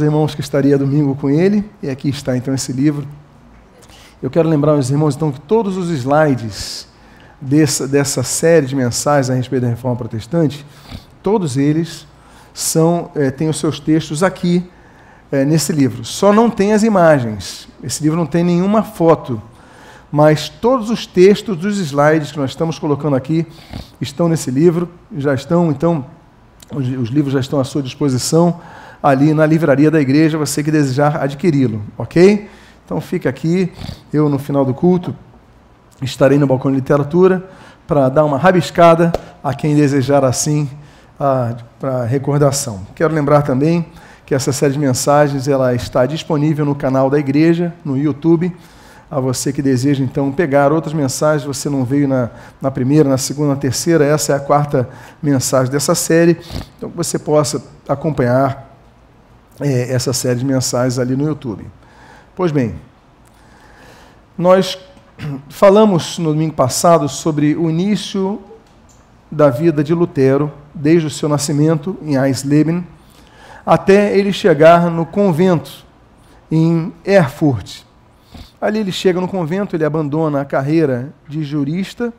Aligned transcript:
os 0.00 0.04
irmãos 0.04 0.34
que 0.34 0.40
estaria 0.40 0.76
domingo 0.76 1.14
com 1.14 1.30
ele, 1.30 1.64
e 1.80 1.88
aqui 1.88 2.08
está 2.08 2.36
então 2.36 2.52
esse 2.52 2.72
livro. 2.72 3.06
Eu 4.20 4.28
quero 4.28 4.48
lembrar 4.48 4.74
os 4.74 4.90
irmãos 4.90 5.14
então 5.14 5.30
que 5.30 5.38
todos 5.38 5.76
os 5.76 5.88
slides 5.88 6.88
dessa, 7.40 7.86
dessa 7.86 8.24
série 8.24 8.66
de 8.66 8.74
mensagens 8.74 9.30
a 9.30 9.34
respeito 9.34 9.62
da 9.62 9.68
reforma 9.68 9.96
protestante, 9.96 10.66
todos 11.22 11.56
eles 11.56 12.08
são 12.52 13.08
é, 13.14 13.30
têm 13.30 13.48
os 13.48 13.56
seus 13.56 13.78
textos 13.78 14.24
aqui 14.24 14.68
é, 15.30 15.44
nesse 15.44 15.72
livro. 15.72 16.04
Só 16.04 16.32
não 16.32 16.50
tem 16.50 16.72
as 16.72 16.82
imagens. 16.82 17.68
Esse 17.80 18.02
livro 18.02 18.18
não 18.18 18.26
tem 18.26 18.42
nenhuma 18.42 18.82
foto, 18.82 19.40
mas 20.10 20.48
todos 20.48 20.90
os 20.90 21.06
textos 21.06 21.56
dos 21.56 21.78
slides 21.78 22.32
que 22.32 22.38
nós 22.40 22.50
estamos 22.50 22.80
colocando 22.80 23.14
aqui 23.14 23.46
estão 24.00 24.28
nesse 24.28 24.50
livro. 24.50 24.90
Já 25.16 25.34
estão 25.34 25.70
então 25.70 26.04
os, 26.74 26.84
os 26.88 27.10
livros 27.10 27.32
já 27.32 27.38
estão 27.38 27.60
à 27.60 27.64
sua 27.64 27.80
disposição 27.80 28.60
ali 29.04 29.34
na 29.34 29.44
livraria 29.44 29.90
da 29.90 30.00
igreja, 30.00 30.38
você 30.38 30.62
que 30.62 30.70
desejar 30.70 31.22
adquiri-lo, 31.22 31.82
ok? 31.98 32.48
Então 32.86 32.98
fica 33.02 33.28
aqui, 33.28 33.70
eu 34.10 34.30
no 34.30 34.38
final 34.38 34.64
do 34.64 34.72
culto 34.72 35.14
estarei 36.00 36.38
no 36.38 36.46
balcão 36.46 36.70
de 36.70 36.78
literatura 36.78 37.44
para 37.86 38.08
dar 38.08 38.24
uma 38.24 38.38
rabiscada 38.38 39.12
a 39.42 39.52
quem 39.52 39.76
desejar 39.76 40.24
assim 40.24 40.70
para 41.78 42.06
recordação. 42.06 42.80
Quero 42.94 43.14
lembrar 43.14 43.42
também 43.42 43.84
que 44.24 44.34
essa 44.34 44.52
série 44.52 44.72
de 44.72 44.78
mensagens 44.78 45.48
ela 45.48 45.74
está 45.74 46.06
disponível 46.06 46.64
no 46.64 46.74
canal 46.74 47.10
da 47.10 47.18
igreja, 47.18 47.74
no 47.84 47.98
YouTube. 47.98 48.56
A 49.10 49.20
você 49.20 49.52
que 49.52 49.60
deseja 49.60 50.02
então 50.02 50.32
pegar 50.32 50.72
outras 50.72 50.94
mensagens, 50.94 51.44
você 51.44 51.68
não 51.68 51.84
veio 51.84 52.08
na, 52.08 52.30
na 52.58 52.70
primeira, 52.70 53.06
na 53.06 53.18
segunda, 53.18 53.50
na 53.50 53.56
terceira, 53.56 54.02
essa 54.02 54.32
é 54.32 54.36
a 54.36 54.40
quarta 54.40 54.88
mensagem 55.22 55.70
dessa 55.70 55.94
série, 55.94 56.38
então 56.78 56.88
que 56.88 56.96
você 56.96 57.18
possa 57.18 57.62
acompanhar 57.86 58.73
é, 59.60 59.92
essa 59.92 60.12
série 60.12 60.40
de 60.40 60.44
mensagens 60.44 60.98
ali 60.98 61.16
no 61.16 61.26
YouTube. 61.26 61.66
Pois 62.34 62.50
bem, 62.50 62.74
nós 64.36 64.78
falamos 65.48 66.18
no 66.18 66.32
domingo 66.32 66.54
passado 66.54 67.08
sobre 67.08 67.54
o 67.54 67.70
início 67.70 68.42
da 69.30 69.50
vida 69.50 69.82
de 69.82 69.94
Lutero, 69.94 70.52
desde 70.74 71.06
o 71.06 71.10
seu 71.10 71.28
nascimento 71.28 71.96
em 72.02 72.16
Eisleben, 72.16 72.86
até 73.64 74.16
ele 74.16 74.32
chegar 74.32 74.90
no 74.90 75.06
convento 75.06 75.84
em 76.50 76.92
Erfurt. 77.04 77.82
Ali 78.60 78.78
ele 78.78 78.92
chega 78.92 79.20
no 79.20 79.28
convento, 79.28 79.76
ele 79.76 79.84
abandona 79.84 80.40
a 80.40 80.44
carreira 80.44 81.12
de 81.28 81.42
jurista, 81.42 82.12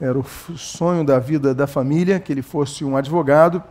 era 0.00 0.18
o 0.18 0.24
sonho 0.56 1.04
da 1.04 1.18
vida 1.18 1.54
da 1.54 1.66
família 1.66 2.18
que 2.18 2.32
ele 2.32 2.42
fosse 2.42 2.84
um 2.84 2.96
advogado, 2.96 3.62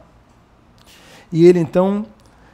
e 1.31 1.45
ele 1.45 1.59
então 1.59 2.05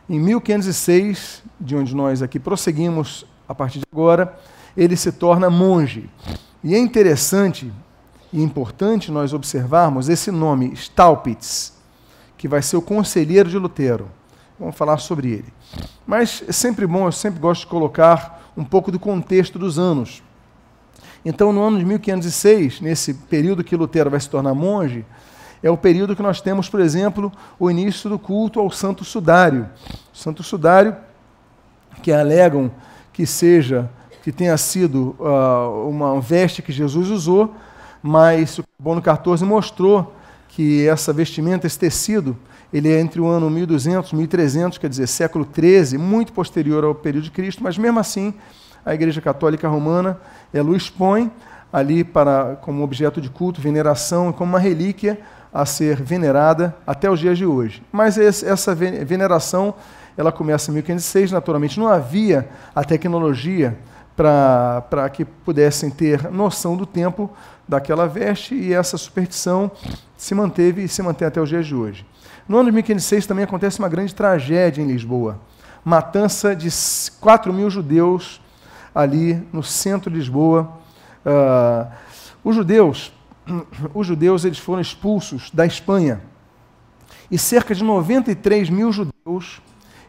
em 0.09 0.19
1506, 0.19 1.43
de 1.59 1.75
onde 1.75 1.95
nós 1.95 2.21
aqui 2.21 2.39
prosseguimos 2.39 3.25
a 3.47 3.55
partir 3.55 3.79
de 3.79 3.85
agora, 3.91 4.37
ele 4.75 4.95
se 4.95 5.11
torna 5.11 5.49
monge. 5.49 6.09
E 6.63 6.75
é 6.75 6.77
interessante 6.77 7.71
e 8.31 8.41
importante 8.41 9.11
nós 9.11 9.33
observarmos 9.33 10.09
esse 10.09 10.29
nome, 10.31 10.73
Staupitz, 10.73 11.73
que 12.37 12.47
vai 12.47 12.61
ser 12.61 12.77
o 12.77 12.81
conselheiro 12.81 13.49
de 13.49 13.57
Lutero. 13.57 14.09
Vamos 14.59 14.75
falar 14.75 14.97
sobre 14.97 15.31
ele. 15.31 15.53
Mas 16.05 16.43
é 16.47 16.51
sempre 16.51 16.85
bom, 16.85 17.07
eu 17.07 17.11
sempre 17.11 17.39
gosto 17.39 17.61
de 17.61 17.67
colocar 17.67 18.51
um 18.55 18.63
pouco 18.63 18.91
do 18.91 18.99
contexto 18.99 19.57
dos 19.57 19.79
anos. 19.79 20.23
Então, 21.23 21.51
no 21.51 21.61
ano 21.61 21.79
de 21.79 21.85
1506, 21.85 22.81
nesse 22.81 23.13
período 23.13 23.63
que 23.63 23.75
Lutero 23.75 24.11
vai 24.11 24.19
se 24.19 24.29
tornar 24.29 24.53
monge, 24.53 25.03
é 25.61 25.69
o 25.69 25.77
período 25.77 26.15
que 26.15 26.21
nós 26.21 26.41
temos, 26.41 26.69
por 26.69 26.79
exemplo, 26.79 27.31
o 27.59 27.69
início 27.69 28.09
do 28.09 28.19
culto 28.19 28.59
ao 28.59 28.69
Santo 28.69 29.03
Sudário. 29.03 29.69
O 30.13 30.17
Santo 30.17 30.43
Sudário, 30.43 30.95
que 32.03 32.11
alegam 32.11 32.71
que 33.11 33.25
seja, 33.25 33.89
que 34.21 34.31
tenha 34.31 34.57
sido 34.57 35.15
uh, 35.19 35.89
uma 35.89 36.19
veste 36.19 36.61
que 36.61 36.71
Jesus 36.71 37.09
usou, 37.09 37.55
mas 38.01 38.59
o 38.59 38.63
Bono 38.77 39.01
14 39.01 39.45
mostrou 39.45 40.13
que 40.49 40.87
essa 40.87 41.11
vestimenta, 41.11 41.65
esse 41.65 41.79
tecido, 41.79 42.37
ele 42.71 42.91
é 42.91 42.99
entre 42.99 43.21
o 43.21 43.27
ano 43.27 43.49
1200 43.49 44.11
e 44.11 44.15
1300, 44.15 44.77
quer 44.77 44.89
dizer, 44.89 45.07
século 45.07 45.45
13, 45.45 45.97
muito 45.97 46.33
posterior 46.33 46.83
ao 46.83 46.93
período 46.93 47.25
de 47.25 47.31
Cristo, 47.31 47.63
mas 47.63 47.77
mesmo 47.77 47.99
assim, 47.99 48.33
a 48.85 48.93
Igreja 48.93 49.21
Católica 49.21 49.67
Romana 49.67 50.19
ela 50.53 50.69
o 50.69 50.75
expõe 50.75 51.31
ali 51.71 52.03
para 52.03 52.57
como 52.61 52.83
objeto 52.83 53.19
de 53.19 53.29
culto, 53.29 53.59
veneração 53.59 54.31
como 54.31 54.51
uma 54.51 54.59
relíquia 54.59 55.19
a 55.55 55.65
ser 55.65 56.03
venerada 56.03 56.75
até 56.85 57.09
os 57.09 57.17
dias 57.17 57.37
de 57.37 57.45
hoje. 57.45 57.81
Mas 57.89 58.17
essa 58.17 58.75
veneração 58.75 59.73
ela 60.17 60.29
começa 60.29 60.69
em 60.69 60.73
1506, 60.73 61.31
naturalmente 61.31 61.79
não 61.79 61.87
havia 61.87 62.49
a 62.75 62.83
tecnologia 62.83 63.77
para 64.17 65.09
que 65.09 65.23
pudessem 65.23 65.89
ter 65.89 66.29
noção 66.29 66.75
do 66.75 66.85
tempo 66.85 67.29
daquela 67.65 68.05
veste 68.05 68.53
e 68.53 68.73
essa 68.73 68.97
superstição 68.97 69.71
se 70.17 70.35
manteve 70.35 70.83
e 70.83 70.89
se 70.89 71.01
mantém 71.01 71.25
até 71.25 71.39
os 71.39 71.47
dias 71.47 71.65
de 71.65 71.73
hoje. 71.73 72.05
No 72.49 72.57
ano 72.57 72.69
de 72.69 72.73
1506 72.73 73.25
também 73.25 73.45
acontece 73.45 73.79
uma 73.79 73.87
grande 73.89 74.13
tragédia 74.13 74.81
em 74.81 74.87
Lisboa. 74.87 75.39
Matança 75.85 76.53
de 76.53 76.67
4 77.21 77.53
mil 77.53 77.69
judeus 77.69 78.41
ali 78.93 79.41
no 79.53 79.63
centro 79.63 80.09
de 80.09 80.17
Lisboa. 80.17 80.69
Uh, 81.25 81.87
os 82.43 82.55
judeus 82.55 83.14
os 83.93 84.07
judeus 84.07 84.45
eles 84.45 84.57
foram 84.57 84.81
expulsos 84.81 85.51
da 85.51 85.65
Espanha. 85.65 86.21
E 87.29 87.37
cerca 87.37 87.73
de 87.73 87.83
93 87.83 88.69
mil 88.69 88.91
judeus 88.91 89.61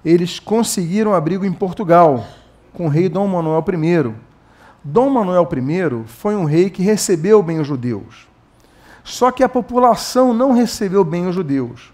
eles 0.04 0.38
conseguiram 0.38 1.14
abrigo 1.14 1.44
em 1.44 1.52
Portugal, 1.52 2.26
com 2.72 2.86
o 2.86 2.88
rei 2.88 3.08
Dom 3.08 3.26
Manuel 3.26 3.64
I. 3.68 4.14
Dom 4.84 5.10
Manuel 5.10 5.48
I 5.52 6.04
foi 6.06 6.36
um 6.36 6.44
rei 6.44 6.70
que 6.70 6.82
recebeu 6.82 7.42
bem 7.42 7.58
os 7.58 7.66
judeus. 7.66 8.28
Só 9.02 9.30
que 9.30 9.42
a 9.42 9.48
população 9.48 10.32
não 10.32 10.52
recebeu 10.52 11.04
bem 11.04 11.26
os 11.26 11.34
judeus. 11.34 11.92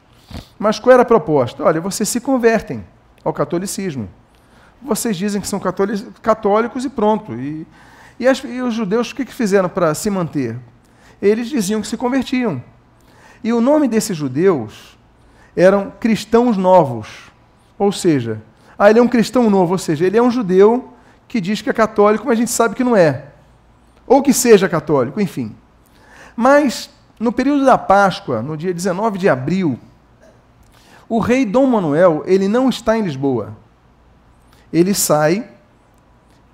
Mas 0.59 0.78
qual 0.78 0.94
era 0.94 1.03
a 1.03 1.06
proposta? 1.06 1.62
Olha, 1.62 1.80
vocês 1.80 2.09
se 2.09 2.20
convertem 2.20 2.84
ao 3.24 3.32
catolicismo. 3.32 4.09
Vocês 4.80 5.16
dizem 5.16 5.41
que 5.41 5.47
são 5.47 5.60
católicos 5.60 6.84
e 6.84 6.91
pronto. 6.91 7.34
E, 7.34 7.66
e, 8.19 8.26
as, 8.26 8.42
e 8.42 8.60
os 8.60 8.74
judeus 8.74 9.10
o 9.10 9.14
que, 9.14 9.24
que 9.24 9.32
fizeram 9.32 9.69
para 9.69 9.94
se 9.94 10.10
manter? 10.10 10.59
Eles 11.22 11.49
diziam 11.49 11.81
que 11.81 11.87
se 11.87 11.97
convertiam. 11.97 12.62
E 13.44 13.53
o 13.53 13.60
nome 13.60 13.87
desses 13.87 14.16
judeus 14.16 14.99
eram 15.56 15.93
cristãos 16.00 16.56
novos. 16.56 17.31
Ou 17.78 17.93
seja, 17.93 18.43
ah, 18.77 18.91
ele 18.91 18.99
é 18.99 19.03
um 19.03 19.09
cristão 19.09 19.49
novo, 19.49 19.72
ou 19.72 19.78
seja, 19.78 20.05
ele 20.05 20.19
é 20.19 20.22
um 20.22 20.31
judeu 20.31 20.93
que 21.28 21.41
diz 21.41 21.62
que 21.62 21.71
é 21.71 21.72
católico, 21.72 22.27
mas 22.27 22.37
a 22.37 22.41
gente 22.41 22.50
sabe 22.50 22.75
que 22.75 22.84
não 22.84 22.97
é. 22.97 23.27
Ou 24.06 24.21
que 24.21 24.33
seja 24.33 24.69
católico, 24.69 25.21
enfim. 25.21 25.55
Mas, 26.34 26.91
no 27.19 27.33
período 27.33 27.65
da 27.65 27.78
Páscoa, 27.78 28.43
no 28.43 28.56
dia 28.56 28.75
19 28.75 29.19
de 29.19 29.28
abril, 29.28 29.78
o 31.09 31.19
rei 31.19 31.44
Dom 31.44 31.66
Manuel, 31.66 32.22
ele 32.27 32.49
não 32.49 32.69
está 32.69 32.99
em 32.99 33.03
Lisboa. 33.03 33.56
Ele 34.72 34.94
sai, 34.94 35.49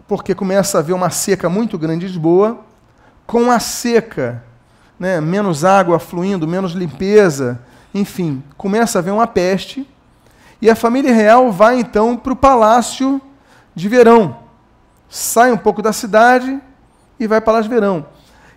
porque 0.07 0.35
começa 0.35 0.77
a 0.77 0.81
haver 0.81 0.93
uma 0.93 1.11
seca 1.11 1.49
muito 1.49 1.79
grande 1.79 2.05
em 2.05 2.09
Lisboa. 2.09 2.61
Com 3.27 3.51
a 3.51 3.61
seca, 3.61 4.43
né, 4.99 5.21
menos 5.21 5.65
água 5.65 5.99
fluindo, 5.99 6.47
menos 6.47 6.73
limpeza, 6.73 7.61
enfim, 7.95 8.43
começa 8.57 8.99
a 8.99 9.01
haver 9.01 9.13
uma 9.13 9.27
peste. 9.27 9.89
E 10.61 10.69
a 10.69 10.75
família 10.75 11.13
real 11.13 11.53
vai 11.53 11.79
então 11.79 12.17
para 12.17 12.33
o 12.33 12.37
palácio 12.37 13.21
de 13.75 13.89
verão. 13.89 14.37
Sai 15.09 15.53
um 15.53 15.57
pouco 15.57 15.81
da 15.81 15.93
cidade 15.93 16.61
e 17.19 17.27
vai 17.27 17.41
para 17.41 17.45
o 17.45 17.47
palácio 17.47 17.69
de 17.69 17.75
verão. 17.75 18.07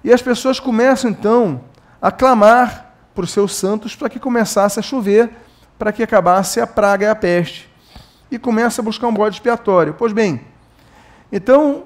E 0.03 0.11
as 0.11 0.21
pessoas 0.21 0.59
começam 0.59 1.09
então 1.09 1.61
a 2.01 2.11
clamar 2.11 2.93
por 3.13 3.27
seus 3.27 3.55
santos 3.55 3.95
para 3.95 4.09
que 4.09 4.19
começasse 4.19 4.79
a 4.79 4.81
chover, 4.81 5.29
para 5.77 5.91
que 5.91 6.01
acabasse 6.01 6.59
a 6.59 6.65
praga 6.65 7.05
e 7.05 7.09
a 7.09 7.15
peste. 7.15 7.69
E 8.31 8.39
começa 8.39 8.81
a 8.81 8.83
buscar 8.83 9.07
um 9.07 9.13
bode 9.13 9.35
expiatório. 9.35 9.93
Pois 9.97 10.11
bem, 10.11 10.41
então 11.31 11.83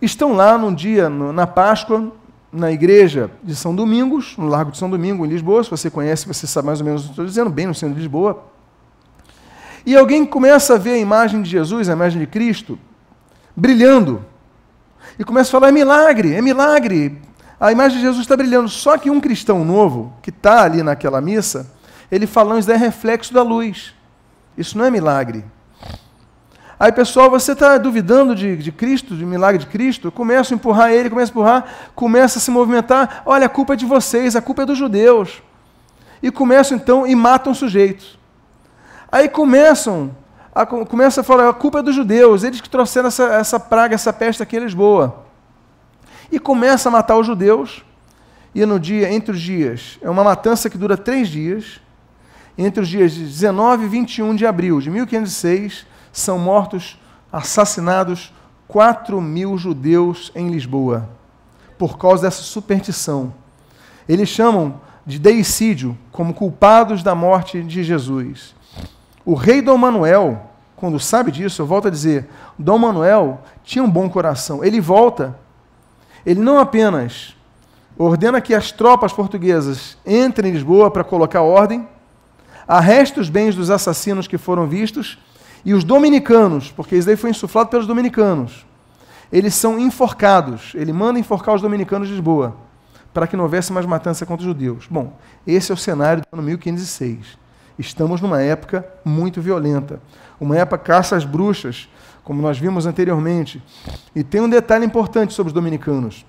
estão 0.00 0.34
lá 0.34 0.56
num 0.56 0.72
dia, 0.72 1.08
na 1.08 1.46
Páscoa, 1.46 2.12
na 2.56 2.72
igreja 2.72 3.30
de 3.42 3.54
São 3.54 3.74
Domingos, 3.74 4.34
no 4.38 4.48
Largo 4.48 4.72
de 4.72 4.78
São 4.78 4.88
Domingo, 4.88 5.24
em 5.24 5.28
Lisboa. 5.28 5.62
Se 5.62 5.70
você 5.70 5.90
conhece, 5.90 6.26
você 6.26 6.46
sabe 6.46 6.66
mais 6.66 6.80
ou 6.80 6.86
menos 6.86 7.02
o 7.02 7.04
que 7.04 7.10
estou 7.10 7.26
dizendo, 7.26 7.50
bem 7.50 7.66
no 7.66 7.74
centro 7.74 7.94
de 7.94 8.00
Lisboa. 8.00 8.42
E 9.84 9.94
alguém 9.94 10.24
começa 10.24 10.74
a 10.74 10.78
ver 10.78 10.94
a 10.94 10.98
imagem 10.98 11.42
de 11.42 11.50
Jesus, 11.50 11.88
a 11.88 11.92
imagem 11.92 12.18
de 12.18 12.26
Cristo, 12.26 12.78
brilhando. 13.54 14.24
E 15.18 15.24
começa 15.24 15.50
a 15.50 15.52
falar: 15.52 15.68
é 15.68 15.72
milagre, 15.72 16.34
é 16.34 16.40
milagre. 16.40 17.20
A 17.60 17.70
imagem 17.70 17.98
de 17.98 18.04
Jesus 18.04 18.22
está 18.22 18.36
brilhando. 18.36 18.68
Só 18.68 18.98
que 18.98 19.10
um 19.10 19.20
cristão 19.20 19.64
novo, 19.64 20.12
que 20.22 20.30
está 20.30 20.64
ali 20.64 20.82
naquela 20.82 21.20
missa, 21.20 21.70
ele 22.10 22.26
fala: 22.26 22.58
isso 22.58 22.70
é 22.72 22.76
reflexo 22.76 23.32
da 23.32 23.42
luz. 23.42 23.94
Isso 24.56 24.76
não 24.78 24.84
é 24.84 24.90
milagre. 24.90 25.44
Aí, 26.78 26.92
pessoal, 26.92 27.30
você 27.30 27.52
está 27.52 27.78
duvidando 27.78 28.34
de, 28.34 28.54
de 28.56 28.70
Cristo, 28.70 29.16
de 29.16 29.24
milagre 29.24 29.58
de 29.58 29.66
Cristo? 29.66 30.12
Começa 30.12 30.52
a 30.52 30.56
empurrar 30.56 30.90
ele, 30.92 31.08
começa 31.08 31.30
a 31.30 31.32
empurrar, 31.32 31.64
começa 31.94 32.38
a 32.38 32.40
se 32.40 32.50
movimentar. 32.50 33.22
Olha, 33.24 33.46
a 33.46 33.48
culpa 33.48 33.72
é 33.72 33.76
de 33.76 33.86
vocês, 33.86 34.36
a 34.36 34.42
culpa 34.42 34.62
é 34.62 34.66
dos 34.66 34.76
judeus. 34.76 35.42
E 36.22 36.30
começam 36.30 36.76
então 36.76 37.06
e 37.06 37.14
matam 37.14 37.54
sujeitos. 37.54 38.18
Aí 39.10 39.26
começam 39.26 40.14
a, 40.54 40.66
começa 40.66 41.22
a 41.22 41.24
falar, 41.24 41.48
a 41.48 41.54
culpa 41.54 41.78
é 41.78 41.82
dos 41.82 41.94
judeus, 41.94 42.42
eles 42.42 42.60
que 42.60 42.68
trouxeram 42.68 43.08
essa, 43.08 43.24
essa 43.24 43.60
praga, 43.60 43.94
essa 43.94 44.12
peste 44.12 44.42
aqui 44.42 44.56
em 44.56 44.60
Lisboa. 44.60 45.24
E 46.30 46.38
começa 46.38 46.88
a 46.88 46.92
matar 46.92 47.16
os 47.16 47.26
judeus, 47.26 47.84
e 48.54 48.64
no 48.66 48.80
dia, 48.80 49.10
entre 49.12 49.32
os 49.32 49.40
dias, 49.40 49.98
é 50.02 50.10
uma 50.10 50.24
matança 50.24 50.68
que 50.68 50.76
dura 50.76 50.96
três 50.96 51.28
dias, 51.28 51.80
entre 52.56 52.82
os 52.82 52.88
dias 52.88 53.14
19 53.14 53.84
e 53.84 53.88
21 53.88 54.34
de 54.34 54.46
abril 54.46 54.80
de 54.80 54.90
1506, 54.90 55.86
são 56.20 56.38
mortos, 56.38 56.98
assassinados 57.30 58.32
4 58.68 59.20
mil 59.20 59.56
judeus 59.58 60.32
em 60.34 60.48
Lisboa, 60.48 61.08
por 61.78 61.98
causa 61.98 62.22
dessa 62.22 62.42
superstição. 62.42 63.34
Eles 64.08 64.28
chamam 64.28 64.80
de 65.04 65.18
deicídio 65.18 65.96
como 66.10 66.34
culpados 66.34 67.02
da 67.02 67.14
morte 67.14 67.62
de 67.62 67.84
Jesus. 67.84 68.54
O 69.24 69.34
rei 69.34 69.60
Dom 69.60 69.76
Manuel, 69.76 70.50
quando 70.74 70.98
sabe 70.98 71.30
disso, 71.30 71.62
eu 71.62 71.66
volto 71.66 71.88
a 71.88 71.90
dizer, 71.90 72.28
Dom 72.58 72.78
Manuel 72.78 73.40
tinha 73.62 73.84
um 73.84 73.90
bom 73.90 74.08
coração. 74.08 74.64
Ele 74.64 74.80
volta, 74.80 75.36
ele 76.24 76.40
não 76.40 76.58
apenas 76.58 77.36
ordena 77.98 78.40
que 78.40 78.54
as 78.54 78.72
tropas 78.72 79.12
portuguesas 79.12 79.96
entrem 80.06 80.50
em 80.50 80.54
Lisboa 80.54 80.90
para 80.90 81.04
colocar 81.04 81.42
ordem, 81.42 81.86
arresta 82.66 83.20
os 83.20 83.28
bens 83.28 83.54
dos 83.54 83.70
assassinos 83.70 84.26
que 84.26 84.38
foram 84.38 84.66
vistos, 84.66 85.18
e 85.66 85.74
os 85.74 85.82
dominicanos, 85.82 86.70
porque 86.70 86.94
isso 86.94 87.08
daí 87.08 87.16
foi 87.16 87.30
insuflado 87.30 87.68
pelos 87.68 87.88
dominicanos, 87.88 88.64
eles 89.32 89.52
são 89.52 89.80
enforcados. 89.80 90.72
Ele 90.76 90.92
manda 90.92 91.18
enforcar 91.18 91.56
os 91.56 91.60
dominicanos 91.60 92.06
de 92.06 92.14
Lisboa, 92.14 92.56
para 93.12 93.26
que 93.26 93.36
não 93.36 93.42
houvesse 93.42 93.72
mais 93.72 93.84
matança 93.84 94.24
contra 94.24 94.42
os 94.42 94.46
judeus. 94.46 94.86
Bom, 94.88 95.18
esse 95.44 95.72
é 95.72 95.74
o 95.74 95.76
cenário 95.76 96.22
do 96.22 96.28
ano 96.32 96.42
1506. 96.44 97.36
Estamos 97.76 98.20
numa 98.20 98.40
época 98.40 98.86
muito 99.04 99.42
violenta, 99.42 100.00
uma 100.40 100.56
época 100.56 100.78
caça 100.78 101.16
às 101.16 101.24
bruxas, 101.24 101.88
como 102.22 102.40
nós 102.40 102.56
vimos 102.56 102.86
anteriormente. 102.86 103.60
E 104.14 104.22
tem 104.22 104.40
um 104.40 104.48
detalhe 104.48 104.86
importante 104.86 105.34
sobre 105.34 105.48
os 105.48 105.54
dominicanos. 105.54 106.24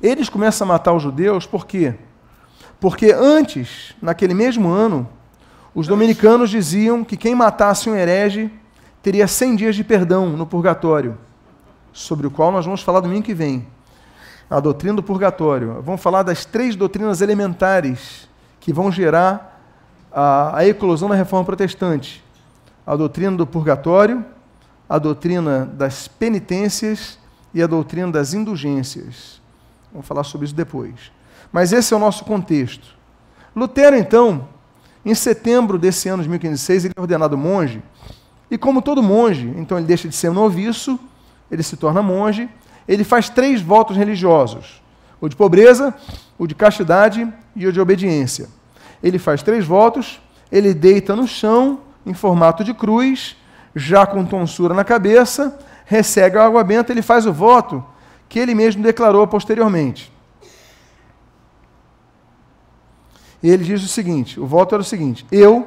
Eles 0.00 0.28
começam 0.28 0.64
a 0.64 0.68
matar 0.68 0.92
os 0.92 1.02
judeus 1.02 1.44
por 1.44 1.66
quê? 1.66 1.96
Porque 2.78 3.12
antes, 3.12 3.96
naquele 4.00 4.32
mesmo 4.32 4.68
ano, 4.68 5.08
os 5.74 5.86
dominicanos 5.86 6.50
diziam 6.50 7.02
que 7.02 7.16
quem 7.16 7.34
matasse 7.34 7.88
um 7.88 7.94
herege 7.94 8.50
teria 9.02 9.26
100 9.26 9.56
dias 9.56 9.76
de 9.76 9.82
perdão 9.82 10.28
no 10.30 10.46
purgatório, 10.46 11.16
sobre 11.92 12.26
o 12.26 12.30
qual 12.30 12.52
nós 12.52 12.64
vamos 12.64 12.82
falar 12.82 13.00
domingo 13.00 13.24
que 13.24 13.34
vem. 13.34 13.66
A 14.50 14.60
doutrina 14.60 14.96
do 14.96 15.02
purgatório. 15.02 15.80
Vamos 15.82 16.02
falar 16.02 16.22
das 16.22 16.44
três 16.44 16.76
doutrinas 16.76 17.22
elementares 17.22 18.28
que 18.60 18.72
vão 18.72 18.92
gerar 18.92 19.60
a, 20.12 20.58
a 20.58 20.66
eclosão 20.66 21.08
da 21.08 21.14
reforma 21.14 21.46
protestante: 21.46 22.22
a 22.86 22.94
doutrina 22.94 23.34
do 23.34 23.46
purgatório, 23.46 24.22
a 24.86 24.98
doutrina 24.98 25.64
das 25.64 26.06
penitências 26.06 27.18
e 27.54 27.62
a 27.62 27.66
doutrina 27.66 28.12
das 28.12 28.34
indulgências. 28.34 29.40
Vamos 29.90 30.06
falar 30.06 30.24
sobre 30.24 30.44
isso 30.44 30.54
depois. 30.54 31.10
Mas 31.50 31.72
esse 31.72 31.94
é 31.94 31.96
o 31.96 32.00
nosso 32.00 32.24
contexto. 32.24 32.94
Lutero, 33.54 33.96
então, 33.96 34.48
em 35.04 35.14
setembro 35.14 35.78
desse 35.78 36.08
ano 36.08 36.22
de 36.22 36.28
1506, 36.28 36.84
ele 36.84 36.94
é 36.96 37.00
ordenado 37.00 37.36
monge, 37.36 37.82
e 38.50 38.58
como 38.58 38.82
todo 38.82 39.02
monge, 39.02 39.52
então 39.56 39.78
ele 39.78 39.86
deixa 39.86 40.08
de 40.08 40.14
ser 40.14 40.30
noviço, 40.30 40.98
ele 41.50 41.62
se 41.62 41.76
torna 41.76 42.02
monge, 42.02 42.48
ele 42.86 43.04
faz 43.04 43.28
três 43.28 43.60
votos 43.62 43.96
religiosos: 43.96 44.82
o 45.20 45.28
de 45.28 45.36
pobreza, 45.36 45.94
o 46.38 46.46
de 46.46 46.54
castidade 46.54 47.26
e 47.56 47.66
o 47.66 47.72
de 47.72 47.80
obediência. 47.80 48.48
Ele 49.02 49.18
faz 49.18 49.42
três 49.42 49.64
votos, 49.64 50.20
ele 50.50 50.74
deita 50.74 51.16
no 51.16 51.26
chão, 51.26 51.80
em 52.04 52.14
formato 52.14 52.62
de 52.62 52.74
cruz, 52.74 53.36
já 53.74 54.06
com 54.06 54.24
tonsura 54.24 54.74
na 54.74 54.84
cabeça, 54.84 55.58
recebe 55.86 56.38
a 56.38 56.44
água 56.44 56.62
benta, 56.62 56.92
ele 56.92 57.02
faz 57.02 57.26
o 57.26 57.32
voto 57.32 57.84
que 58.28 58.38
ele 58.38 58.54
mesmo 58.54 58.82
declarou 58.82 59.26
posteriormente. 59.26 60.12
E 63.42 63.50
ele 63.50 63.64
diz 63.64 63.82
o 63.82 63.88
seguinte: 63.88 64.38
o 64.38 64.46
voto 64.46 64.74
era 64.74 64.82
o 64.82 64.84
seguinte: 64.84 65.26
Eu, 65.30 65.66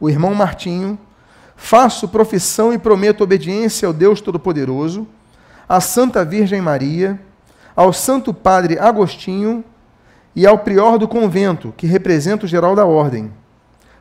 o 0.00 0.10
irmão 0.10 0.34
Martinho, 0.34 0.98
faço 1.56 2.08
profissão 2.08 2.72
e 2.72 2.78
prometo 2.78 3.22
obediência 3.22 3.86
ao 3.86 3.92
Deus 3.92 4.20
Todo-Poderoso, 4.20 5.06
à 5.68 5.80
Santa 5.80 6.24
Virgem 6.24 6.60
Maria, 6.60 7.20
ao 7.76 7.92
Santo 7.92 8.34
Padre 8.34 8.78
Agostinho 8.78 9.64
e 10.34 10.46
ao 10.46 10.58
prior 10.58 10.98
do 10.98 11.06
convento, 11.06 11.72
que 11.76 11.86
representa 11.86 12.44
o 12.44 12.48
geral 12.48 12.74
da 12.74 12.84
ordem. 12.84 13.32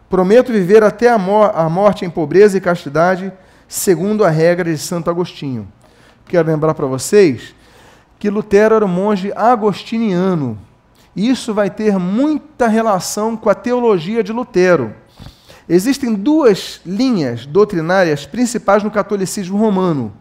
Prometo 0.09 0.51
viver 0.51 0.83
até 0.83 1.09
a, 1.09 1.15
a 1.15 1.69
morte 1.69 2.05
em 2.05 2.09
pobreza 2.09 2.57
e 2.57 2.61
castidade, 2.61 3.31
segundo 3.67 4.23
a 4.23 4.29
regra 4.29 4.71
de 4.71 4.77
Santo 4.77 5.09
Agostinho. 5.09 5.67
Quero 6.27 6.47
lembrar 6.47 6.73
para 6.73 6.85
vocês 6.85 7.55
que 8.19 8.29
Lutero 8.29 8.75
era 8.75 8.85
um 8.85 8.89
monge 8.89 9.31
agostiniano. 9.35 10.57
Isso 11.15 11.53
vai 11.53 11.69
ter 11.69 11.97
muita 11.97 12.67
relação 12.67 13.37
com 13.37 13.49
a 13.49 13.55
teologia 13.55 14.23
de 14.23 14.33
Lutero. 14.33 14.95
Existem 15.67 16.13
duas 16.13 16.81
linhas 16.85 17.45
doutrinárias 17.45 18.25
principais 18.25 18.83
no 18.83 18.91
catolicismo 18.91 19.57
romano: 19.57 20.13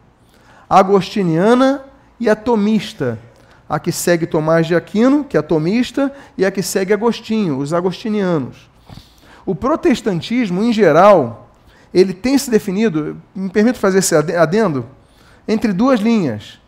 a 0.69 0.79
agostiniana 0.79 1.85
e 2.21 2.29
a 2.29 2.37
tomista 2.37 3.19
a 3.73 3.79
que 3.79 3.91
segue 3.91 4.27
Tomás 4.27 4.67
de 4.67 4.75
Aquino, 4.75 5.25
que 5.25 5.35
é 5.35 5.41
tomista, 5.41 6.13
e 6.37 6.45
a 6.45 6.51
que 6.51 6.63
segue 6.63 6.93
Agostinho, 6.93 7.57
os 7.57 7.73
agostinianos. 7.73 8.71
O 9.47 9.55
protestantismo, 9.55 10.63
em 10.63 10.71
geral, 10.75 11.51
ele 11.95 12.13
tem 12.13 12.37
se 12.37 12.51
definido, 12.51 13.17
me 13.35 13.49
permito 13.49 13.79
fazer 13.79 14.01
esse 14.01 14.15
adendo, 14.15 14.87
entre 15.49 15.73
duas 15.73 16.01
linhas. 16.01 16.61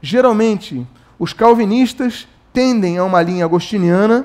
Geralmente, 0.00 0.86
os 1.18 1.32
calvinistas 1.32 2.28
tendem 2.54 2.96
a 2.96 3.04
uma 3.04 3.20
linha 3.20 3.44
agostiniana 3.44 4.24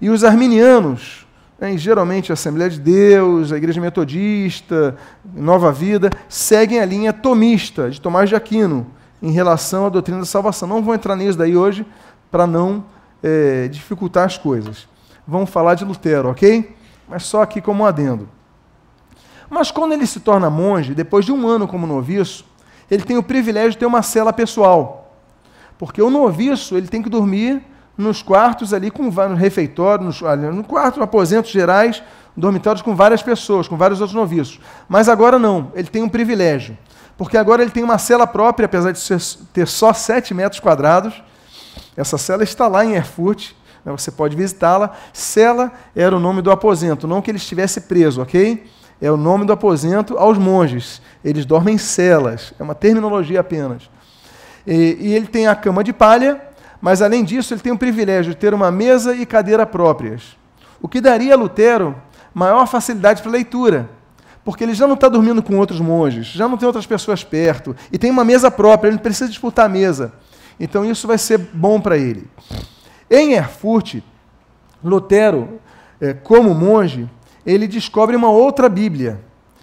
e 0.00 0.10
os 0.10 0.24
arminianos, 0.24 1.24
né, 1.58 1.76
geralmente 1.78 2.32
a 2.32 2.34
Assembleia 2.34 2.68
de 2.68 2.80
Deus, 2.80 3.52
a 3.52 3.56
Igreja 3.56 3.80
Metodista, 3.80 4.96
Nova 5.32 5.70
Vida, 5.70 6.10
seguem 6.28 6.80
a 6.80 6.84
linha 6.84 7.12
tomista, 7.12 7.88
de 7.88 8.00
Tomás 8.00 8.28
de 8.28 8.34
Aquino, 8.34 8.88
em 9.22 9.30
relação 9.30 9.86
à 9.86 9.88
doutrina 9.88 10.18
da 10.18 10.26
salvação. 10.26 10.68
Não 10.68 10.82
vou 10.82 10.92
entrar 10.92 11.14
nisso 11.14 11.38
daí 11.38 11.56
hoje 11.56 11.86
para 12.32 12.48
não 12.48 12.84
é, 13.22 13.68
dificultar 13.68 14.26
as 14.26 14.36
coisas. 14.36 14.88
Vamos 15.24 15.48
falar 15.48 15.76
de 15.76 15.84
Lutero, 15.84 16.30
ok? 16.30 16.74
Mas 17.08 17.22
só 17.22 17.42
aqui 17.42 17.60
como 17.60 17.84
um 17.84 17.86
adendo. 17.86 18.28
Mas 19.48 19.70
quando 19.70 19.92
ele 19.92 20.06
se 20.06 20.18
torna 20.18 20.50
monge, 20.50 20.94
depois 20.94 21.24
de 21.24 21.30
um 21.30 21.46
ano 21.46 21.68
como 21.68 21.86
noviço, 21.86 22.44
ele 22.90 23.04
tem 23.04 23.16
o 23.16 23.22
privilégio 23.22 23.70
de 23.70 23.78
ter 23.78 23.86
uma 23.86 24.02
cela 24.02 24.32
pessoal. 24.32 25.01
Porque 25.78 26.00
o 26.00 26.10
noviço 26.10 26.76
ele 26.76 26.88
tem 26.88 27.02
que 27.02 27.08
dormir 27.08 27.62
nos 27.96 28.22
quartos 28.22 28.72
ali 28.72 28.90
com 28.90 29.10
vários 29.10 29.38
refeitórios, 29.38 30.20
nos, 30.20 30.38
no 30.54 30.64
quarto, 30.64 31.02
aposentos 31.02 31.50
gerais, 31.50 32.02
dormitórios 32.36 32.82
com 32.82 32.94
várias 32.94 33.22
pessoas, 33.22 33.68
com 33.68 33.76
vários 33.76 34.00
outros 34.00 34.14
noviços. 34.14 34.60
Mas 34.88 35.08
agora 35.08 35.38
não, 35.38 35.70
ele 35.74 35.88
tem 35.88 36.02
um 36.02 36.08
privilégio 36.08 36.76
porque 37.22 37.36
agora 37.36 37.62
ele 37.62 37.70
tem 37.70 37.84
uma 37.84 37.98
cela 37.98 38.26
própria, 38.26 38.66
apesar 38.66 38.90
de 38.90 39.00
ter 39.52 39.68
só 39.68 39.92
7 39.92 40.34
metros 40.34 40.60
quadrados. 40.60 41.22
Essa 41.96 42.18
cela 42.18 42.42
está 42.42 42.66
lá 42.66 42.84
em 42.84 42.94
Erfurt, 42.94 43.52
né, 43.84 43.92
você 43.92 44.10
pode 44.10 44.34
visitá-la. 44.34 44.90
Cela 45.12 45.70
era 45.94 46.16
o 46.16 46.20
nome 46.20 46.42
do 46.42 46.50
aposento, 46.50 47.06
não 47.06 47.22
que 47.22 47.30
ele 47.30 47.38
estivesse 47.38 47.82
preso, 47.82 48.22
ok? 48.22 48.64
É 49.00 49.08
o 49.10 49.16
nome 49.16 49.44
do 49.44 49.52
aposento 49.52 50.16
aos 50.18 50.38
monges. 50.38 51.02
Eles 51.24 51.44
dormem 51.44 51.76
em 51.76 51.78
celas, 51.78 52.54
é 52.58 52.62
uma 52.64 52.74
terminologia 52.74 53.38
apenas. 53.38 53.88
E, 54.66 54.96
e 55.00 55.14
ele 55.14 55.26
tem 55.26 55.46
a 55.46 55.54
cama 55.54 55.82
de 55.82 55.92
palha, 55.92 56.40
mas 56.80 57.02
além 57.02 57.24
disso, 57.24 57.54
ele 57.54 57.60
tem 57.60 57.72
o 57.72 57.78
privilégio 57.78 58.32
de 58.32 58.38
ter 58.38 58.54
uma 58.54 58.70
mesa 58.70 59.14
e 59.14 59.24
cadeira 59.24 59.66
próprias, 59.66 60.36
o 60.80 60.88
que 60.88 61.00
daria 61.00 61.34
a 61.34 61.36
Lutero 61.36 61.94
maior 62.34 62.66
facilidade 62.66 63.22
para 63.22 63.30
leitura 63.30 63.88
porque 64.44 64.64
ele 64.64 64.74
já 64.74 64.86
não 64.86 64.94
está 64.94 65.08
dormindo 65.08 65.42
com 65.42 65.56
outros 65.56 65.80
monges, 65.80 66.26
já 66.26 66.48
não 66.48 66.56
tem 66.56 66.66
outras 66.66 66.86
pessoas 66.86 67.22
perto, 67.22 67.76
e 67.92 67.98
tem 67.98 68.10
uma 68.10 68.24
mesa 68.24 68.50
própria, 68.50 68.88
ele 68.88 68.96
não 68.96 69.02
precisa 69.02 69.28
disputar 69.28 69.66
a 69.66 69.68
mesa. 69.68 70.12
Então 70.58 70.84
isso 70.84 71.06
vai 71.06 71.18
ser 71.18 71.38
bom 71.38 71.80
para 71.80 71.96
ele. 71.96 72.28
Em 73.10 73.32
Erfurt, 73.34 74.00
Lutero, 74.82 75.60
é, 76.00 76.12
como 76.12 76.54
monge, 76.54 77.08
ele 77.46 77.68
descobre 77.68 78.16
uma 78.16 78.30
outra 78.30 78.68
Bíblia, 78.68 79.20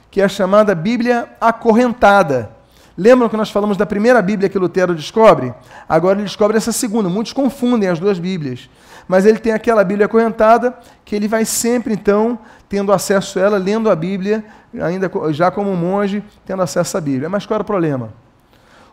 que 0.09 0.21
é 0.21 0.25
a 0.25 0.29
chamada 0.29 0.73
Bíblia 0.73 1.29
acorrentada. 1.39 2.51
Lembram 2.99 3.29
que 3.29 3.37
nós 3.37 3.49
falamos 3.49 3.77
da 3.77 3.85
primeira 3.85 4.21
Bíblia 4.21 4.49
que 4.49 4.59
Lutero 4.59 4.93
descobre? 4.93 5.53
Agora 5.87 6.17
ele 6.17 6.25
descobre 6.25 6.57
essa 6.57 6.73
segunda. 6.73 7.07
Muitos 7.07 7.31
confundem 7.31 7.87
as 7.87 7.97
duas 7.97 8.19
Bíblias. 8.19 8.69
Mas 9.07 9.25
ele 9.25 9.39
tem 9.39 9.53
aquela 9.53 9.85
Bíblia 9.85 10.05
acorrentada 10.05 10.77
que 11.05 11.15
ele 11.15 11.25
vai 11.25 11.45
sempre, 11.45 11.93
então, 11.93 12.37
tendo 12.67 12.91
acesso 12.91 13.39
a 13.39 13.41
ela, 13.41 13.57
lendo 13.57 13.89
a 13.89 13.95
Bíblia, 13.95 14.43
ainda 14.81 15.09
já 15.31 15.49
como 15.49 15.73
monge, 15.77 16.21
tendo 16.45 16.61
acesso 16.61 16.97
à 16.97 16.99
Bíblia. 16.99 17.29
Mas 17.29 17.45
qual 17.45 17.55
era 17.55 17.61
o 17.61 17.65
problema? 17.65 18.09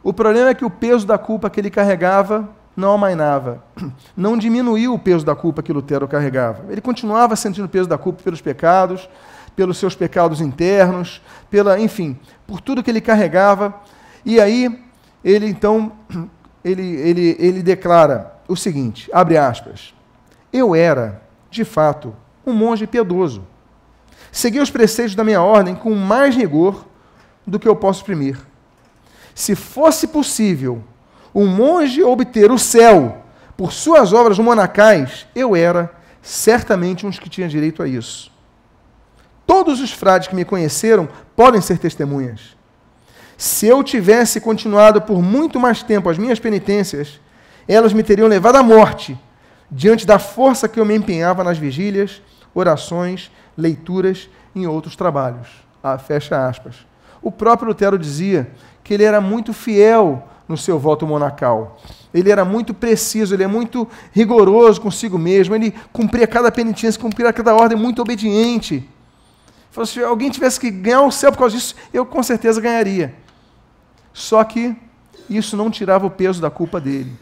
O 0.05 0.13
problema 0.13 0.51
é 0.51 0.55
que 0.55 0.65
o 0.65 0.71
peso 0.71 1.05
da 1.05 1.19
culpa 1.19 1.51
que 1.51 1.59
ele 1.59 1.69
carregava 1.69 2.49
não 2.77 2.93
amainava. 2.93 3.65
Não 4.17 4.39
diminuiu 4.39 4.95
o 4.95 4.99
peso 5.01 5.27
da 5.27 5.35
culpa 5.35 5.65
que 5.65 5.73
Lutero 5.73 6.07
carregava. 6.07 6.67
Ele 6.71 6.81
continuava 6.81 7.35
sentindo 7.35 7.65
o 7.65 7.69
peso 7.69 7.89
da 7.89 7.99
culpa 7.99 8.23
pelos 8.23 8.41
pecados, 8.41 9.09
pelos 9.57 9.79
seus 9.79 9.97
pecados 9.97 10.41
internos, 10.41 11.21
pela, 11.51 11.81
enfim, 11.81 12.17
por 12.47 12.61
tudo 12.61 12.85
que 12.85 12.91
ele 12.91 13.01
carregava. 13.01 13.75
E 14.27 14.41
aí 14.41 14.85
ele 15.25 15.47
então 15.47 15.93
ele, 16.65 16.83
ele, 16.83 17.37
ele 17.39 17.63
declara 17.63 18.35
o 18.49 18.57
seguinte, 18.57 19.09
abre 19.13 19.39
aspas: 19.39 19.95
Eu 20.53 20.75
era, 20.75 21.23
de 21.49 21.65
fato, 21.65 22.13
um 22.45 22.53
monge 22.53 22.89
piedoso. 22.89 23.47
Segui 24.33 24.59
os 24.59 24.71
preceitos 24.71 25.15
da 25.15 25.23
minha 25.23 25.41
ordem 25.41 25.77
com 25.77 25.95
mais 25.95 26.35
rigor 26.35 26.85
do 27.47 27.59
que 27.61 27.69
eu 27.69 27.77
posso 27.77 28.01
exprimir. 28.01 28.37
Se 29.33 29.55
fosse 29.55 30.09
possível 30.09 30.83
um 31.33 31.47
monge 31.47 32.03
obter 32.03 32.51
o 32.51 32.59
céu 32.59 33.25
por 33.57 33.73
suas 33.73 34.13
obras 34.13 34.39
monacais, 34.41 35.27
eu 35.37 35.55
era 35.55 35.95
certamente 36.21 37.07
um 37.07 37.11
dos 37.11 37.21
que 37.21 37.31
tinha 37.31 37.49
direito 37.49 37.81
a 37.81 37.87
isso. 37.87 38.33
Todos 39.47 39.81
os 39.81 39.93
frades 39.93 40.27
que 40.27 40.35
me 40.35 40.45
conheceram 40.45 41.09
podem 41.37 41.61
ser 41.61 41.79
testemunhas. 41.79 42.56
Se 43.37 43.67
eu 43.67 43.85
tivesse 43.85 44.41
continuado 44.41 45.03
por 45.03 45.21
muito 45.21 45.61
mais 45.61 45.83
tempo 45.83 46.09
as 46.09 46.17
minhas 46.17 46.41
penitências, 46.41 47.21
elas 47.69 47.93
me 47.93 48.03
teriam 48.03 48.29
levado 48.29 48.57
à 48.57 48.63
morte, 48.63 49.19
diante 49.71 50.07
da 50.07 50.19
força 50.19 50.69
que 50.69 50.81
eu 50.81 50.85
me 50.85 50.95
empenhava 50.95 51.45
nas 51.45 51.59
vigílias, 51.59 52.23
orações, 52.55 53.31
leituras 53.57 54.31
e 54.55 54.63
em 54.63 54.67
outros 54.67 54.97
trabalhos. 54.97 55.49
Ah, 55.83 55.99
fecha 55.99 56.49
aspas. 56.49 56.87
O 57.21 57.31
próprio 57.31 57.69
Lutero 57.69 57.99
dizia 57.99 58.51
que 58.83 58.95
ele 58.95 59.05
era 59.05 59.21
muito 59.21 59.53
fiel 59.53 60.27
no 60.49 60.57
seu 60.57 60.79
voto 60.79 61.07
monacal. 61.07 61.79
Ele 62.15 62.31
era 62.31 62.45
muito 62.45 62.73
preciso, 62.73 63.35
ele 63.35 63.43
é 63.43 63.47
muito 63.47 63.87
rigoroso 64.13 64.81
consigo 64.81 65.19
mesmo, 65.19 65.55
ele 65.55 65.75
cumpria 65.93 66.27
cada 66.27 66.51
penitência, 66.51 67.01
cumpria 67.01 67.33
cada 67.33 67.55
ordem, 67.55 67.77
muito 67.77 68.01
obediente. 68.01 68.89
Se 69.85 70.03
alguém 70.03 70.31
tivesse 70.31 70.59
que 70.59 70.71
ganhar 70.71 71.03
o 71.03 71.11
céu 71.11 71.31
por 71.31 71.39
causa 71.39 71.55
disso, 71.57 71.75
eu 71.93 72.07
com 72.07 72.23
certeza 72.23 72.61
ganharia. 72.61 73.26
Só 74.17 74.43
que 74.43 74.75
isso 75.29 75.59
não 75.59 75.71
tirava 75.71 76.07
o 76.07 76.11
peso 76.11 76.41
da 76.41 76.49
culpa 76.49 76.81
dele. 76.81 77.15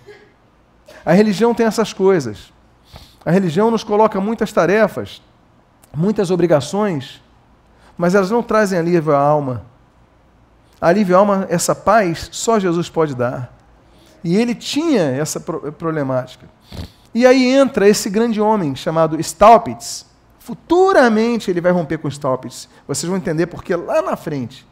A 1.05 1.13
religião 1.13 1.53
tem 1.53 1.67
essas 1.67 1.93
coisas. 1.93 2.53
A 3.25 3.33
religião 3.33 3.69
nos 3.69 3.83
coloca 3.83 4.21
muitas 4.21 4.53
tarefas, 4.53 5.21
muitas 5.93 6.31
obrigações, 6.31 7.21
mas 7.99 8.15
elas 8.15 8.31
não 8.31 8.45
trazem 8.45 8.79
alívio 8.79 9.13
à 9.13 9.19
alma. 9.19 9.65
Alívio 10.81 11.17
à 11.17 11.19
alma, 11.19 11.47
essa 11.51 11.75
paz, 11.75 12.29
só 12.31 12.61
Jesus 12.61 12.89
pode 12.89 13.13
dar. 13.17 13.53
E 14.23 14.37
ele 14.37 14.55
tinha 14.55 15.03
essa 15.03 15.41
problemática. 15.41 16.47
E 17.13 17.27
aí 17.27 17.45
entra 17.45 17.89
esse 17.89 18.09
grande 18.09 18.41
homem 18.41 18.77
chamado 18.77 19.19
Staupitz. 19.19 20.07
Futuramente 20.39 21.51
ele 21.51 21.61
vai 21.61 21.73
romper 21.73 21.99
com 21.99 22.07
Staupitz. 22.07 22.69
Vocês 22.87 23.09
vão 23.09 23.17
entender 23.17 23.49
porque 23.49 23.75
lá 23.75 24.01
na 24.01 24.15
frente. 24.15 24.65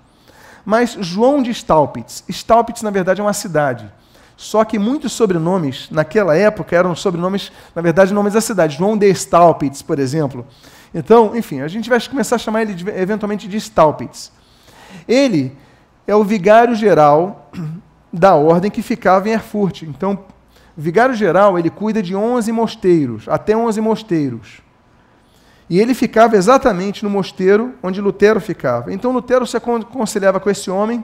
Mas 0.64 0.97
João 1.00 1.42
de 1.42 1.50
Staupitz. 1.50 2.25
Staupitz, 2.28 2.83
na 2.83 2.90
verdade, 2.90 3.21
é 3.21 3.25
uma 3.25 3.33
cidade. 3.33 3.90
Só 4.37 4.64
que 4.64 4.78
muitos 4.78 5.12
sobrenomes, 5.12 5.88
naquela 5.90 6.37
época, 6.37 6.75
eram 6.75 6.97
sobrenomes, 6.97 7.52
na 7.75 7.83
verdade, 7.83 8.12
nomes 8.12 8.33
da 8.33 8.40
cidade. 8.40 8.76
João 8.76 8.97
de 8.97 9.09
Staupitz, 9.11 9.83
por 9.83 9.99
exemplo. 9.99 10.47
Então, 10.95 11.37
enfim, 11.37 11.61
a 11.61 11.69
gente 11.69 11.88
vai 11.88 12.00
começar 12.00 12.37
a 12.37 12.38
chamar 12.38 12.62
ele 12.62 12.75
de, 12.75 12.88
eventualmente 12.90 13.49
de 13.49 13.57
Staupitz. 13.57 14.33
Ele 15.07 15.57
é 16.07 16.14
o 16.14 16.25
vigário 16.25 16.75
geral 16.75 17.50
da 18.12 18.35
ordem 18.35 18.71
que 18.71 18.83
ficava 18.83 19.28
em 19.28 19.33
Erfurt. 19.33 19.83
Então, 19.83 20.19
vigário 20.76 21.14
geral, 21.14 21.59
ele 21.59 21.71
cuida 21.71 22.02
de 22.02 22.14
11 22.14 22.52
mosteiros, 22.52 23.28
até 23.28 23.57
11 23.57 23.81
mosteiros. 23.81 24.62
E 25.73 25.81
ele 25.81 25.95
ficava 25.95 26.37
exatamente 26.37 27.02
no 27.02 27.09
mosteiro 27.09 27.73
onde 27.83 27.99
Lutero 27.99 28.38
ficava. 28.43 28.93
Então 28.93 29.11
Lutero 29.11 29.47
se 29.47 29.57
aconselhava 29.57 30.38
com 30.38 30.50
esse 30.50 30.71
homem. 30.71 31.02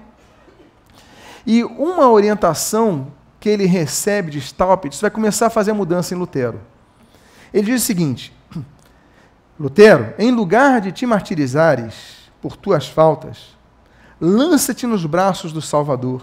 E 1.47 1.65
uma 1.65 2.11
orientação 2.11 3.11
que 3.41 3.49
ele 3.49 3.65
recebe 3.65 4.31
de 4.31 4.39
Staupitz 4.39 5.01
vai 5.01 5.11
começar 5.11 5.47
a 5.47 5.51
fazer 5.51 5.71
a 5.71 5.75
mudança 5.75 6.15
em 6.15 6.19
Lutero. 6.19 6.61
Ele 7.51 7.65
diz 7.65 7.83
o 7.83 7.87
seguinte: 7.87 8.31
Lutero, 9.59 10.13
em 10.19 10.31
lugar 10.31 10.83
de 10.83 10.93
te 10.93 11.07
martirizares 11.07 12.31
por 12.39 12.55
tuas 12.55 12.87
faltas, 12.87 13.57
lança-te 14.21 14.87
nos 14.87 15.07
braços 15.07 15.51
do 15.51 15.63
Salvador. 15.63 16.21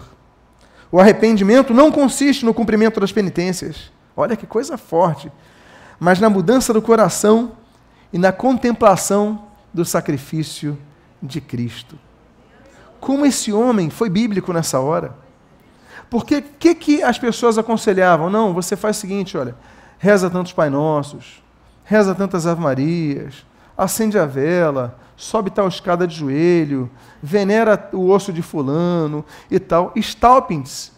O 0.92 1.00
arrependimento 1.00 1.74
não 1.74 1.90
consiste 1.90 2.44
no 2.44 2.54
cumprimento 2.54 3.00
das 3.00 3.10
penitências. 3.10 3.90
Olha 4.16 4.36
que 4.36 4.46
coisa 4.46 4.78
forte. 4.78 5.32
Mas 5.98 6.20
na 6.20 6.30
mudança 6.30 6.72
do 6.72 6.80
coração 6.80 7.50
e 8.16 8.18
na 8.18 8.32
contemplação 8.32 9.42
do 9.74 9.84
sacrifício 9.84 10.78
de 11.22 11.38
Cristo. 11.38 11.98
Como 12.98 13.26
esse 13.26 13.52
homem 13.52 13.90
foi 13.90 14.08
bíblico 14.08 14.54
nessa 14.54 14.80
hora. 14.80 15.14
Porque 16.08 16.38
o 16.38 16.42
que, 16.42 16.74
que 16.74 17.02
as 17.02 17.18
pessoas 17.18 17.58
aconselhavam? 17.58 18.30
Não, 18.30 18.54
você 18.54 18.74
faz 18.74 18.96
o 18.96 19.00
seguinte, 19.00 19.36
olha, 19.36 19.54
reza 19.98 20.30
tantos 20.30 20.54
Pai 20.54 20.70
Nossos, 20.70 21.42
reza 21.84 22.14
tantas 22.14 22.46
Ave 22.46 22.62
Marias, 22.62 23.44
acende 23.76 24.18
a 24.18 24.24
vela, 24.24 24.98
sobe 25.14 25.50
tal 25.50 25.68
escada 25.68 26.06
de 26.06 26.14
joelho, 26.14 26.90
venera 27.22 27.90
o 27.92 28.08
osso 28.08 28.32
de 28.32 28.40
fulano 28.40 29.26
e 29.50 29.58
tal. 29.58 29.92
Staupins, 29.94 30.90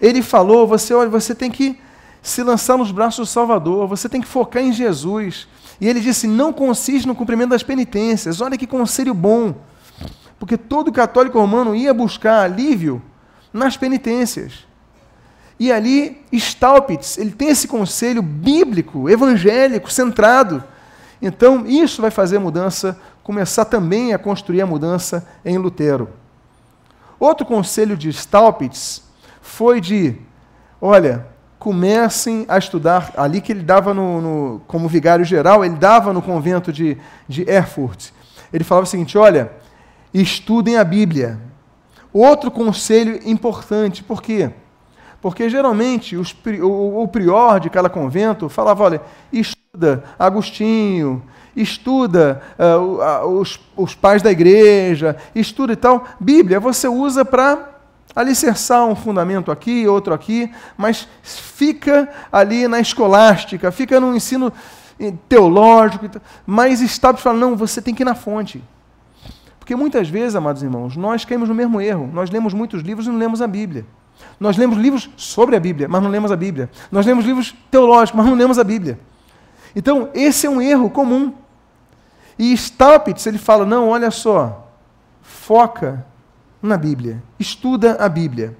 ele 0.00 0.22
falou, 0.22 0.68
você, 0.68 0.94
olha, 0.94 1.10
você 1.10 1.34
tem 1.34 1.50
que 1.50 1.80
se 2.22 2.44
lançar 2.44 2.78
nos 2.78 2.92
braços 2.92 3.28
do 3.28 3.32
Salvador, 3.32 3.88
você 3.88 4.08
tem 4.08 4.20
que 4.20 4.28
focar 4.28 4.62
em 4.62 4.72
Jesus. 4.72 5.48
E 5.80 5.88
ele 5.88 6.00
disse: 6.00 6.26
não 6.26 6.52
consiste 6.52 7.06
no 7.06 7.14
cumprimento 7.14 7.50
das 7.50 7.62
penitências. 7.62 8.40
Olha 8.40 8.58
que 8.58 8.66
conselho 8.66 9.14
bom. 9.14 9.54
Porque 10.38 10.56
todo 10.56 10.92
católico 10.92 11.38
romano 11.38 11.74
ia 11.74 11.94
buscar 11.94 12.42
alívio 12.42 13.02
nas 13.52 13.76
penitências. 13.76 14.66
E 15.58 15.70
ali, 15.70 16.22
Staupitz, 16.32 17.18
ele 17.18 17.32
tem 17.32 17.48
esse 17.48 17.68
conselho 17.68 18.22
bíblico, 18.22 19.10
evangélico, 19.10 19.92
centrado. 19.92 20.64
Então, 21.20 21.66
isso 21.66 22.00
vai 22.00 22.10
fazer 22.10 22.38
a 22.38 22.40
mudança, 22.40 22.98
começar 23.22 23.66
também 23.66 24.14
a 24.14 24.18
construir 24.18 24.62
a 24.62 24.66
mudança 24.66 25.28
em 25.44 25.58
Lutero. 25.58 26.08
Outro 27.18 27.44
conselho 27.44 27.94
de 27.94 28.08
Staupitz 28.08 29.02
foi 29.42 29.82
de: 29.82 30.16
olha, 30.80 31.26
comecem 31.60 32.46
a 32.48 32.56
estudar, 32.56 33.12
ali 33.14 33.42
que 33.42 33.52
ele 33.52 33.62
dava 33.62 33.92
no, 33.92 34.20
no, 34.20 34.60
como 34.66 34.88
vigário 34.88 35.26
geral, 35.26 35.62
ele 35.62 35.76
dava 35.76 36.10
no 36.10 36.22
convento 36.22 36.72
de, 36.72 36.96
de 37.28 37.48
Erfurt. 37.48 38.08
Ele 38.50 38.64
falava 38.64 38.86
o 38.86 38.88
seguinte: 38.88 39.16
olha, 39.18 39.52
estudem 40.12 40.78
a 40.78 40.82
Bíblia. 40.82 41.38
Outro 42.12 42.50
conselho 42.50 43.20
importante, 43.28 44.02
por 44.02 44.20
quê? 44.22 44.50
Porque 45.20 45.48
geralmente 45.50 46.16
os, 46.16 46.34
o, 46.62 47.02
o 47.02 47.06
prior 47.06 47.60
de 47.60 47.68
cada 47.68 47.90
convento 47.90 48.48
falava: 48.48 48.82
olha, 48.82 49.02
estuda 49.30 50.02
Agostinho, 50.18 51.22
estuda 51.54 52.40
uh, 52.58 53.26
os, 53.38 53.60
os 53.76 53.94
pais 53.94 54.22
da 54.22 54.32
igreja, 54.32 55.14
estuda 55.34 55.74
e 55.74 55.76
tal. 55.76 56.04
Bíblia 56.18 56.58
você 56.58 56.88
usa 56.88 57.22
para 57.22 57.69
alicerçar 58.14 58.84
um 58.84 58.94
fundamento 58.94 59.50
aqui, 59.50 59.86
outro 59.86 60.12
aqui, 60.12 60.50
mas 60.76 61.08
fica 61.22 62.08
ali 62.30 62.66
na 62.66 62.80
escolástica, 62.80 63.70
fica 63.70 64.00
no 64.00 64.14
ensino 64.14 64.52
teológico, 65.28 66.10
mas 66.46 66.80
está 66.80 67.14
falar, 67.14 67.38
não, 67.38 67.56
você 67.56 67.80
tem 67.80 67.94
que 67.94 68.02
ir 68.02 68.04
na 68.04 68.14
fonte. 68.14 68.62
Porque 69.58 69.74
muitas 69.74 70.08
vezes, 70.08 70.34
amados 70.34 70.62
irmãos, 70.62 70.96
nós 70.96 71.24
caímos 71.24 71.48
no 71.48 71.54
mesmo 71.54 71.80
erro. 71.80 72.10
Nós 72.12 72.30
lemos 72.30 72.52
muitos 72.52 72.82
livros 72.82 73.06
e 73.06 73.10
não 73.10 73.18
lemos 73.18 73.40
a 73.40 73.46
Bíblia. 73.46 73.86
Nós 74.38 74.56
lemos 74.56 74.76
livros 74.76 75.08
sobre 75.16 75.56
a 75.56 75.60
Bíblia, 75.60 75.88
mas 75.88 76.02
não 76.02 76.10
lemos 76.10 76.32
a 76.32 76.36
Bíblia. 76.36 76.68
Nós 76.90 77.06
lemos 77.06 77.24
livros 77.24 77.54
teológicos, 77.70 78.18
mas 78.18 78.26
não 78.26 78.34
lemos 78.34 78.58
a 78.58 78.64
Bíblia. 78.64 78.98
Então, 79.74 80.10
esse 80.12 80.46
é 80.46 80.50
um 80.50 80.60
erro 80.60 80.90
comum. 80.90 81.34
E 82.38 82.52
Staupitz, 82.52 83.26
ele 83.26 83.38
fala, 83.38 83.64
não, 83.64 83.88
olha 83.88 84.10
só, 84.10 84.68
foca 85.22 86.04
na 86.62 86.76
Bíblia, 86.76 87.22
estuda 87.38 87.96
a 87.98 88.08
Bíblia. 88.08 88.56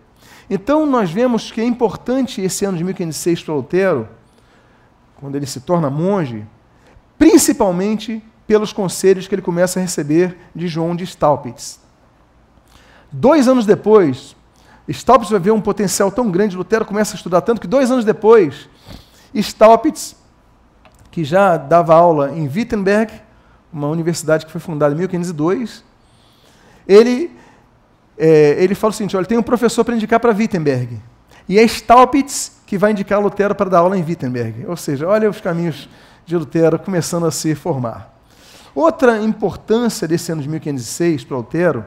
Então 0.48 0.84
nós 0.86 1.10
vemos 1.10 1.52
que 1.52 1.60
é 1.60 1.64
importante 1.64 2.40
esse 2.40 2.64
ano 2.64 2.76
de 2.76 2.84
1506 2.84 3.42
para 3.42 3.54
Lutero, 3.54 4.08
quando 5.16 5.36
ele 5.36 5.46
se 5.46 5.60
torna 5.60 5.90
monge, 5.90 6.46
principalmente 7.18 8.22
pelos 8.46 8.72
conselhos 8.72 9.28
que 9.28 9.34
ele 9.34 9.42
começa 9.42 9.78
a 9.78 9.82
receber 9.82 10.36
de 10.54 10.66
João 10.66 10.96
de 10.96 11.04
Staupitz. 11.04 11.78
Dois 13.12 13.46
anos 13.46 13.66
depois, 13.66 14.34
Staupitz 14.88 15.30
vai 15.30 15.38
ver 15.38 15.52
um 15.52 15.60
potencial 15.60 16.10
tão 16.10 16.30
grande, 16.30 16.56
Lutero 16.56 16.84
começa 16.84 17.14
a 17.14 17.16
estudar 17.16 17.42
tanto 17.42 17.60
que 17.60 17.66
dois 17.66 17.90
anos 17.90 18.04
depois, 18.04 18.68
Staupitz, 19.34 20.16
que 21.10 21.22
já 21.22 21.56
dava 21.56 21.94
aula 21.94 22.32
em 22.36 22.48
Wittenberg, 22.48 23.12
uma 23.72 23.88
universidade 23.88 24.44
que 24.46 24.50
foi 24.50 24.60
fundada 24.60 24.94
em 24.94 24.98
1502, 24.98 25.84
ele 26.88 27.30
é, 28.22 28.62
ele 28.62 28.74
fala 28.74 28.90
o 28.90 28.94
seguinte: 28.94 29.16
olha, 29.16 29.24
tem 29.24 29.38
um 29.38 29.42
professor 29.42 29.82
para 29.82 29.94
indicar 29.94 30.20
para 30.20 30.30
Wittenberg. 30.32 31.00
E 31.48 31.58
é 31.58 31.62
Staupitz 31.64 32.60
que 32.66 32.76
vai 32.76 32.92
indicar 32.92 33.18
Lutero 33.20 33.54
para 33.54 33.70
dar 33.70 33.78
aula 33.78 33.98
em 33.98 34.04
Wittenberg. 34.04 34.66
Ou 34.68 34.76
seja, 34.76 35.08
olha 35.08 35.28
os 35.28 35.40
caminhos 35.40 35.88
de 36.26 36.36
Lutero 36.36 36.78
começando 36.78 37.26
a 37.26 37.30
se 37.30 37.54
formar. 37.54 38.14
Outra 38.74 39.20
importância 39.20 40.06
desse 40.06 40.30
ano 40.30 40.42
de 40.42 40.48
1506 40.48 41.24
para 41.24 41.36
Lutero 41.38 41.84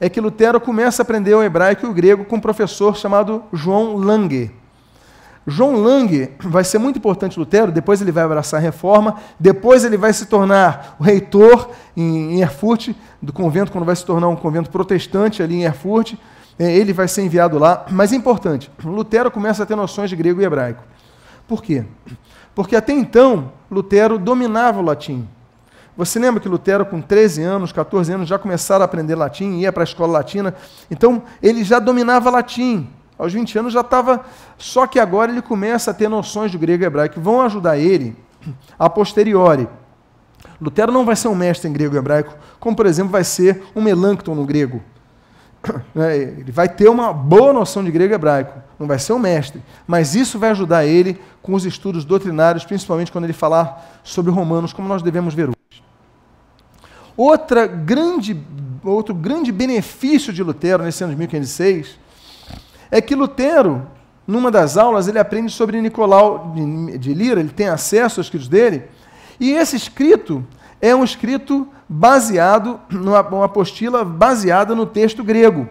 é 0.00 0.08
que 0.08 0.20
Lutero 0.20 0.60
começa 0.60 1.02
a 1.02 1.04
aprender 1.04 1.34
o 1.34 1.42
hebraico 1.42 1.84
e 1.84 1.88
o 1.88 1.92
grego 1.92 2.24
com 2.24 2.36
um 2.36 2.40
professor 2.40 2.96
chamado 2.96 3.42
João 3.52 3.96
Lange. 3.96 4.52
João 5.46 5.76
Lange 5.76 6.30
vai 6.40 6.64
ser 6.64 6.78
muito 6.78 6.98
importante 6.98 7.38
Lutero, 7.38 7.70
depois 7.70 8.00
ele 8.00 8.10
vai 8.10 8.24
abraçar 8.24 8.58
a 8.58 8.62
reforma, 8.62 9.16
depois 9.38 9.84
ele 9.84 9.96
vai 9.96 10.12
se 10.12 10.26
tornar 10.26 10.96
o 10.98 11.04
reitor 11.04 11.70
em 11.96 12.40
Erfurt, 12.40 12.90
do 13.22 13.32
convento, 13.32 13.70
quando 13.70 13.84
vai 13.84 13.94
se 13.94 14.04
tornar 14.04 14.28
um 14.28 14.36
convento 14.36 14.70
protestante 14.70 15.42
ali 15.42 15.56
em 15.56 15.64
Erfurt, 15.64 16.14
é, 16.58 16.74
ele 16.76 16.92
vai 16.92 17.06
ser 17.06 17.22
enviado 17.22 17.58
lá. 17.58 17.86
Mas 17.90 18.12
é 18.12 18.16
importante, 18.16 18.70
Lutero 18.82 19.30
começa 19.30 19.62
a 19.62 19.66
ter 19.66 19.76
noções 19.76 20.10
de 20.10 20.16
grego 20.16 20.40
e 20.40 20.44
hebraico. 20.44 20.82
Por 21.46 21.62
quê? 21.62 21.84
Porque 22.54 22.74
até 22.74 22.92
então, 22.92 23.52
Lutero 23.70 24.18
dominava 24.18 24.80
o 24.80 24.82
latim. 24.82 25.28
Você 25.96 26.18
lembra 26.18 26.40
que 26.40 26.48
Lutero, 26.48 26.84
com 26.84 27.00
13 27.00 27.42
anos, 27.42 27.72
14 27.72 28.12
anos, 28.12 28.28
já 28.28 28.38
começaram 28.38 28.82
a 28.82 28.84
aprender 28.84 29.14
latim, 29.14 29.58
ia 29.58 29.72
para 29.72 29.82
a 29.82 29.84
escola 29.84 30.12
latina. 30.12 30.54
Então, 30.90 31.22
ele 31.42 31.64
já 31.64 31.78
dominava 31.78 32.30
latim. 32.30 32.88
Aos 33.18 33.32
20 33.32 33.58
anos 33.58 33.72
já 33.72 33.80
estava. 33.80 34.24
Só 34.58 34.86
que 34.86 34.98
agora 34.98 35.30
ele 35.30 35.42
começa 35.42 35.90
a 35.90 35.94
ter 35.94 36.08
noções 36.08 36.50
de 36.50 36.58
grego 36.58 36.82
e 36.82 36.86
hebraico 36.86 37.14
que 37.14 37.20
vão 37.20 37.40
ajudar 37.40 37.78
ele 37.78 38.16
a 38.78 38.88
posteriori. 38.88 39.68
Lutero 40.60 40.92
não 40.92 41.04
vai 41.04 41.16
ser 41.16 41.28
um 41.28 41.34
mestre 41.34 41.68
em 41.68 41.72
grego 41.72 41.94
e 41.94 41.98
hebraico, 41.98 42.34
como, 42.58 42.76
por 42.76 42.86
exemplo, 42.86 43.12
vai 43.12 43.24
ser 43.24 43.62
um 43.74 43.82
Melancton 43.82 44.34
no 44.34 44.44
grego. 44.44 44.82
É, 45.96 46.16
ele 46.16 46.52
vai 46.52 46.68
ter 46.68 46.88
uma 46.88 47.12
boa 47.12 47.52
noção 47.52 47.82
de 47.82 47.90
grego 47.90 48.12
e 48.12 48.14
hebraico, 48.14 48.62
não 48.78 48.86
vai 48.86 49.00
ser 49.00 49.12
um 49.14 49.18
mestre, 49.18 49.60
mas 49.84 50.14
isso 50.14 50.38
vai 50.38 50.50
ajudar 50.50 50.84
ele 50.84 51.20
com 51.42 51.54
os 51.54 51.64
estudos 51.64 52.04
doutrinários, 52.04 52.64
principalmente 52.64 53.10
quando 53.10 53.24
ele 53.24 53.32
falar 53.32 54.00
sobre 54.04 54.30
Romanos, 54.30 54.72
como 54.72 54.86
nós 54.86 55.02
devemos 55.02 55.34
ver 55.34 55.48
hoje. 55.48 55.82
Outra 57.16 57.66
grande, 57.66 58.40
outro 58.84 59.12
grande 59.12 59.50
benefício 59.50 60.32
de 60.32 60.42
Lutero 60.42 60.84
nesse 60.84 61.02
ano 61.02 61.14
de 61.14 61.18
1506 61.18 61.98
é 62.90 63.00
que 63.00 63.14
Lutero, 63.14 63.86
numa 64.26 64.50
das 64.50 64.76
aulas, 64.76 65.08
ele 65.08 65.18
aprende 65.18 65.52
sobre 65.52 65.80
Nicolau 65.80 66.54
de 66.98 67.14
Lira, 67.14 67.40
ele 67.40 67.50
tem 67.50 67.68
acesso 67.68 68.20
aos 68.20 68.26
escritos 68.26 68.48
dele, 68.48 68.84
e 69.38 69.52
esse 69.52 69.76
escrito 69.76 70.44
é 70.80 70.94
um 70.94 71.04
escrito 71.04 71.68
baseado, 71.88 72.80
numa 72.90 73.20
uma 73.22 73.44
apostila 73.44 74.04
baseada 74.04 74.74
no 74.74 74.86
texto 74.86 75.22
grego, 75.22 75.68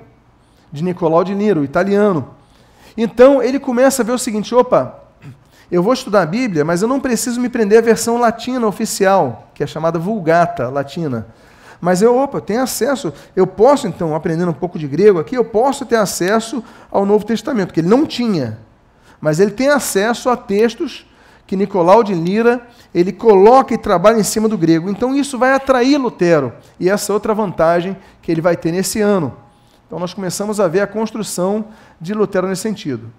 de 0.71 0.83
Nicolau 0.83 1.23
de 1.23 1.35
Niro, 1.35 1.63
italiano. 1.63 2.29
Então 2.97 3.41
ele 3.41 3.59
começa 3.59 4.01
a 4.01 4.05
ver 4.05 4.13
o 4.13 4.19
seguinte: 4.19 4.53
opa, 4.53 5.03
eu 5.71 5.81
vou 5.81 5.93
estudar 5.93 6.21
a 6.21 6.25
Bíblia, 6.25 6.63
mas 6.63 6.81
eu 6.81 6.87
não 6.87 6.99
preciso 6.99 7.41
me 7.41 7.49
prender 7.49 7.79
à 7.79 7.81
versão 7.81 8.17
latina 8.17 8.65
oficial, 8.67 9.49
que 9.53 9.63
é 9.63 9.67
chamada 9.67 9.99
Vulgata 9.99 10.69
latina. 10.69 11.27
Mas 11.81 12.01
eu, 12.01 12.17
opa, 12.17 12.41
tenho 12.41 12.61
acesso, 12.61 13.13
eu 13.35 13.45
posso 13.45 13.87
então, 13.87 14.15
aprendendo 14.15 14.49
um 14.49 14.53
pouco 14.53 14.79
de 14.79 14.87
grego 14.87 15.19
aqui, 15.19 15.35
eu 15.35 15.45
posso 15.45 15.85
ter 15.85 15.97
acesso 15.97 16.63
ao 16.89 17.05
Novo 17.05 17.25
Testamento, 17.25 17.73
que 17.73 17.79
ele 17.79 17.89
não 17.89 18.05
tinha. 18.05 18.57
Mas 19.19 19.39
ele 19.39 19.51
tem 19.51 19.69
acesso 19.69 20.29
a 20.29 20.37
textos 20.37 21.05
que 21.47 21.55
Nicolau 21.55 22.03
de 22.03 22.13
Lira 22.13 22.67
ele 22.93 23.11
coloca 23.11 23.73
e 23.73 23.77
trabalha 23.77 24.19
em 24.19 24.23
cima 24.23 24.47
do 24.47 24.57
grego. 24.57 24.89
Então 24.89 25.15
isso 25.15 25.37
vai 25.37 25.53
atrair 25.53 25.97
Lutero. 25.97 26.53
E 26.79 26.89
essa 26.89 27.11
é 27.11 27.13
outra 27.13 27.33
vantagem 27.33 27.95
que 28.21 28.31
ele 28.31 28.41
vai 28.41 28.55
ter 28.55 28.71
nesse 28.71 29.01
ano. 29.01 29.35
Então 29.85 29.99
nós 29.99 30.13
começamos 30.13 30.59
a 30.59 30.67
ver 30.67 30.81
a 30.81 30.87
construção 30.87 31.65
de 31.99 32.13
Lutero 32.13 32.47
nesse 32.47 32.63
sentido. 32.63 33.11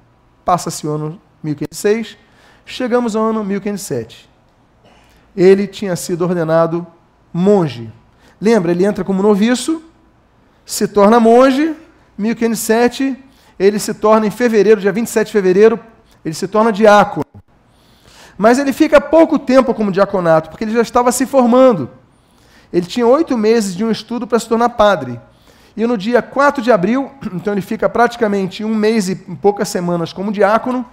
Passa-se 0.44 0.86
o 0.86 0.90
ano 0.90 1.20
1506, 1.42 2.16
chegamos 2.64 3.14
ao 3.14 3.25
ano 3.25 3.44
1507. 3.44 4.28
Ele 5.36 5.66
tinha 5.66 5.94
sido 5.94 6.22
ordenado 6.22 6.86
monge. 7.32 7.92
Lembra, 8.40 8.72
ele 8.72 8.84
entra 8.84 9.04
como 9.04 9.22
noviço, 9.22 9.82
se 10.64 10.86
torna 10.86 11.18
monge, 11.18 11.74
1507, 12.18 13.16
ele 13.58 13.78
se 13.78 13.94
torna 13.94 14.26
em 14.26 14.30
fevereiro, 14.30 14.80
dia 14.80 14.92
27 14.92 15.26
de 15.26 15.32
fevereiro, 15.32 15.80
ele 16.25 16.34
se 16.34 16.46
torna 16.46 16.72
diácono. 16.72 17.25
Mas 18.36 18.58
ele 18.58 18.72
fica 18.72 19.00
pouco 19.00 19.38
tempo 19.38 19.72
como 19.72 19.90
diaconato, 19.90 20.50
porque 20.50 20.64
ele 20.64 20.72
já 20.72 20.82
estava 20.82 21.10
se 21.10 21.25
formando. 21.25 21.88
Ele 22.72 22.84
tinha 22.84 23.06
oito 23.06 23.38
meses 23.38 23.75
de 23.75 23.84
um 23.84 23.90
estudo 23.90 24.26
para 24.26 24.38
se 24.38 24.49
tornar 24.49 24.70
padre. 24.70 25.18
E 25.76 25.86
no 25.86 25.96
dia 25.96 26.20
4 26.20 26.62
de 26.62 26.70
abril, 26.70 27.10
então 27.32 27.54
ele 27.54 27.62
fica 27.62 27.88
praticamente 27.88 28.64
um 28.64 28.75
mês 28.75 29.08
e 29.08 29.14
poucas 29.14 29.68
semanas 29.68 30.12
como 30.12 30.32
diácono, 30.32 30.84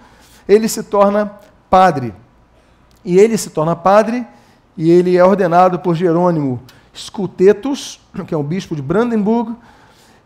ele 0.48 0.68
se 0.68 0.82
torna 0.82 1.38
padre. 1.68 2.14
E 3.04 3.18
ele 3.18 3.36
se 3.36 3.50
torna 3.50 3.76
padre 3.76 4.26
e 4.76 4.90
ele 4.90 5.16
é 5.16 5.24
ordenado 5.24 5.78
por 5.78 5.94
Jerônimo 5.94 6.62
Scutetus, 6.94 8.00
que 8.26 8.34
é 8.34 8.36
o 8.36 8.42
bispo 8.42 8.76
de 8.76 8.82
Brandenburg, 8.82 9.56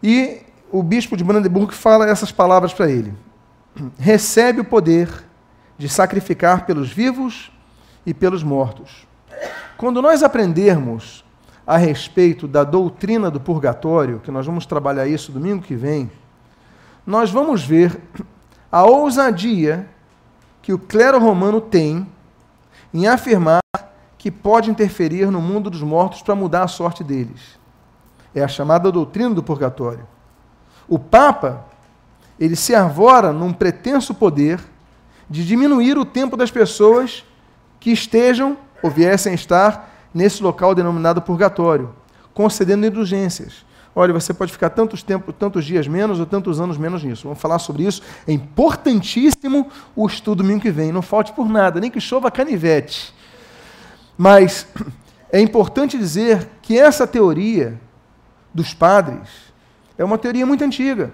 e 0.03 0.43
o 0.71 0.83
bispo 0.83 1.17
de 1.17 1.25
Brandenburg 1.25 1.75
fala 1.75 2.09
essas 2.09 2.31
palavras 2.31 2.73
para 2.73 2.91
ele: 2.91 3.15
Recebe 3.99 4.61
o 4.61 4.65
poder 4.65 5.09
de 5.77 5.89
sacrificar 5.89 6.67
pelos 6.67 6.91
vivos 6.93 7.51
e 8.05 8.13
pelos 8.13 8.43
mortos. 8.43 9.07
Quando 9.77 10.03
nós 10.03 10.23
aprendermos 10.23 11.25
a 11.67 11.77
respeito 11.77 12.49
da 12.49 12.65
doutrina 12.65 13.31
do 13.31 13.39
purgatório, 13.39 14.21
que 14.21 14.31
nós 14.31 14.45
vamos 14.45 14.67
trabalhar 14.67 15.07
isso 15.07 15.31
domingo 15.31 15.63
que 15.63 15.75
vem, 15.75 16.11
nós 17.07 17.31
vamos 17.31 17.65
ver 17.65 17.99
a 18.71 18.85
ousadia 18.85 19.89
que 20.61 20.73
o 20.73 20.79
clero 20.79 21.19
romano 21.19 21.61
tem 21.61 22.07
em 22.93 23.07
afirmar 23.07 23.61
que 24.19 24.31
pode 24.31 24.69
interferir 24.69 25.31
no 25.31 25.41
mundo 25.41 25.71
dos 25.71 25.81
mortos 25.81 26.21
para 26.21 26.35
mudar 26.35 26.65
a 26.65 26.69
sorte 26.69 27.05
deles. 27.05 27.59
É 28.35 28.43
a 28.43 28.49
chamada 28.49 28.91
doutrina 28.91 29.33
do 29.33 29.43
purgatório. 29.43 30.07
O 30.89 30.99
Papa, 30.99 31.65
ele 32.39 32.57
se 32.57 32.75
arvora 32.75 33.33
num 33.33 33.53
pretenso 33.53 34.13
poder 34.13 34.61
de 35.31 35.47
diminuir 35.47 35.97
o 35.97 36.05
tempo 36.05 36.37
das 36.37 36.51
pessoas 36.51 37.25
que 37.79 37.93
estejam 37.93 38.57
ou 38.83 38.91
viessem 38.91 39.33
a 39.33 39.35
estar 39.35 39.95
nesse 40.13 40.43
local 40.43 40.75
denominado 40.75 41.23
purgatório, 41.23 41.95
concedendo 42.35 42.87
indulgências. 42.87 43.67
Olha, 43.95 44.13
você 44.13 44.33
pode 44.33 44.53
ficar 44.53 44.71
tantos 44.71 45.03
tempos, 45.03 45.35
tantos 45.39 45.65
dias 45.65 45.87
menos 45.89 46.21
ou 46.21 46.27
tantos 46.27 46.61
anos 46.61 46.79
menos 46.79 47.03
nisso. 47.03 47.25
Vamos 47.25 47.41
falar 47.41 47.59
sobre 47.59 47.85
isso. 47.85 48.03
É 48.27 48.33
importantíssimo 48.33 49.69
o 49.95 50.07
estudo 50.07 50.43
domingo 50.43 50.61
que 50.61 50.71
vem. 50.71 50.93
Não 50.93 51.03
falte 51.03 51.33
por 51.33 51.49
nada, 51.49 51.81
nem 51.81 51.91
que 51.91 52.01
chova 52.01 52.31
canivete. 52.31 53.13
Mas 54.19 54.67
é 55.31 55.41
importante 55.41 55.97
dizer 55.97 56.49
que 56.61 56.77
essa 56.77 57.07
teoria 57.07 57.81
dos 58.53 58.75
padres 58.75 59.29
é 59.97 60.05
uma 60.05 60.19
teoria 60.19 60.45
muito 60.45 60.65
antiga. 60.65 61.13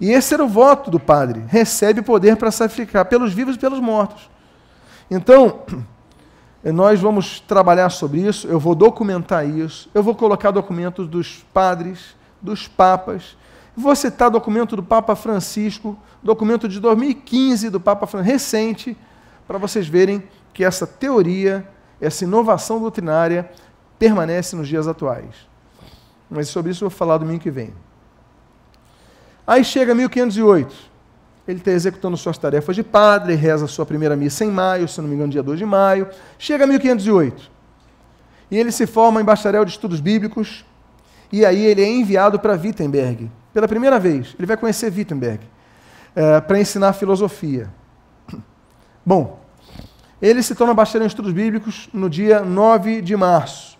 E 0.00 0.10
esse 0.10 0.34
era 0.34 0.44
o 0.44 0.48
voto 0.48 0.90
do 0.90 1.00
padre: 1.00 1.42
recebe 1.48 2.00
poder 2.00 2.36
para 2.36 2.52
sacrificar 2.52 3.06
pelos 3.06 3.32
vivos 3.32 3.56
e 3.56 3.58
pelos 3.58 3.80
mortos. 3.80 4.30
Então, 5.10 5.62
nós 6.64 7.00
vamos 7.00 7.40
trabalhar 7.40 7.90
sobre 7.90 8.20
isso, 8.20 8.46
eu 8.46 8.60
vou 8.60 8.74
documentar 8.74 9.48
isso, 9.48 9.90
eu 9.92 10.02
vou 10.02 10.14
colocar 10.14 10.50
documentos 10.50 11.08
dos 11.08 11.44
padres, 11.52 12.14
dos 12.40 12.68
papas, 12.68 13.36
vou 13.76 13.94
citar 13.96 14.30
documento 14.30 14.76
do 14.76 14.82
Papa 14.82 15.16
Francisco, 15.16 15.98
documento 16.22 16.68
de 16.68 16.80
2015 16.80 17.68
do 17.68 17.80
Papa 17.80 18.06
Francisco, 18.06 18.32
recente, 18.32 18.96
para 19.46 19.58
vocês 19.58 19.86
verem 19.86 20.22
que 20.54 20.64
essa 20.64 20.86
teoria, 20.86 21.68
essa 22.00 22.24
inovação 22.24 22.80
doutrinária 22.80 23.50
permanece 23.98 24.56
nos 24.56 24.68
dias 24.68 24.86
atuais. 24.86 25.34
Mas 26.28 26.48
sobre 26.48 26.72
isso 26.72 26.84
eu 26.84 26.90
vou 26.90 26.96
falar 26.96 27.18
domingo 27.18 27.40
que 27.40 27.50
vem. 27.50 27.72
Aí 29.46 29.64
chega 29.64 29.94
1508. 29.94 30.74
Ele 31.46 31.58
está 31.58 31.70
executando 31.70 32.16
suas 32.16 32.38
tarefas 32.38 32.74
de 32.74 32.82
padre, 32.82 33.34
reza 33.34 33.66
sua 33.66 33.84
primeira 33.84 34.16
missa 34.16 34.44
em 34.44 34.50
maio, 34.50 34.88
se 34.88 35.00
não 35.00 35.08
me 35.08 35.14
engano, 35.14 35.30
dia 35.30 35.42
2 35.42 35.58
de 35.58 35.66
maio. 35.66 36.08
Chega 36.38 36.66
1508. 36.66 37.50
E 38.50 38.56
ele 38.56 38.72
se 38.72 38.86
forma 38.86 39.20
em 39.20 39.24
bacharel 39.24 39.64
de 39.64 39.72
estudos 39.72 40.00
bíblicos. 40.00 40.64
E 41.30 41.44
aí 41.44 41.64
ele 41.64 41.82
é 41.82 41.88
enviado 41.88 42.38
para 42.38 42.54
Wittenberg. 42.54 43.30
Pela 43.52 43.68
primeira 43.68 43.98
vez, 44.00 44.34
ele 44.38 44.46
vai 44.46 44.56
conhecer 44.56 44.92
Wittenberg 44.92 45.40
é, 46.16 46.40
para 46.40 46.58
ensinar 46.58 46.92
filosofia. 46.94 47.68
Bom, 49.04 49.43
ele 50.20 50.42
se 50.42 50.54
torna 50.54 50.74
bacharel 50.74 51.04
em 51.04 51.08
estudos 51.08 51.32
bíblicos 51.32 51.88
no 51.92 52.08
dia 52.08 52.40
9 52.40 53.02
de 53.02 53.16
março. 53.16 53.78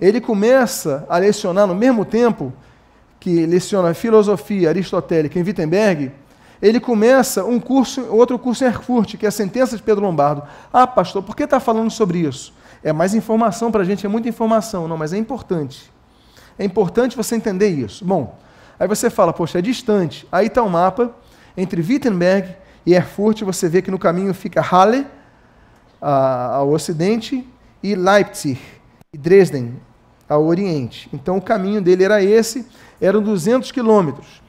Ele 0.00 0.20
começa 0.20 1.04
a 1.08 1.18
lecionar 1.18 1.66
no 1.66 1.74
mesmo 1.74 2.04
tempo 2.04 2.52
que 3.18 3.46
leciona 3.46 3.94
filosofia 3.94 4.68
aristotélica 4.68 5.38
em 5.38 5.42
Wittenberg, 5.42 6.12
ele 6.60 6.80
começa 6.80 7.44
um 7.44 7.60
curso, 7.60 8.04
outro 8.10 8.38
curso 8.38 8.64
em 8.64 8.66
Erfurt, 8.66 9.16
que 9.16 9.24
é 9.24 9.28
a 9.28 9.32
sentença 9.32 9.76
de 9.76 9.82
Pedro 9.82 10.04
Lombardo. 10.04 10.42
Ah, 10.72 10.86
pastor, 10.86 11.22
por 11.22 11.36
que 11.36 11.44
está 11.44 11.60
falando 11.60 11.90
sobre 11.90 12.18
isso? 12.18 12.52
É 12.82 12.92
mais 12.92 13.14
informação 13.14 13.70
para 13.70 13.82
a 13.82 13.84
gente, 13.84 14.04
é 14.04 14.08
muita 14.08 14.28
informação. 14.28 14.88
Não, 14.88 14.96
mas 14.96 15.12
é 15.12 15.18
importante. 15.18 15.90
É 16.58 16.64
importante 16.64 17.16
você 17.16 17.36
entender 17.36 17.68
isso. 17.68 18.04
Bom, 18.04 18.36
aí 18.78 18.88
você 18.88 19.08
fala, 19.08 19.32
poxa, 19.32 19.60
é 19.60 19.62
distante. 19.62 20.26
Aí 20.32 20.46
está 20.46 20.62
o 20.62 20.68
mapa 20.68 21.12
entre 21.56 21.80
Wittenberg 21.80 22.56
e 22.84 22.92
Erfurt. 22.92 23.42
Você 23.42 23.68
vê 23.68 23.80
que 23.80 23.90
no 23.90 23.98
caminho 23.98 24.34
fica 24.34 24.60
Halle, 24.60 25.06
ao 26.00 26.70
ocidente, 26.70 27.46
e 27.82 27.94
Leipzig, 27.94 28.60
e 29.12 29.18
Dresden, 29.18 29.74
ao 30.28 30.44
oriente. 30.44 31.08
Então 31.12 31.36
o 31.36 31.42
caminho 31.42 31.80
dele 31.80 32.04
era 32.04 32.22
esse, 32.22 32.66
eram 33.00 33.22
200 33.22 33.72
quilômetros. 33.72 34.42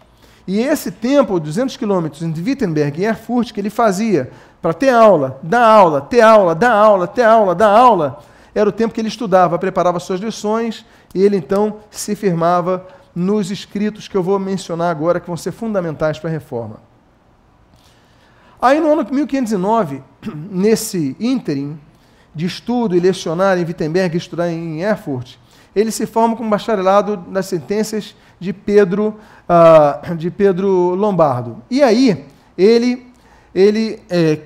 E 0.48 0.60
esse 0.60 0.92
tempo, 0.92 1.40
200 1.40 1.78
quilômetros 1.78 2.24
entre 2.24 2.42
Wittenberg 2.42 3.00
e 3.00 3.06
Erfurt, 3.06 3.52
que 3.52 3.62
ele 3.62 3.70
fazia 3.70 4.32
para 4.62 4.74
ter 4.74 4.90
aula, 4.90 5.40
dar 5.44 5.66
aula, 5.66 6.02
ter 6.02 6.22
aula, 6.22 6.56
dar 6.56 6.72
aula, 6.72 7.08
ter 7.08 7.24
aula, 7.24 7.54
dar 7.54 7.70
aula, 7.70 8.20
era 8.54 8.68
o 8.68 8.72
tempo 8.72 8.94
que 8.94 9.00
ele 9.00 9.08
estudava, 9.08 9.60
preparava 9.60 10.00
suas 10.00 10.20
lições 10.20 10.86
e 11.14 11.22
ele 11.22 11.38
então 11.38 11.78
se 11.92 12.16
firmava 12.16 12.86
nos 13.16 13.52
escritos 13.52 14.08
que 14.08 14.18
eu 14.18 14.24
vou 14.24 14.40
mencionar 14.40 14.90
agora, 14.90 15.20
que 15.20 15.28
vão 15.28 15.38
ser 15.38 15.52
fundamentais 15.52 16.18
para 16.18 16.30
a 16.30 16.34
reforma. 16.34 16.89
Aí 18.62 18.80
no 18.80 18.92
ano 18.92 19.08
1509, 19.10 20.04
nesse 20.52 21.16
ínterim 21.20 21.80
de 22.36 22.46
estudo 22.46 22.96
e 22.96 23.00
lecionar 23.00 23.58
em 23.58 23.66
Wittenberg 23.66 24.16
e 24.16 24.18
estudar 24.18 24.50
em 24.50 24.82
Erfurt, 24.82 25.36
ele 25.76 25.92
se 25.92 26.06
forma 26.06 26.36
como 26.36 26.50
bacharelado 26.50 27.24
nas 27.30 27.46
sentenças 27.46 28.16
de 28.40 28.52
Pedro, 28.52 29.18
uh, 29.48 30.16
de 30.16 30.30
Pedro 30.30 30.96
Lombardo. 30.96 31.62
E 31.70 31.82
aí, 31.82 32.26
ele, 32.58 33.08
ele 33.54 34.02
é, 34.10 34.40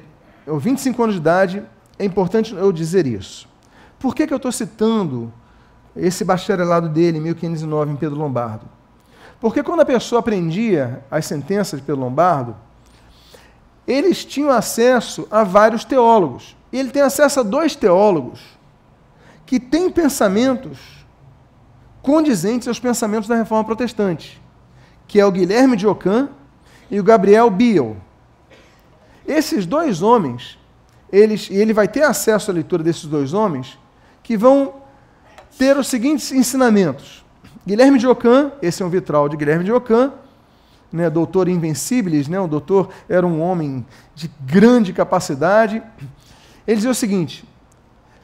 25 0.47 1.01
anos 1.01 1.15
de 1.15 1.21
idade, 1.21 1.63
é 1.97 2.05
importante 2.05 2.53
eu 2.53 2.71
dizer 2.71 3.07
isso. 3.07 3.47
Por 3.97 4.13
que, 4.13 4.27
que 4.27 4.33
eu 4.33 4.37
estou 4.37 4.51
citando 4.51 5.31
esse 5.95 6.25
bacharelado 6.25 6.89
dele, 6.89 7.17
em 7.17 7.21
1509, 7.21 7.91
em 7.91 7.95
Pedro 7.95 8.17
Lombardo? 8.17 8.65
Porque 9.39 9.63
quando 9.63 9.81
a 9.81 9.85
pessoa 9.85 10.19
aprendia 10.19 11.03
as 11.09 11.25
sentenças 11.25 11.79
de 11.79 11.85
Pedro 11.85 12.01
Lombardo, 12.01 12.55
eles 13.87 14.23
tinham 14.23 14.49
acesso 14.49 15.27
a 15.29 15.43
vários 15.43 15.83
teólogos. 15.83 16.55
Ele 16.71 16.89
tem 16.89 17.01
acesso 17.01 17.39
a 17.39 17.43
dois 17.43 17.75
teólogos 17.75 18.41
que 19.45 19.59
têm 19.59 19.89
pensamentos 19.89 20.79
condizentes 22.01 22.67
aos 22.67 22.79
pensamentos 22.79 23.27
da 23.27 23.35
reforma 23.35 23.63
protestante, 23.63 24.41
que 25.07 25.19
é 25.19 25.25
o 25.25 25.31
Guilherme 25.31 25.77
de 25.77 25.87
Ockham 25.87 26.29
e 26.89 26.99
o 26.99 27.03
Gabriel 27.03 27.49
Biel. 27.49 27.97
Esses 29.25 29.65
dois 29.65 30.01
homens, 30.01 30.57
eles, 31.11 31.49
e 31.49 31.55
ele 31.55 31.73
vai 31.73 31.87
ter 31.87 32.03
acesso 32.03 32.51
à 32.51 32.53
leitura 32.53 32.83
desses 32.83 33.05
dois 33.05 33.33
homens, 33.33 33.77
que 34.21 34.35
vão 34.35 34.81
ter 35.57 35.77
os 35.77 35.87
seguintes 35.87 36.31
ensinamentos. 36.31 37.23
Guilherme 37.65 37.97
de 37.97 38.07
Ockham, 38.07 38.51
esse 38.61 38.83
é 38.83 38.85
um 38.85 38.89
vitral 38.89 39.29
de 39.29 39.37
Guilherme 39.37 39.63
de 39.63 39.71
Ockham, 39.71 40.13
né, 40.93 41.09
doutor 41.09 41.49
invencíveis, 41.49 42.27
né, 42.27 42.39
o 42.39 42.47
doutor 42.47 42.89
era 43.09 43.25
um 43.25 43.41
homem 43.41 43.83
de 44.13 44.29
grande 44.41 44.93
capacidade. 44.93 45.81
Ele 46.67 46.75
dizia 46.75 46.91
o 46.91 46.95
seguinte, 46.95 47.43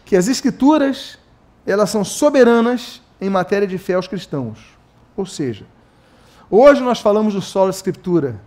que 0.06 0.16
as 0.16 0.28
escrituras, 0.28 1.18
elas 1.66 1.90
são 1.90 2.06
soberanas 2.06 3.02
em 3.20 3.28
matéria 3.28 3.68
de 3.68 3.80
fé 3.80 3.96
aos 3.96 4.08
cristãos. 4.08 4.60
Ou 5.18 5.26
seja, 5.26 5.66
hoje 6.50 6.82
nós 6.82 7.00
falamos 7.00 7.34
do 7.34 7.42
solo 7.42 7.72
escritura. 7.72 8.40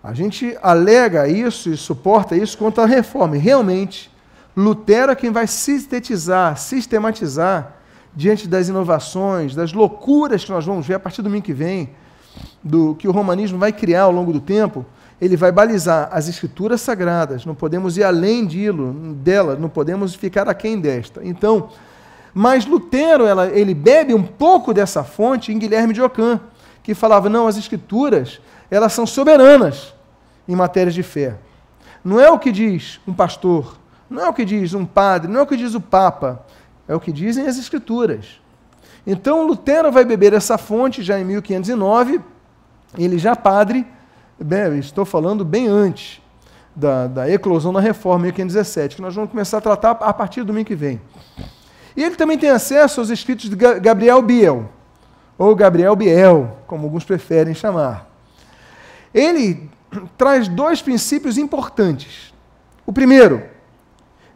A 0.00 0.14
gente 0.14 0.56
alega 0.62 1.26
isso 1.26 1.70
e 1.70 1.76
suporta 1.76 2.36
isso 2.36 2.56
contra 2.56 2.84
a 2.84 2.86
reforma. 2.86 3.36
E 3.36 3.40
realmente, 3.40 4.10
Lutero 4.56 5.10
é 5.10 5.16
quem 5.16 5.32
vai 5.32 5.48
sintetizar, 5.48 6.56
sistematizar, 6.56 7.78
diante 8.14 8.46
das 8.46 8.68
inovações, 8.68 9.56
das 9.56 9.72
loucuras 9.72 10.44
que 10.44 10.52
nós 10.52 10.64
vamos 10.64 10.86
ver 10.86 10.94
a 10.94 11.00
partir 11.00 11.20
do 11.20 11.24
domingo 11.24 11.44
que 11.44 11.52
vem, 11.52 11.90
do 12.62 12.94
que 12.94 13.06
o 13.06 13.12
romanismo 13.12 13.58
vai 13.58 13.72
criar 13.72 14.02
ao 14.02 14.12
longo 14.12 14.32
do 14.32 14.40
tempo, 14.40 14.84
ele 15.20 15.36
vai 15.36 15.52
balizar 15.52 16.08
as 16.12 16.28
escrituras 16.28 16.80
sagradas, 16.80 17.46
não 17.46 17.54
podemos 17.54 17.96
ir 17.96 18.04
além 18.04 18.46
dela, 19.22 19.56
não 19.56 19.68
podemos 19.68 20.14
ficar 20.14 20.48
aquém 20.48 20.78
desta. 20.78 21.20
Então, 21.24 21.70
mas 22.32 22.66
Lutero, 22.66 23.24
ela, 23.24 23.46
ele 23.46 23.74
bebe 23.74 24.12
um 24.12 24.22
pouco 24.22 24.74
dessa 24.74 25.04
fonte 25.04 25.52
em 25.52 25.58
Guilherme 25.58 25.94
de 25.94 26.02
Ockham, 26.02 26.40
que 26.82 26.94
falava, 26.94 27.28
não, 27.28 27.46
as 27.46 27.56
escrituras, 27.56 28.40
elas 28.70 28.92
são 28.92 29.06
soberanas 29.06 29.94
em 30.48 30.56
matérias 30.56 30.94
de 30.94 31.02
fé. 31.02 31.36
Não 32.04 32.20
é 32.20 32.30
o 32.30 32.38
que 32.38 32.52
diz 32.52 33.00
um 33.06 33.14
pastor, 33.14 33.78
não 34.10 34.22
é 34.22 34.28
o 34.28 34.34
que 34.34 34.44
diz 34.44 34.74
um 34.74 34.84
padre, 34.84 35.30
não 35.30 35.40
é 35.40 35.42
o 35.42 35.46
que 35.46 35.56
diz 35.56 35.74
o 35.74 35.80
papa, 35.80 36.44
é 36.86 36.94
o 36.94 37.00
que 37.00 37.12
dizem 37.12 37.46
as 37.46 37.56
escrituras. 37.56 38.40
Então 39.06 39.46
Lutero 39.46 39.92
vai 39.92 40.04
beber 40.04 40.32
essa 40.32 40.56
fonte 40.56 41.02
já 41.02 41.18
em 41.18 41.24
1509, 41.24 42.20
ele 42.96 43.18
já 43.18 43.36
padre, 43.36 43.86
bem, 44.38 44.78
estou 44.78 45.04
falando 45.04 45.44
bem 45.44 45.66
antes 45.66 46.22
da, 46.74 47.06
da 47.06 47.30
eclosão 47.30 47.72
da 47.72 47.80
reforma, 47.80 48.24
1517, 48.24 48.96
que 48.96 49.02
nós 49.02 49.14
vamos 49.14 49.30
começar 49.30 49.58
a 49.58 49.60
tratar 49.60 49.90
a 49.90 50.12
partir 50.12 50.40
do 50.40 50.46
domingo 50.46 50.66
que 50.66 50.74
vem. 50.74 51.00
E 51.96 52.02
ele 52.02 52.16
também 52.16 52.38
tem 52.38 52.50
acesso 52.50 53.00
aos 53.00 53.10
escritos 53.10 53.48
de 53.48 53.56
Gabriel 53.56 54.20
Biel, 54.22 54.68
ou 55.38 55.54
Gabriel 55.54 55.94
Biel, 55.94 56.56
como 56.66 56.84
alguns 56.84 57.04
preferem 57.04 57.54
chamar. 57.54 58.10
Ele 59.12 59.70
traz 60.16 60.48
dois 60.48 60.82
princípios 60.82 61.38
importantes. 61.38 62.34
O 62.84 62.92
primeiro, 62.92 63.42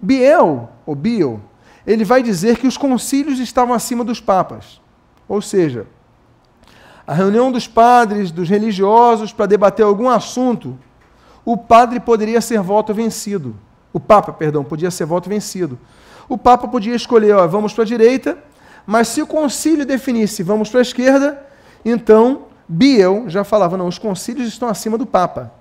Biel, 0.00 0.70
ou 0.86 0.94
Biel, 0.94 1.40
ele 1.88 2.04
vai 2.04 2.22
dizer 2.22 2.58
que 2.58 2.66
os 2.68 2.76
concílios 2.76 3.40
estavam 3.40 3.74
acima 3.74 4.04
dos 4.04 4.20
papas. 4.20 4.80
Ou 5.28 5.42
seja, 5.42 5.86
a 7.04 7.12
reunião 7.12 7.50
dos 7.50 7.66
padres, 7.66 8.30
dos 8.30 8.48
religiosos, 8.48 9.32
para 9.32 9.46
debater 9.46 9.84
algum 9.84 10.08
assunto, 10.08 10.78
o 11.44 11.56
padre 11.56 11.98
poderia 11.98 12.40
ser 12.40 12.60
voto 12.60 12.94
vencido. 12.94 13.56
O 13.92 13.98
papa, 13.98 14.32
perdão, 14.32 14.62
podia 14.62 14.90
ser 14.90 15.06
voto 15.06 15.28
vencido 15.28 15.76
o 16.28 16.36
Papa 16.36 16.68
podia 16.68 16.94
escolher, 16.94 17.34
ó, 17.34 17.46
vamos 17.46 17.72
para 17.72 17.84
a 17.84 17.86
direita, 17.86 18.38
mas 18.86 19.08
se 19.08 19.22
o 19.22 19.26
concílio 19.26 19.86
definisse 19.86 20.42
vamos 20.42 20.68
para 20.68 20.80
a 20.80 20.82
esquerda, 20.82 21.42
então 21.84 22.42
Biel 22.68 23.24
já 23.28 23.44
falava, 23.44 23.76
não, 23.76 23.88
os 23.88 23.98
concílios 23.98 24.46
estão 24.46 24.68
acima 24.68 24.98
do 24.98 25.06
Papa. 25.06 25.52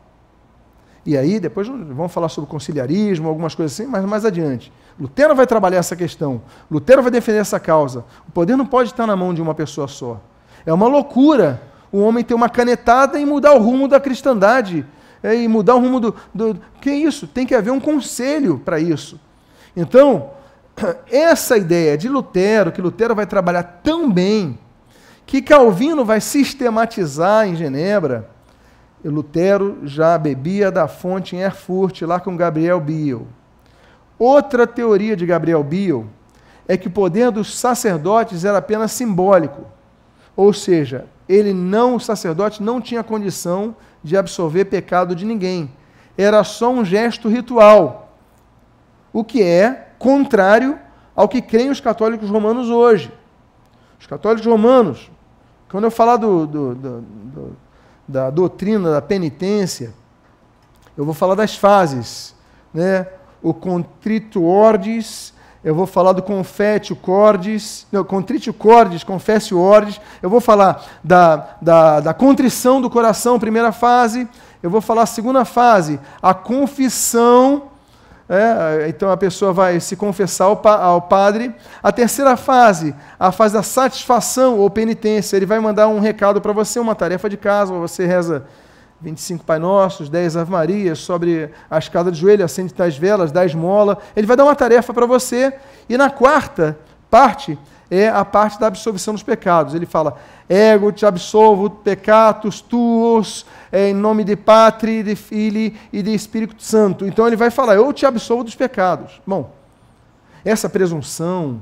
E 1.05 1.17
aí, 1.17 1.39
depois 1.39 1.67
vamos 1.67 2.11
falar 2.11 2.27
sobre 2.27 2.49
conciliarismo, 2.49 3.29
algumas 3.29 3.55
coisas 3.55 3.79
assim, 3.79 3.89
mas 3.89 4.03
mais 4.03 4.25
adiante. 4.25 4.73
Lutero 4.99 5.35
vai 5.35 5.45
trabalhar 5.45 5.77
essa 5.77 5.95
questão. 5.95 6.41
Lutero 6.69 7.01
vai 7.01 7.11
defender 7.11 7.39
essa 7.39 7.59
causa. 7.59 8.03
O 8.27 8.31
poder 8.31 8.55
não 8.55 8.65
pode 8.65 8.89
estar 8.89 9.05
na 9.05 9.15
mão 9.15 9.33
de 9.33 9.41
uma 9.41 9.53
pessoa 9.53 9.87
só. 9.87 10.19
É 10.65 10.73
uma 10.73 10.87
loucura 10.87 11.61
o 11.91 11.99
homem 11.99 12.23
ter 12.23 12.33
uma 12.33 12.49
canetada 12.49 13.19
e 13.19 13.25
mudar 13.25 13.53
o 13.53 13.59
rumo 13.59 13.87
da 13.87 13.99
cristandade. 13.99 14.85
É, 15.23 15.35
e 15.35 15.47
mudar 15.47 15.75
o 15.75 15.79
rumo 15.79 15.99
do, 15.99 16.15
do. 16.33 16.59
Que 16.79 16.91
isso? 16.91 17.27
Tem 17.27 17.45
que 17.45 17.55
haver 17.55 17.71
um 17.71 17.79
conselho 17.79 18.59
para 18.59 18.79
isso. 18.79 19.19
Então, 19.75 20.31
essa 21.11 21.57
ideia 21.57 21.97
de 21.97 22.07
Lutero, 22.07 22.71
que 22.71 22.81
Lutero 22.81 23.15
vai 23.15 23.25
trabalhar 23.25 23.63
tão 23.63 24.11
bem, 24.11 24.57
que 25.25 25.41
Calvino 25.41 26.05
vai 26.05 26.21
sistematizar 26.21 27.47
em 27.47 27.55
Genebra, 27.55 28.29
Lutero 29.03 29.79
já 29.83 30.17
bebia 30.17 30.71
da 30.71 30.87
fonte 30.87 31.35
em 31.35 31.39
Erfurt, 31.39 32.01
lá 32.01 32.19
com 32.19 32.35
Gabriel 32.35 32.79
Biel. 32.79 33.27
Outra 34.19 34.65
teoria 34.65 35.15
de 35.15 35.25
Gabriel 35.25 35.63
Biel 35.63 36.07
é 36.67 36.75
que 36.75 36.87
o 36.87 36.91
poder 36.91 37.31
dos 37.31 37.57
sacerdotes 37.57 38.43
era 38.43 38.57
apenas 38.57 38.91
simbólico. 38.91 39.63
Ou 40.35 40.51
seja, 40.51 41.05
ele 41.27 41.53
não, 41.53 41.95
o 41.95 41.99
sacerdote 41.99 42.61
não 42.61 42.81
tinha 42.81 43.03
condição 43.03 43.75
de 44.03 44.17
absolver 44.17 44.65
pecado 44.65 45.15
de 45.15 45.25
ninguém. 45.25 45.71
Era 46.17 46.43
só 46.43 46.71
um 46.71 46.83
gesto 46.83 47.29
ritual. 47.29 48.15
O 49.13 49.23
que 49.23 49.41
é 49.41 49.89
contrário 49.99 50.79
ao 51.15 51.27
que 51.27 51.41
creem 51.41 51.69
os 51.69 51.79
católicos 51.79 52.29
romanos 52.29 52.69
hoje. 52.69 53.11
Os 53.99 54.05
católicos 54.05 54.45
romanos, 54.45 55.09
quando 55.69 55.85
eu 55.85 55.91
falar 55.91 56.17
do, 56.17 56.45
do, 56.45 56.75
do, 56.75 57.57
da 58.07 58.29
doutrina 58.29 58.91
da 58.91 59.01
penitência, 59.01 59.93
eu 60.95 61.03
vou 61.03 61.13
falar 61.13 61.35
das 61.35 61.55
fases, 61.55 62.35
né? 62.73 63.07
O 63.41 63.53
contrito 63.53 64.43
ordis, 64.43 65.33
eu 65.63 65.75
vou 65.75 65.85
falar 65.85 66.13
do 66.13 66.21
confetio 66.21 66.95
cordis, 66.95 67.85
não, 67.91 68.03
contritio 68.03 68.53
cordis, 68.53 69.03
confessio 69.03 69.59
ordis, 69.59 69.99
eu 70.21 70.29
vou 70.29 70.39
falar 70.39 70.85
da, 71.03 71.47
da, 71.61 71.99
da 71.99 72.13
contrição 72.13 72.79
do 72.79 72.89
coração, 72.89 73.39
primeira 73.39 73.71
fase, 73.71 74.27
eu 74.61 74.69
vou 74.69 74.81
falar 74.81 75.03
a 75.03 75.07
segunda 75.07 75.45
fase, 75.45 75.99
a 76.21 76.33
confissão 76.33 77.63
é, 78.29 78.87
então 78.89 79.09
a 79.09 79.15
pessoa 79.15 79.53
vai 79.53 79.79
se 79.79 79.95
confessar 79.95 80.45
ao, 80.45 80.61
ao, 80.67 81.01
padre. 81.01 81.55
A 81.81 81.93
terceira 81.93 82.35
fase, 82.35 82.93
a 83.17 83.31
fase 83.31 83.53
da 83.53 83.63
satisfação 83.63 84.59
ou 84.59 84.69
penitência, 84.69 85.37
ele 85.37 85.45
vai 85.45 85.59
mandar 85.59 85.87
um 85.87 85.99
recado 85.99 86.41
para 86.41 86.51
você, 86.51 86.77
uma 86.77 86.93
tarefa 86.93 87.29
de 87.29 87.37
casa, 87.37 87.73
você 87.73 88.05
reza 88.05 88.45
25 88.99 89.45
Pai 89.45 89.59
Nossos, 89.59 90.09
10 90.09 90.37
Ave 90.37 90.51
Marias, 90.51 90.99
sobre 90.99 91.51
a 91.69 91.77
escada 91.77 92.11
de 92.11 92.19
joelho, 92.19 92.43
acende 92.43 92.73
tais 92.73 92.97
velas, 92.97 93.31
dá 93.31 93.45
esmola. 93.45 93.99
Ele 94.15 94.25
vai 94.25 94.35
dar 94.35 94.43
uma 94.43 94.55
tarefa 94.55 94.93
para 94.93 95.05
você. 95.05 95.53
E 95.87 95.97
na 95.97 96.09
quarta 96.09 96.77
parte 97.09 97.57
é 97.89 98.09
a 98.09 98.25
parte 98.25 98.59
da 98.59 98.67
absolvição 98.67 99.13
dos 99.13 99.23
pecados. 99.23 99.75
Ele 99.75 99.85
fala: 99.85 100.17
Ego 100.49 100.91
te 100.91 101.05
absolvo 101.05 101.69
pecatus 101.69 102.59
tuos, 102.59 103.45
é, 103.71 103.89
em 103.89 103.93
nome 103.93 104.23
de 104.23 104.35
Pátria, 104.35 105.03
de 105.03 105.15
Filho 105.15 105.73
e 105.93 106.01
de 106.01 106.13
Espírito 106.13 106.61
Santo. 106.61 107.05
Então 107.05 107.27
ele 107.27 107.35
vai 107.35 107.51
falar: 107.51 107.75
Eu 107.75 107.93
te 107.93 108.05
absolvo 108.05 108.43
dos 108.43 108.55
pecados. 108.55 109.21
Bom, 109.25 109.53
essa 110.43 110.67
presunção 110.67 111.61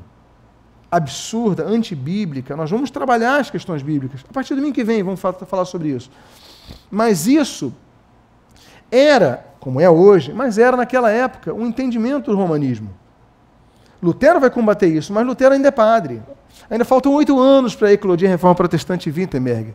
absurda, 0.90 1.66
antibíblica. 1.66 2.56
Nós 2.56 2.72
vamos 2.72 2.90
trabalhar 2.90 3.42
as 3.42 3.50
questões 3.50 3.82
bíblicas. 3.82 4.24
A 4.30 4.34
partir 4.34 4.54
do 4.54 4.58
domingo 4.58 4.76
que 4.76 4.84
vem 4.84 5.04
vamos 5.04 5.20
falar 5.20 5.66
sobre 5.66 5.90
isso. 5.90 6.10
Mas 6.90 7.28
isso 7.28 7.74
era, 8.92 9.46
como 9.60 9.82
é 9.82 9.90
hoje, 9.90 10.34
mas 10.34 10.58
era 10.58 10.78
naquela 10.78 11.10
época 11.10 11.54
um 11.54 11.66
entendimento 11.66 12.32
do 12.32 12.38
romanismo. 12.38 12.90
Lutero 14.02 14.40
vai 14.40 14.50
combater 14.50 14.88
isso, 14.88 15.12
mas 15.12 15.26
Lutero 15.26 15.54
ainda 15.54 15.68
é 15.68 15.72
padre. 15.72 16.22
Ainda 16.70 16.86
faltam 16.86 17.14
oito 17.14 17.40
anos 17.40 17.76
para 17.76 17.92
eclodir 17.92 18.28
a 18.28 18.32
reforma 18.32 18.56
protestante 18.56 19.10
em 19.10 19.12
Wittenberg. 19.12 19.74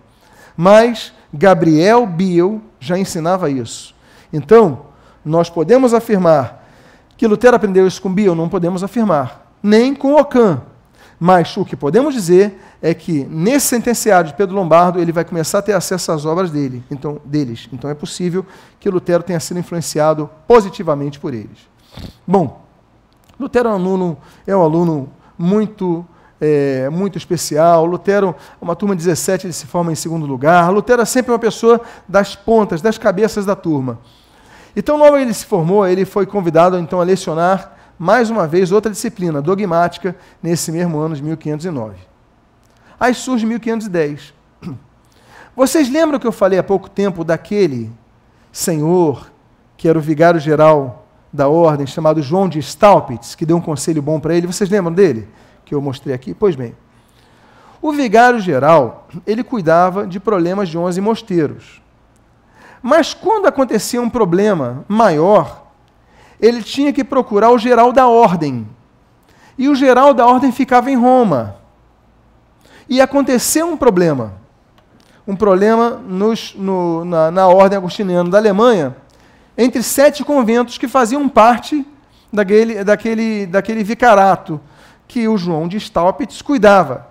Mas 0.56 1.12
Gabriel 1.32 2.06
Biel 2.06 2.60
já 2.78 2.98
ensinava 2.98 3.50
isso. 3.50 3.94
Então, 4.32 4.86
nós 5.24 5.50
podemos 5.50 5.92
afirmar 5.94 6.66
que 7.16 7.26
Lutero 7.26 7.56
aprendeu 7.56 7.86
isso 7.86 8.00
com 8.00 8.12
Biel? 8.12 8.34
Não 8.34 8.48
podemos 8.48 8.82
afirmar. 8.82 9.52
Nem 9.62 9.94
com 9.94 10.14
Ockham. 10.14 10.62
Mas 11.22 11.54
o 11.58 11.66
que 11.66 11.76
podemos 11.76 12.14
dizer 12.14 12.58
é 12.80 12.94
que 12.94 13.24
nesse 13.26 13.66
sentenciário 13.66 14.30
de 14.30 14.36
Pedro 14.36 14.56
Lombardo 14.56 14.98
ele 14.98 15.12
vai 15.12 15.22
começar 15.22 15.58
a 15.58 15.62
ter 15.62 15.74
acesso 15.74 16.10
às 16.12 16.24
obras 16.24 16.50
dele, 16.50 16.82
então, 16.90 17.20
deles. 17.22 17.68
Então 17.70 17.90
é 17.90 17.94
possível 17.94 18.46
que 18.80 18.88
Lutero 18.88 19.22
tenha 19.22 19.38
sido 19.38 19.60
influenciado 19.60 20.30
positivamente 20.48 21.20
por 21.20 21.34
eles. 21.34 21.68
Bom, 22.26 22.62
Lutero 23.38 23.68
é 23.68 23.72
um 23.72 23.74
aluno, 23.74 24.18
é 24.46 24.56
um 24.56 24.62
aluno 24.62 25.12
muito 25.36 26.06
é, 26.40 26.88
muito 26.88 27.18
especial. 27.18 27.84
Lutero, 27.84 28.34
uma 28.58 28.74
turma 28.74 28.96
de 28.96 29.04
17, 29.04 29.46
ele 29.46 29.52
se 29.52 29.66
forma 29.66 29.92
em 29.92 29.94
segundo 29.94 30.24
lugar. 30.24 30.72
Lutero 30.72 31.02
é 31.02 31.04
sempre 31.04 31.32
uma 31.32 31.38
pessoa 31.38 31.82
das 32.08 32.34
pontas, 32.34 32.80
das 32.80 32.96
cabeças 32.96 33.44
da 33.44 33.54
turma. 33.54 33.98
Então, 34.74 34.96
logo 34.96 35.18
ele 35.18 35.34
se 35.34 35.44
formou, 35.44 35.86
ele 35.86 36.06
foi 36.06 36.24
convidado 36.24 36.78
então 36.78 36.98
a 36.98 37.04
lecionar 37.04 37.76
mais 38.02 38.30
uma 38.30 38.48
vez 38.48 38.72
outra 38.72 38.90
disciplina 38.90 39.42
dogmática 39.42 40.16
nesse 40.42 40.72
mesmo 40.72 40.98
ano 40.98 41.14
de 41.14 41.22
1509. 41.22 41.96
Aí 42.98 43.12
surge 43.12 43.44
1510. 43.44 44.32
Vocês 45.54 45.90
lembram 45.90 46.18
que 46.18 46.26
eu 46.26 46.32
falei 46.32 46.58
há 46.58 46.62
pouco 46.62 46.88
tempo 46.88 47.22
daquele 47.22 47.92
senhor 48.50 49.30
que 49.76 49.86
era 49.86 49.98
o 49.98 50.00
vigário 50.00 50.40
geral 50.40 51.06
da 51.30 51.46
ordem, 51.48 51.86
chamado 51.86 52.22
João 52.22 52.48
de 52.48 52.58
Staupitz, 52.60 53.34
que 53.34 53.44
deu 53.44 53.58
um 53.58 53.60
conselho 53.60 54.00
bom 54.00 54.18
para 54.18 54.34
ele? 54.34 54.46
Vocês 54.46 54.70
lembram 54.70 54.94
dele? 54.94 55.28
Que 55.66 55.74
eu 55.74 55.82
mostrei 55.82 56.14
aqui? 56.14 56.32
Pois 56.32 56.56
bem. 56.56 56.74
O 57.82 57.92
vigário 57.92 58.40
geral, 58.40 59.08
ele 59.26 59.44
cuidava 59.44 60.06
de 60.06 60.18
problemas 60.18 60.70
de 60.70 60.78
11 60.78 61.02
mosteiros. 61.02 61.82
Mas 62.80 63.12
quando 63.12 63.44
acontecia 63.44 64.00
um 64.00 64.08
problema 64.08 64.86
maior, 64.88 65.69
ele 66.40 66.62
tinha 66.62 66.92
que 66.92 67.04
procurar 67.04 67.50
o 67.50 67.58
geral 67.58 67.92
da 67.92 68.06
ordem. 68.06 68.66
E 69.58 69.68
o 69.68 69.74
geral 69.74 70.14
da 70.14 70.26
ordem 70.26 70.50
ficava 70.50 70.90
em 70.90 70.96
Roma. 70.96 71.56
E 72.88 73.00
aconteceu 73.00 73.68
um 73.68 73.76
problema. 73.76 74.34
Um 75.26 75.36
problema 75.36 75.90
nos, 75.90 76.54
no, 76.56 77.04
na, 77.04 77.30
na 77.30 77.46
ordem 77.46 77.76
agostiniana 77.76 78.30
da 78.30 78.38
Alemanha, 78.38 78.96
entre 79.56 79.82
sete 79.82 80.24
conventos 80.24 80.78
que 80.78 80.88
faziam 80.88 81.28
parte 81.28 81.86
daquele, 82.32 82.82
daquele, 82.82 83.46
daquele 83.46 83.84
vicarato 83.84 84.60
que 85.06 85.28
o 85.28 85.36
João 85.36 85.68
de 85.68 85.76
Staupitz 85.76 86.40
cuidava. 86.40 87.08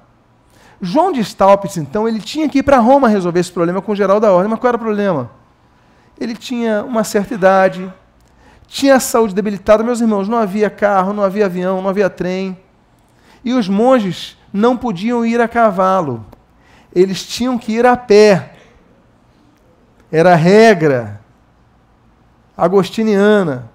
João 0.82 1.12
de 1.12 1.22
Staupitz, 1.22 1.78
então, 1.78 2.08
ele 2.08 2.20
tinha 2.20 2.48
que 2.48 2.60
ir 2.60 2.64
para 2.64 2.80
Roma 2.80 3.08
resolver 3.08 3.42
esse 3.42 3.52
problema 3.52 3.82
com 3.82 3.92
o 3.92 3.96
geral 3.96 4.20
da 4.20 4.32
ordem. 4.32 4.50
Mas 4.50 4.60
qual 4.60 4.70
era 4.70 4.78
o 4.78 4.80
problema? 4.80 5.30
Ele 6.20 6.36
tinha 6.36 6.84
uma 6.84 7.04
certa 7.04 7.34
idade, 7.34 7.92
tinha 8.70 8.96
a 8.96 9.00
saúde 9.00 9.34
debilitada, 9.34 9.84
meus 9.84 10.00
irmãos, 10.00 10.30
não 10.30 10.38
havia 10.38 10.70
carro, 10.70 11.12
não 11.12 11.24
havia 11.24 11.48
avião, 11.48 11.82
não 11.82 11.90
havia 11.90 12.10
trem. 12.10 12.58
E 13.44 13.54
os 13.54 13.68
monges 13.68 14.38
não 14.54 14.78
podiam 14.78 15.26
ir 15.26 15.42
a 15.42 15.48
cavalo, 15.48 16.24
eles 16.94 17.26
tinham 17.26 17.58
que 17.58 17.74
ir 17.74 17.86
a 17.86 17.98
pé. 17.98 18.54
Era 20.12 20.34
a 20.34 20.36
regra 20.36 21.20
agostiniana. 22.56 23.70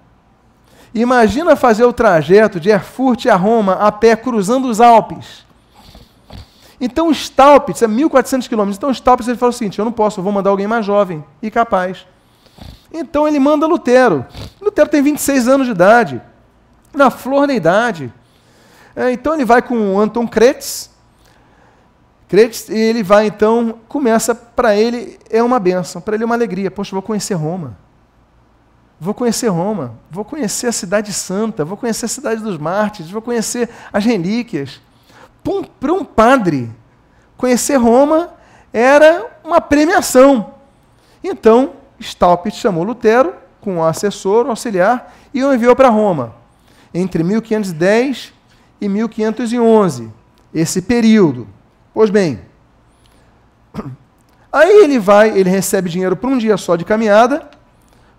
Imagina 0.93 1.55
fazer 1.55 1.83
o 1.83 1.93
trajeto 1.93 2.59
de 2.59 2.69
Erfurt 2.69 3.25
a 3.25 3.35
Roma 3.35 3.73
a 3.73 3.91
pé, 3.91 4.15
cruzando 4.15 4.69
os 4.69 4.79
Alpes. 4.79 5.45
Então, 6.79 7.11
Staupitz, 7.11 7.81
é 7.81 7.87
1.400 7.87 8.47
quilômetros. 8.47 8.77
Então, 8.77 8.91
Staupitz 8.91 9.27
ele 9.27 9.37
falou 9.37 9.51
o 9.51 9.53
seguinte: 9.53 9.79
eu 9.79 9.85
não 9.85 9.91
posso, 9.91 10.19
eu 10.19 10.23
vou 10.23 10.31
mandar 10.31 10.49
alguém 10.49 10.67
mais 10.67 10.85
jovem 10.85 11.23
e 11.41 11.51
capaz. 11.51 12.05
Então 12.91 13.27
ele 13.27 13.39
manda 13.39 13.67
Lutero. 13.67 14.25
Lutero 14.61 14.89
tem 14.89 15.01
26 15.01 15.47
anos 15.47 15.67
de 15.67 15.71
idade, 15.71 16.21
na 16.93 17.09
flor 17.09 17.47
da 17.47 17.53
idade. 17.53 18.13
É, 18.95 19.11
então 19.11 19.33
ele 19.33 19.43
vai 19.43 19.61
com 19.61 19.99
Anton 19.99 20.27
Kretz, 20.27 20.89
Kretz, 22.27 22.69
e 22.69 22.77
ele 22.77 23.03
vai 23.03 23.27
então, 23.27 23.79
começa, 23.87 24.33
para 24.33 24.75
ele 24.75 25.19
é 25.29 25.43
uma 25.43 25.59
benção, 25.59 26.01
para 26.01 26.15
ele 26.15 26.23
é 26.23 26.25
uma 26.25 26.35
alegria. 26.35 26.71
Poxa, 26.71 26.91
vou 26.91 27.01
conhecer 27.01 27.33
Roma. 27.33 27.77
Vou 28.99 29.13
conhecer 29.13 29.49
Roma, 29.49 29.95
vou 30.09 30.23
conhecer 30.23 30.67
a 30.67 30.71
cidade 30.71 31.11
santa, 31.11 31.65
vou 31.65 31.75
conhecer 31.75 32.05
a 32.05 32.09
cidade 32.09 32.41
dos 32.41 32.57
mártires, 32.57 33.11
vou 33.11 33.21
conhecer 33.21 33.69
as 33.91 34.05
relíquias. 34.05 34.81
Para 35.79 35.93
um 35.93 36.03
padre, 36.03 36.71
conhecer 37.37 37.75
Roma 37.75 38.29
era 38.71 39.39
uma 39.43 39.59
premiação. 39.59 40.53
Então, 41.21 41.73
Staupitz 41.99 42.57
chamou 42.57 42.83
Lutero 42.83 43.33
com 43.61 43.77
um 43.77 43.83
assessor, 43.83 44.45
um 44.45 44.51
auxiliar, 44.51 45.13
e 45.33 45.43
o 45.43 45.53
enviou 45.53 45.75
para 45.75 45.89
Roma, 45.89 46.35
entre 46.93 47.23
1510 47.23 48.31
e 48.79 48.87
1511, 48.87 50.11
esse 50.53 50.81
período. 50.83 51.47
Pois 51.93 52.09
bem, 52.09 52.39
aí 54.53 54.83
ele 54.83 54.99
vai, 54.99 55.37
ele 55.37 55.49
recebe 55.49 55.89
dinheiro 55.89 56.15
para 56.15 56.29
um 56.29 56.37
dia 56.37 56.55
só 56.57 56.75
de 56.75 56.85
caminhada, 56.85 57.49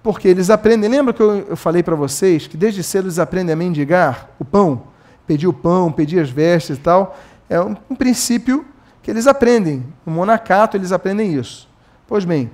porque 0.02 0.26
eles 0.28 0.50
aprendem. 0.50 0.90
Lembra 0.90 1.14
que 1.14 1.22
eu, 1.22 1.46
eu 1.50 1.56
falei 1.56 1.82
para 1.82 1.94
vocês 1.94 2.46
que 2.46 2.56
desde 2.56 2.82
cedo 2.82 3.06
eles 3.06 3.18
aprendem 3.18 3.52
a 3.52 3.56
mendigar 3.56 4.30
o 4.38 4.44
pão, 4.44 4.84
pedir 5.26 5.46
o 5.46 5.52
pão, 5.52 5.92
pedir 5.92 6.20
as 6.20 6.30
vestes 6.30 6.76
e 6.76 6.80
tal. 6.80 7.16
É 7.48 7.60
um, 7.60 7.76
um 7.90 7.94
princípio 7.94 8.64
que 9.02 9.10
eles 9.10 9.26
aprendem. 9.26 9.86
No 10.04 10.12
monacato 10.12 10.76
eles 10.76 10.90
aprendem 10.90 11.34
isso. 11.34 11.68
Pois 12.06 12.24
bem, 12.24 12.50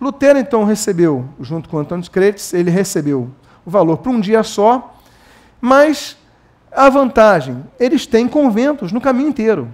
Lutero, 0.00 0.38
então, 0.38 0.64
recebeu, 0.64 1.24
junto 1.40 1.68
com 1.68 1.78
Antônio 1.78 2.10
Cretes, 2.10 2.52
ele 2.52 2.70
recebeu 2.70 3.30
o 3.64 3.70
valor 3.70 3.98
para 3.98 4.10
um 4.10 4.20
dia 4.20 4.42
só, 4.42 4.94
mas 5.60 6.16
a 6.70 6.90
vantagem, 6.90 7.64
eles 7.78 8.06
têm 8.06 8.26
conventos 8.28 8.92
no 8.92 9.00
caminho 9.00 9.28
inteiro. 9.28 9.68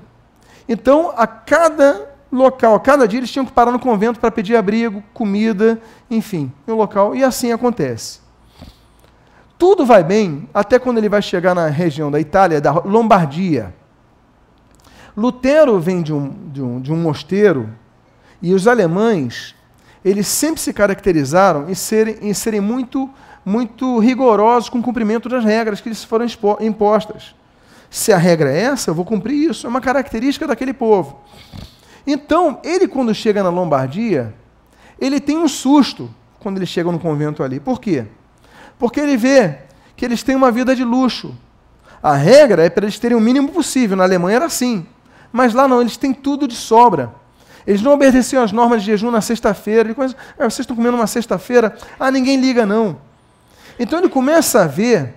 Então, 0.68 1.12
a 1.16 1.26
cada 1.26 2.11
local, 2.30 2.74
a 2.74 2.80
cada 2.80 3.09
dia, 3.09 3.18
eles 3.18 3.30
tinham 3.30 3.46
que 3.46 3.52
parar 3.52 3.72
no 3.72 3.78
convento 3.78 4.20
para 4.20 4.30
pedir 4.30 4.54
abrigo, 4.54 5.02
comida, 5.12 5.80
enfim, 6.11 6.52
no 6.66 6.76
local, 6.76 7.16
e 7.16 7.24
assim 7.24 7.52
acontece. 7.52 8.20
Tudo 9.59 9.85
vai 9.85 10.02
bem 10.02 10.48
até 10.54 10.78
quando 10.78 10.98
ele 10.98 11.09
vai 11.09 11.20
chegar 11.20 11.54
na 11.54 11.66
região 11.66 12.11
da 12.11 12.20
Itália, 12.20 12.61
da 12.61 12.72
Lombardia. 12.72 13.74
Lutero 15.16 15.78
vem 15.78 16.02
de 16.02 16.14
um, 16.14 16.30
de 16.50 16.62
um, 16.62 16.80
de 16.80 16.92
um 16.92 16.96
mosteiro 16.96 17.68
e 18.40 18.54
os 18.54 18.66
alemães 18.66 19.54
eles 20.04 20.26
sempre 20.26 20.60
se 20.60 20.72
caracterizaram 20.72 21.68
em 21.68 21.74
serem, 21.74 22.16
em 22.22 22.32
serem 22.32 22.60
muito, 22.60 23.08
muito 23.44 23.98
rigorosos 23.98 24.68
com 24.68 24.78
o 24.78 24.82
cumprimento 24.82 25.28
das 25.28 25.44
regras 25.44 25.80
que 25.80 25.88
lhes 25.88 26.02
foram 26.02 26.26
impostas. 26.60 27.34
Se 27.90 28.12
a 28.12 28.16
regra 28.16 28.52
é 28.52 28.62
essa, 28.62 28.90
eu 28.90 28.94
vou 28.94 29.04
cumprir 29.04 29.50
isso. 29.50 29.66
É 29.66 29.70
uma 29.70 29.80
característica 29.80 30.46
daquele 30.46 30.72
povo. 30.72 31.20
Então, 32.06 32.60
ele, 32.62 32.86
quando 32.86 33.14
chega 33.14 33.42
na 33.42 33.50
Lombardia, 33.50 34.32
ele 34.98 35.20
tem 35.20 35.36
um 35.36 35.48
susto 35.48 36.08
quando 36.38 36.56
ele 36.56 36.66
chega 36.66 36.90
no 36.90 36.98
convento 36.98 37.42
ali. 37.42 37.58
Por 37.58 37.80
quê? 37.80 38.06
Porque 38.78 39.00
ele 39.00 39.16
vê 39.16 39.58
que 39.96 40.04
eles 40.04 40.22
têm 40.22 40.36
uma 40.36 40.50
vida 40.50 40.74
de 40.74 40.84
luxo. 40.84 41.34
A 42.02 42.14
regra 42.14 42.64
é 42.64 42.70
para 42.70 42.84
eles 42.84 42.98
terem 42.98 43.16
o 43.16 43.20
mínimo 43.20 43.50
possível. 43.50 43.96
Na 43.96 44.04
Alemanha 44.04 44.36
era 44.36 44.46
assim. 44.46 44.86
Mas 45.32 45.52
lá 45.52 45.68
não, 45.68 45.80
eles 45.80 45.96
têm 45.96 46.14
tudo 46.14 46.48
de 46.48 46.54
sobra. 46.54 47.12
Eles 47.70 47.83
não 47.83 47.92
obedeciam 47.92 48.42
às 48.42 48.50
normas 48.50 48.83
de 48.83 48.87
jejum 48.87 49.12
na 49.12 49.20
sexta-feira. 49.20 49.94
Ah, 50.37 50.50
vocês 50.50 50.59
estão 50.59 50.74
comendo 50.74 50.96
uma 50.96 51.06
sexta-feira? 51.06 51.76
Ah, 52.00 52.11
ninguém 52.11 52.37
liga, 52.37 52.66
não. 52.66 52.98
Então 53.78 54.00
ele 54.00 54.09
começa 54.09 54.64
a 54.64 54.66
ver, 54.66 55.14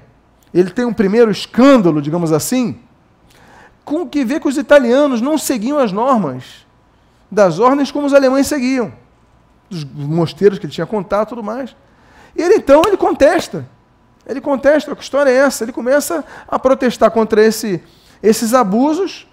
ele 0.54 0.70
tem 0.70 0.86
um 0.86 0.94
primeiro 0.94 1.32
escândalo, 1.32 2.00
digamos 2.00 2.32
assim, 2.32 2.80
com 3.84 4.08
que 4.08 4.24
vê 4.24 4.40
que 4.40 4.48
os 4.48 4.56
italianos 4.56 5.20
não 5.20 5.36
seguiam 5.36 5.80
as 5.80 5.92
normas 5.92 6.64
das 7.32 7.58
ordens 7.58 7.90
como 7.90 8.06
os 8.06 8.14
alemães 8.14 8.46
seguiam, 8.46 8.94
dos 9.68 9.84
mosteiros 9.84 10.60
que 10.60 10.68
ele 10.68 10.74
tinha 10.74 10.86
contato 10.86 11.30
e 11.30 11.32
tudo 11.32 11.42
mais. 11.42 11.76
E 12.36 12.42
ele 12.44 12.58
então 12.58 12.84
ele 12.86 12.98
contesta. 12.98 13.66
Ele 14.28 14.40
contesta, 14.40 14.96
que 14.96 15.02
história 15.02 15.32
é 15.32 15.38
essa? 15.38 15.64
Ele 15.64 15.72
começa 15.72 16.24
a 16.48 16.60
protestar 16.60 17.10
contra 17.10 17.44
esse, 17.44 17.82
esses 18.22 18.54
abusos 18.54 19.26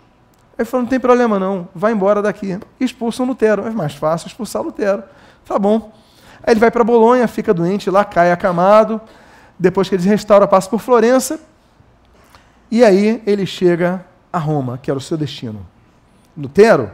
ele 0.61 0.69
falou, 0.69 0.83
não 0.83 0.91
tem 0.91 1.01
problema 1.01 1.39
não, 1.39 1.67
vai 1.75 1.93
embora 1.93 2.21
daqui. 2.21 2.59
Expulsam 2.79 3.25
Lutero. 3.25 3.67
É 3.67 3.71
mais 3.71 3.95
fácil 3.95 4.29
expulsar 4.29 4.63
Lutero. 4.63 5.03
Tá 5.47 5.59
bom. 5.59 5.91
Aí 6.43 6.53
ele 6.53 6.61
vai 6.61 6.71
para 6.71 6.85
Bolonha, 6.85 7.27
fica 7.27 7.55
doente 7.55 7.91
lá, 7.91 8.05
cai 8.05 8.31
acamado. 8.31 9.01
Depois 9.59 9.89
que 9.89 9.95
eles 9.95 10.05
restauram, 10.05 10.47
passa 10.47 10.69
por 10.69 10.79
Florença. 10.79 11.41
E 12.71 12.85
aí 12.85 13.23
ele 13.27 13.47
chega 13.47 14.05
a 14.31 14.39
Roma, 14.39 14.77
que 14.77 14.91
era 14.91 14.99
o 14.99 15.01
seu 15.01 15.17
destino. 15.17 15.67
Lutero, 16.37 16.91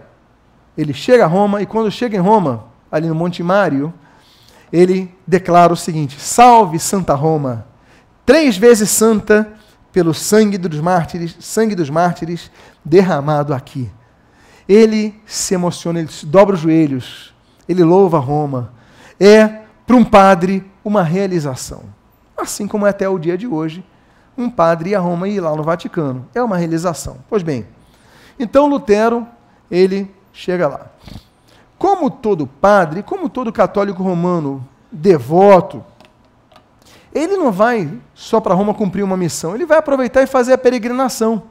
ele 0.79 0.95
chega 0.95 1.25
a 1.25 1.27
Roma 1.27 1.61
e 1.61 1.67
quando 1.67 1.91
chega 1.91 2.17
em 2.17 2.21
Roma, 2.21 2.67
ali 2.91 3.09
no 3.09 3.17
Monte 3.17 3.43
Mário, 3.43 3.93
ele 4.73 5.13
declara 5.27 5.73
o 5.73 5.77
seguinte: 5.77 6.21
Salve 6.21 6.79
Santa 6.79 7.15
Roma, 7.15 7.67
três 8.25 8.57
vezes 8.57 8.91
santa 8.91 9.53
pelo 9.97 10.13
sangue 10.13 10.59
dos 10.59 10.79
mártires, 10.79 11.35
sangue 11.41 11.75
dos 11.75 11.89
mártires 11.89 12.51
derramado 12.85 13.55
aqui. 13.55 13.91
Ele 14.69 15.19
se 15.25 15.55
emociona, 15.55 16.01
ele 16.01 16.11
dobra 16.25 16.55
os 16.55 16.61
joelhos, 16.61 17.35
ele 17.67 17.83
louva 17.83 18.19
Roma. 18.19 18.75
É 19.19 19.63
para 19.87 19.97
um 19.97 20.05
padre 20.05 20.71
uma 20.85 21.03
realização. 21.03 21.85
Assim 22.37 22.69
como 22.69 22.87
é 22.87 22.91
até 22.91 23.09
o 23.09 23.19
dia 23.19 23.39
de 23.39 23.47
hoje, 23.47 23.83
um 24.37 24.51
padre 24.51 24.91
ir 24.91 24.97
a 24.97 25.01
Roma 25.01 25.31
e 25.31 25.37
ir 25.37 25.41
lá 25.41 25.57
no 25.57 25.63
Vaticano. 25.63 26.29
É 26.35 26.43
uma 26.43 26.59
realização. 26.59 27.17
Pois 27.27 27.43
bem, 27.43 27.67
então 28.39 28.67
Lutero, 28.67 29.27
ele 29.71 30.15
chega 30.31 30.69
lá. 30.69 30.91
Como 31.79 32.11
todo 32.11 32.47
padre, 32.47 33.03
como 33.03 33.31
todo 33.31 33.51
católico 33.51 34.03
romano 34.03 34.63
devoto, 34.93 35.83
ele 37.13 37.37
não 37.37 37.51
vai 37.51 37.91
só 38.15 38.41
para 38.41 38.55
Roma 38.55 38.75
cumprir 38.75 39.03
uma 39.03 39.17
missão, 39.17 39.55
ele 39.55 39.67
vai 39.67 39.79
aproveitar 39.79 40.23
e 40.23 40.27
fazer 40.27 40.53
a 40.53 40.59
peregrinação. 40.59 41.45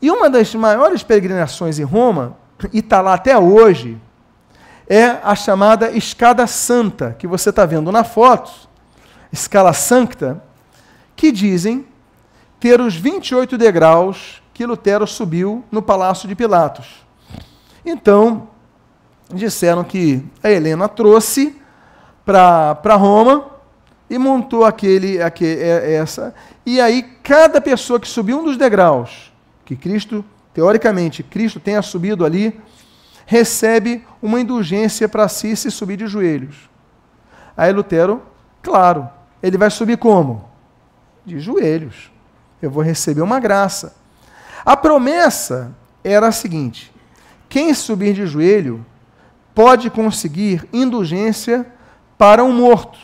E 0.00 0.10
uma 0.10 0.28
das 0.28 0.54
maiores 0.54 1.02
peregrinações 1.02 1.78
em 1.78 1.84
Roma, 1.84 2.36
e 2.72 2.80
está 2.80 3.00
lá 3.00 3.14
até 3.14 3.36
hoje, 3.38 4.00
é 4.88 5.18
a 5.22 5.34
chamada 5.34 5.90
Escada 5.90 6.46
Santa, 6.46 7.16
que 7.18 7.26
você 7.26 7.50
está 7.50 7.64
vendo 7.66 7.90
na 7.90 8.04
foto, 8.04 8.52
Escala 9.32 9.72
Sancta, 9.72 10.42
que 11.16 11.32
dizem 11.32 11.86
ter 12.60 12.80
os 12.80 12.94
28 12.94 13.58
degraus 13.58 14.42
que 14.52 14.64
Lutero 14.64 15.06
subiu 15.06 15.64
no 15.70 15.82
Palácio 15.82 16.28
de 16.28 16.34
Pilatos. 16.34 17.06
Então, 17.84 18.48
disseram 19.32 19.82
que 19.82 20.24
a 20.42 20.50
Helena 20.50 20.88
trouxe 20.88 21.60
para 22.24 22.94
Roma 22.94 23.55
e 24.08 24.18
montou 24.18 24.64
aquele, 24.64 25.20
aquele, 25.20 25.60
é, 25.60 25.94
essa. 25.94 26.34
E 26.64 26.80
aí, 26.80 27.02
cada 27.22 27.60
pessoa 27.60 27.98
que 27.98 28.08
subiu 28.08 28.40
um 28.40 28.44
dos 28.44 28.56
degraus, 28.56 29.32
que 29.64 29.76
Cristo, 29.76 30.24
teoricamente, 30.54 31.22
Cristo 31.22 31.58
tenha 31.58 31.82
subido 31.82 32.24
ali, 32.24 32.58
recebe 33.26 34.06
uma 34.22 34.40
indulgência 34.40 35.08
para 35.08 35.28
si 35.28 35.56
se 35.56 35.70
subir 35.70 35.96
de 35.96 36.06
joelhos. 36.06 36.70
Aí 37.56 37.72
Lutero, 37.72 38.22
claro, 38.62 39.08
ele 39.42 39.58
vai 39.58 39.70
subir 39.70 39.98
como? 39.98 40.48
De 41.24 41.40
joelhos. 41.40 42.12
Eu 42.62 42.70
vou 42.70 42.82
receber 42.82 43.22
uma 43.22 43.40
graça. 43.40 43.96
A 44.64 44.76
promessa 44.76 45.74
era 46.04 46.28
a 46.28 46.32
seguinte: 46.32 46.92
quem 47.48 47.74
subir 47.74 48.14
de 48.14 48.26
joelho 48.26 48.84
pode 49.54 49.90
conseguir 49.90 50.68
indulgência 50.72 51.66
para 52.18 52.44
um 52.44 52.52
morto. 52.52 52.98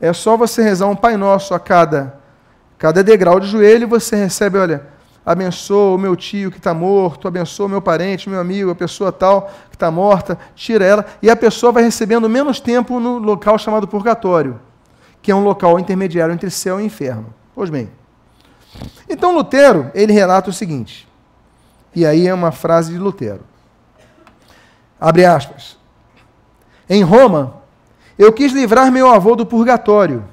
É 0.00 0.12
só 0.12 0.36
você 0.36 0.62
rezar 0.62 0.86
um 0.86 0.96
Pai 0.96 1.16
Nosso 1.16 1.54
a 1.54 1.60
cada, 1.60 2.18
cada 2.78 3.02
degrau 3.02 3.40
de 3.40 3.46
joelho 3.48 3.82
e 3.82 3.86
você 3.86 4.14
recebe, 4.16 4.56
olha, 4.56 4.86
abençoa 5.26 5.94
o 5.94 5.98
meu 5.98 6.14
tio 6.14 6.50
que 6.50 6.58
está 6.58 6.72
morto, 6.72 7.26
abençoa 7.26 7.66
o 7.66 7.68
meu 7.68 7.82
parente, 7.82 8.30
meu 8.30 8.40
amigo, 8.40 8.70
a 8.70 8.74
pessoa 8.74 9.10
tal 9.10 9.50
que 9.68 9.76
está 9.76 9.90
morta, 9.90 10.38
tira 10.54 10.84
ela, 10.84 11.06
e 11.20 11.28
a 11.28 11.36
pessoa 11.36 11.72
vai 11.72 11.82
recebendo 11.82 12.28
menos 12.28 12.60
tempo 12.60 13.00
no 13.00 13.18
local 13.18 13.58
chamado 13.58 13.88
purgatório, 13.88 14.60
que 15.20 15.30
é 15.30 15.34
um 15.34 15.42
local 15.42 15.78
intermediário 15.78 16.32
entre 16.32 16.50
céu 16.50 16.80
e 16.80 16.84
inferno. 16.84 17.34
Pois 17.54 17.68
bem. 17.68 17.90
Então 19.08 19.34
Lutero, 19.34 19.90
ele 19.94 20.12
relata 20.12 20.48
o 20.48 20.52
seguinte, 20.52 21.08
e 21.94 22.06
aí 22.06 22.26
é 22.28 22.32
uma 22.32 22.52
frase 22.52 22.92
de 22.92 22.98
Lutero. 22.98 23.40
Abre 25.00 25.24
aspas. 25.24 25.76
Em 26.88 27.02
Roma, 27.02 27.58
eu 28.18 28.32
quis 28.32 28.52
livrar 28.52 28.90
meu 28.90 29.08
avô 29.08 29.36
do 29.36 29.46
purgatório 29.46 30.24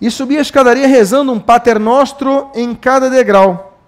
e 0.00 0.10
subi 0.10 0.36
a 0.36 0.42
escadaria 0.42 0.86
rezando 0.86 1.32
um 1.32 1.40
Pater 1.40 1.78
Nostro 1.78 2.50
em 2.54 2.74
cada 2.74 3.08
degrau, 3.08 3.78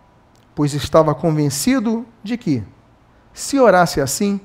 pois 0.54 0.72
estava 0.72 1.14
convencido 1.14 2.06
de 2.22 2.38
que, 2.38 2.64
se 3.34 3.60
orasse 3.60 4.00
assim, 4.00 4.40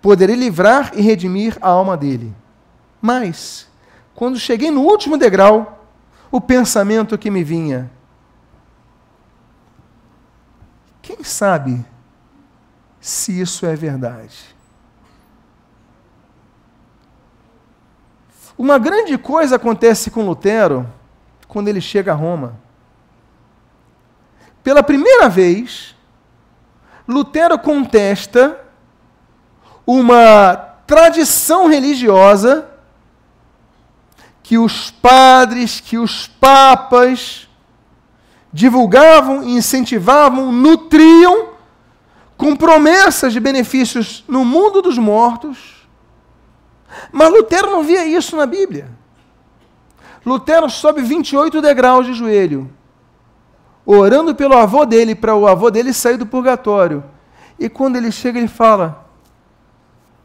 poderia 0.00 0.34
livrar 0.34 0.92
e 0.94 1.02
redimir 1.02 1.58
a 1.60 1.68
alma 1.68 1.96
dele. 1.96 2.34
Mas, 3.02 3.68
quando 4.14 4.38
cheguei 4.38 4.70
no 4.70 4.80
último 4.80 5.18
degrau, 5.18 5.86
o 6.30 6.40
pensamento 6.40 7.18
que 7.18 7.30
me 7.30 7.44
vinha: 7.44 7.90
quem 11.02 11.22
sabe 11.22 11.84
se 12.98 13.38
isso 13.38 13.66
é 13.66 13.76
verdade? 13.76 14.53
Uma 18.56 18.78
grande 18.78 19.18
coisa 19.18 19.56
acontece 19.56 20.10
com 20.10 20.24
Lutero 20.24 20.86
quando 21.48 21.68
ele 21.68 21.80
chega 21.80 22.12
a 22.12 22.14
Roma. 22.14 22.56
Pela 24.62 24.82
primeira 24.82 25.28
vez, 25.28 25.94
Lutero 27.06 27.58
contesta 27.58 28.58
uma 29.86 30.54
tradição 30.86 31.66
religiosa 31.66 32.70
que 34.42 34.56
os 34.56 34.90
padres, 34.90 35.80
que 35.80 35.98
os 35.98 36.26
papas 36.26 37.48
divulgavam, 38.52 39.42
incentivavam, 39.42 40.52
nutriam 40.52 41.48
com 42.36 42.54
promessas 42.54 43.32
de 43.32 43.40
benefícios 43.40 44.24
no 44.28 44.44
mundo 44.44 44.80
dos 44.80 44.96
mortos 44.96 45.83
mas 47.12 47.30
Lutero 47.30 47.70
não 47.70 47.82
via 47.82 48.04
isso 48.04 48.36
na 48.36 48.46
Bíblia. 48.46 48.88
Lutero 50.24 50.70
sobe 50.70 51.02
28 51.02 51.60
degraus 51.60 52.06
de 52.06 52.14
joelho, 52.14 52.70
orando 53.84 54.34
pelo 54.34 54.56
avô 54.56 54.86
dele, 54.86 55.14
para 55.14 55.34
o 55.34 55.46
avô 55.46 55.70
dele 55.70 55.92
sair 55.92 56.16
do 56.16 56.26
purgatório. 56.26 57.04
E 57.58 57.68
quando 57.68 57.96
ele 57.96 58.10
chega, 58.10 58.38
ele 58.38 58.48
fala: 58.48 59.06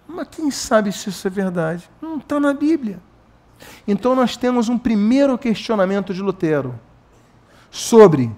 Mas 0.07 0.27
quem 0.31 0.49
sabe 0.49 0.91
se 0.91 1.09
isso 1.09 1.27
é 1.27 1.29
verdade? 1.29 1.89
Não 2.01 2.17
está 2.17 2.39
na 2.39 2.53
Bíblia. 2.53 2.99
Então 3.87 4.15
nós 4.15 4.37
temos 4.37 4.69
um 4.69 4.77
primeiro 4.77 5.37
questionamento 5.37 6.13
de 6.13 6.21
Lutero 6.21 6.79
sobre: 7.69 8.31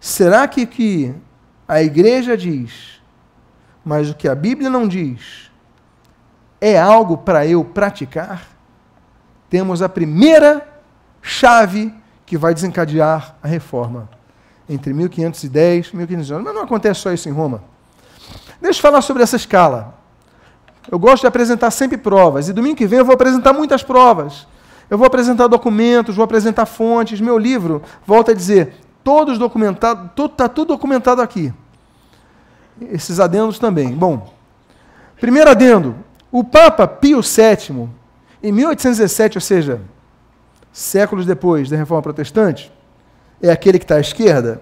será 0.00 0.46
que, 0.48 0.66
que 0.66 1.14
a 1.66 1.82
igreja 1.82 2.36
diz, 2.36 3.00
mas 3.84 4.10
o 4.10 4.14
que 4.14 4.28
a 4.28 4.34
Bíblia 4.34 4.68
não 4.68 4.88
diz, 4.88 5.43
é 6.66 6.80
algo 6.80 7.18
para 7.18 7.46
eu 7.46 7.62
praticar? 7.62 8.48
Temos 9.50 9.82
a 9.82 9.88
primeira 9.88 10.66
chave 11.20 11.92
que 12.24 12.38
vai 12.38 12.54
desencadear 12.54 13.36
a 13.42 13.46
reforma 13.46 14.08
entre 14.68 14.94
1510 14.94 15.88
e 15.88 15.96
1511. 15.96 16.42
Mas 16.42 16.54
não 16.54 16.62
acontece 16.62 17.00
só 17.00 17.12
isso 17.12 17.28
em 17.28 17.32
Roma. 17.32 17.62
Deixa 18.60 18.78
eu 18.78 18.82
falar 18.82 19.02
sobre 19.02 19.22
essa 19.22 19.36
escala. 19.36 19.94
Eu 20.90 20.98
gosto 20.98 21.22
de 21.22 21.26
apresentar 21.26 21.70
sempre 21.70 21.98
provas, 21.98 22.48
e 22.48 22.52
domingo 22.52 22.76
que 22.76 22.86
vem 22.86 22.98
eu 22.98 23.04
vou 23.04 23.14
apresentar 23.14 23.52
muitas 23.52 23.82
provas. 23.82 24.46
Eu 24.88 24.96
vou 24.96 25.06
apresentar 25.06 25.46
documentos, 25.46 26.16
vou 26.16 26.24
apresentar 26.24 26.64
fontes. 26.64 27.20
Meu 27.20 27.38
livro, 27.38 27.82
volta 28.06 28.32
a 28.32 28.34
dizer, 28.34 28.74
todos 29.02 29.38
documentados, 29.38 30.10
está 30.24 30.48
tudo 30.48 30.68
documentado 30.68 31.20
aqui. 31.20 31.52
Esses 32.80 33.20
adendos 33.20 33.58
também. 33.58 33.92
Bom, 33.92 34.32
primeiro 35.20 35.50
adendo, 35.50 35.94
o 36.34 36.42
Papa 36.42 36.88
Pio 36.88 37.20
VII, 37.20 37.88
em 38.42 38.50
1817, 38.50 39.38
ou 39.38 39.40
seja, 39.40 39.80
séculos 40.72 41.24
depois 41.24 41.70
da 41.70 41.76
Reforma 41.76 42.02
Protestante, 42.02 42.72
é 43.40 43.52
aquele 43.52 43.78
que 43.78 43.84
está 43.84 43.94
à 43.94 44.00
esquerda, 44.00 44.60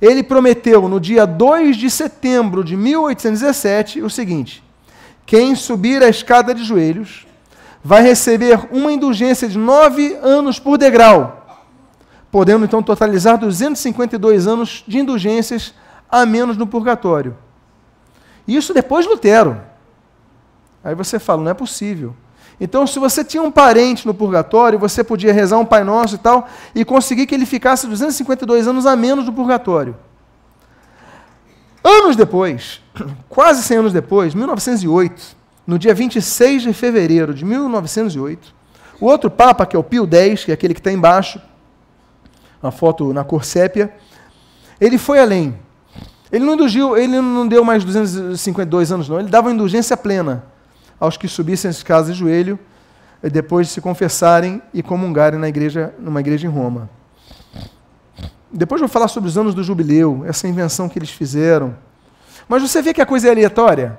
ele 0.00 0.22
prometeu 0.22 0.88
no 0.88 1.00
dia 1.00 1.26
2 1.26 1.76
de 1.76 1.90
setembro 1.90 2.62
de 2.62 2.76
1817 2.76 4.02
o 4.02 4.08
seguinte: 4.08 4.62
quem 5.26 5.56
subir 5.56 6.00
a 6.00 6.08
escada 6.08 6.54
de 6.54 6.62
joelhos 6.62 7.26
vai 7.82 8.00
receber 8.00 8.60
uma 8.70 8.92
indulgência 8.92 9.48
de 9.48 9.58
nove 9.58 10.16
anos 10.22 10.60
por 10.60 10.78
degrau, 10.78 11.44
podendo 12.30 12.66
então 12.66 12.80
totalizar 12.80 13.36
252 13.36 14.46
anos 14.46 14.84
de 14.86 15.00
indulgências 15.00 15.74
a 16.08 16.24
menos 16.24 16.56
no 16.56 16.68
purgatório. 16.68 17.36
Isso 18.46 18.72
depois 18.72 19.04
de 19.04 19.10
Lutero. 19.10 19.73
Aí 20.84 20.94
você 20.94 21.18
fala, 21.18 21.42
não 21.42 21.50
é 21.50 21.54
possível. 21.54 22.14
Então, 22.60 22.86
se 22.86 22.98
você 22.98 23.24
tinha 23.24 23.42
um 23.42 23.50
parente 23.50 24.06
no 24.06 24.14
purgatório, 24.14 24.78
você 24.78 25.02
podia 25.02 25.32
rezar 25.32 25.58
um 25.58 25.64
Pai 25.64 25.82
Nosso 25.82 26.16
e 26.16 26.18
tal, 26.18 26.46
e 26.74 26.84
conseguir 26.84 27.26
que 27.26 27.34
ele 27.34 27.46
ficasse 27.46 27.86
252 27.86 28.68
anos 28.68 28.86
a 28.86 28.94
menos 28.94 29.24
no 29.24 29.32
purgatório. 29.32 29.96
Anos 31.82 32.16
depois, 32.16 32.80
quase 33.28 33.62
100 33.62 33.78
anos 33.78 33.92
depois, 33.92 34.34
1908, 34.34 35.36
no 35.66 35.78
dia 35.78 35.94
26 35.94 36.62
de 36.62 36.72
fevereiro 36.72 37.34
de 37.34 37.44
1908, 37.44 38.54
o 39.00 39.06
outro 39.06 39.30
Papa, 39.30 39.66
que 39.66 39.74
é 39.74 39.78
o 39.78 39.82
Pio 39.82 40.08
X, 40.10 40.44
que 40.44 40.50
é 40.50 40.54
aquele 40.54 40.74
que 40.74 40.80
está 40.80 40.92
embaixo, 40.92 41.40
uma 42.62 42.70
foto 42.70 43.12
na 43.12 43.24
cor 43.24 43.44
sépia. 43.44 43.92
Ele 44.80 44.96
foi 44.96 45.18
além. 45.18 45.58
Ele 46.30 46.44
não 46.44 46.54
induziu, 46.54 46.96
ele 46.96 47.20
não 47.20 47.46
deu 47.46 47.64
mais 47.64 47.84
252 47.84 48.92
anos, 48.92 49.08
não. 49.08 49.18
Ele 49.18 49.28
dava 49.28 49.48
uma 49.48 49.54
indulgência 49.54 49.96
plena 49.96 50.53
aos 51.04 51.16
que 51.16 51.28
subissem 51.28 51.68
as 51.68 51.82
casas 51.82 52.14
de 52.14 52.20
joelho 52.20 52.58
depois 53.22 53.68
de 53.68 53.72
se 53.72 53.80
confessarem 53.80 54.60
e 54.72 54.82
comungarem 54.82 55.38
na 55.38 55.48
igreja, 55.48 55.94
numa 55.98 56.20
igreja 56.20 56.46
em 56.46 56.50
Roma. 56.50 56.90
Depois 58.52 58.80
vou 58.80 58.88
falar 58.88 59.08
sobre 59.08 59.28
os 59.28 59.38
anos 59.38 59.54
do 59.54 59.62
jubileu, 59.62 60.24
essa 60.26 60.46
invenção 60.46 60.88
que 60.88 60.98
eles 60.98 61.10
fizeram. 61.10 61.74
Mas 62.46 62.62
você 62.62 62.82
vê 62.82 62.92
que 62.92 63.00
a 63.00 63.06
coisa 63.06 63.28
é 63.28 63.30
aleatória. 63.30 63.98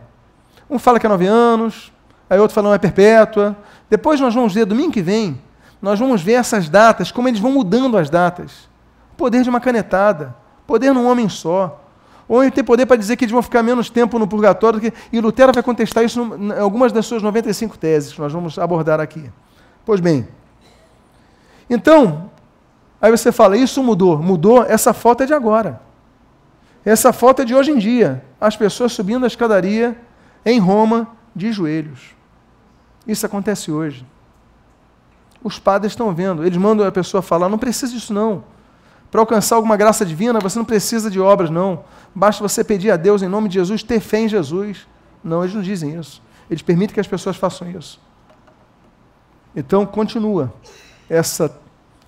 Um 0.69 0.77
fala 0.77 0.99
que 0.99 1.05
é 1.05 1.09
nove 1.09 1.25
anos, 1.25 1.91
aí 2.29 2.39
outro 2.39 2.53
fala 2.53 2.69
não 2.69 2.75
é 2.75 2.77
perpétua. 2.77 3.55
Depois 3.89 4.19
nós 4.19 4.33
vamos 4.33 4.53
ver, 4.53 4.65
domingo 4.65 4.91
que 4.91 5.01
vem, 5.01 5.41
nós 5.81 5.99
vamos 5.99 6.21
ver 6.21 6.33
essas 6.33 6.69
datas, 6.69 7.11
como 7.11 7.27
eles 7.27 7.39
vão 7.39 7.51
mudando 7.51 7.97
as 7.97 8.09
datas. 8.09 8.69
O 9.13 9.15
poder 9.15 9.43
de 9.43 9.49
uma 9.49 9.59
canetada, 9.59 10.35
poder 10.65 10.93
num 10.93 11.07
homem 11.07 11.27
só. 11.27 11.84
Ou 12.27 12.41
ele 12.43 12.51
tem 12.51 12.63
poder 12.63 12.85
para 12.85 12.97
dizer 12.97 13.15
que 13.15 13.25
eles 13.25 13.31
vão 13.31 13.41
ficar 13.41 13.61
menos 13.61 13.89
tempo 13.89 14.17
no 14.17 14.27
purgatório. 14.27 14.79
Que... 14.79 14.91
E 15.11 15.19
Lutero 15.19 15.51
vai 15.53 15.61
contestar 15.61 16.03
isso 16.03 16.21
em 16.21 16.51
algumas 16.59 16.91
das 16.91 17.05
suas 17.05 17.21
95 17.21 17.77
teses 17.77 18.13
que 18.13 18.19
nós 18.19 18.33
vamos 18.33 18.57
abordar 18.57 18.99
aqui. 18.99 19.29
Pois 19.85 19.99
bem. 19.99 20.27
Então, 21.69 22.29
aí 23.01 23.11
você 23.11 23.31
fala, 23.31 23.55
isso 23.57 23.83
mudou. 23.83 24.17
Mudou, 24.17 24.63
essa 24.63 24.93
foto 24.93 25.23
é 25.23 25.25
de 25.25 25.33
agora. 25.33 25.81
Essa 26.83 27.13
foto 27.13 27.41
é 27.41 27.45
de 27.45 27.53
hoje 27.53 27.71
em 27.71 27.77
dia. 27.77 28.23
As 28.39 28.55
pessoas 28.55 28.91
subindo 28.91 29.23
a 29.23 29.27
escadaria 29.27 29.95
em 30.45 30.59
Roma 30.59 31.07
de 31.35 31.51
joelhos. 31.51 32.15
Isso 33.07 33.25
acontece 33.25 33.71
hoje. 33.71 34.05
Os 35.43 35.59
padres 35.59 35.91
estão 35.91 36.13
vendo, 36.13 36.43
eles 36.43 36.57
mandam 36.57 36.87
a 36.87 36.91
pessoa 36.91 37.21
falar: 37.21 37.49
não 37.49 37.57
precisa 37.57 37.93
disso 37.93 38.13
não. 38.13 38.43
Para 39.15 39.21
alcançar 39.21 39.55
alguma 39.55 39.77
graça 39.77 40.05
divina, 40.05 40.41
você 40.41 40.59
não 40.59 40.65
precisa 40.65 41.09
de 41.09 41.21
obras, 41.21 41.49
não. 41.49 41.85
Basta 42.13 42.43
você 42.43 42.65
pedir 42.65 42.91
a 42.91 42.97
Deus 42.97 43.21
em 43.21 43.29
nome 43.29 43.47
de 43.47 43.53
Jesus, 43.53 43.81
ter 43.81 44.01
fé 44.01 44.19
em 44.19 44.27
Jesus. 44.27 44.85
Não, 45.23 45.41
eles 45.41 45.55
não 45.55 45.61
dizem 45.61 45.97
isso. 45.97 46.21
Eles 46.49 46.61
permitem 46.61 46.93
que 46.93 46.99
as 46.99 47.07
pessoas 47.07 47.37
façam 47.37 47.71
isso. 47.71 47.97
Então, 49.55 49.85
continua. 49.85 50.53
Essa, 51.09 51.57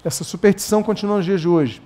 essa 0.03 0.26
superstição 0.26 0.84
continua 0.84 1.16
nos 1.16 1.24
dias 1.24 1.39
de 1.39 1.47
hoje. 1.47 1.82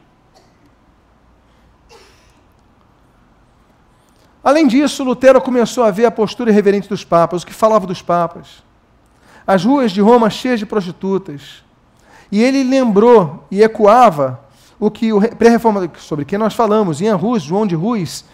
Além 4.43 4.65
disso, 4.65 5.03
Lutero 5.03 5.39
começou 5.39 5.83
a 5.83 5.91
ver 5.91 6.05
a 6.05 6.11
postura 6.11 6.49
irreverente 6.49 6.89
dos 6.89 7.03
papas, 7.03 7.43
o 7.43 7.45
que 7.45 7.53
falava 7.53 7.85
dos 7.85 8.01
papas. 8.01 8.63
As 9.45 9.63
ruas 9.63 9.91
de 9.91 10.01
Roma 10.01 10.31
cheias 10.31 10.57
de 10.57 10.65
prostitutas. 10.65 11.63
E 12.31 12.41
ele 12.41 12.63
lembrou 12.63 13.45
e 13.51 13.61
ecoava 13.61 14.49
o 14.81 14.89
que 14.89 15.13
o 15.13 15.21
pré-reformador, 15.21 15.91
sobre 15.99 16.25
quem 16.25 16.39
nós 16.39 16.55
falamos, 16.55 17.01
Ian 17.01 17.15
Rus, 17.15 17.43
João 17.43 17.67
de 17.67 17.75
Rus, 17.75 18.25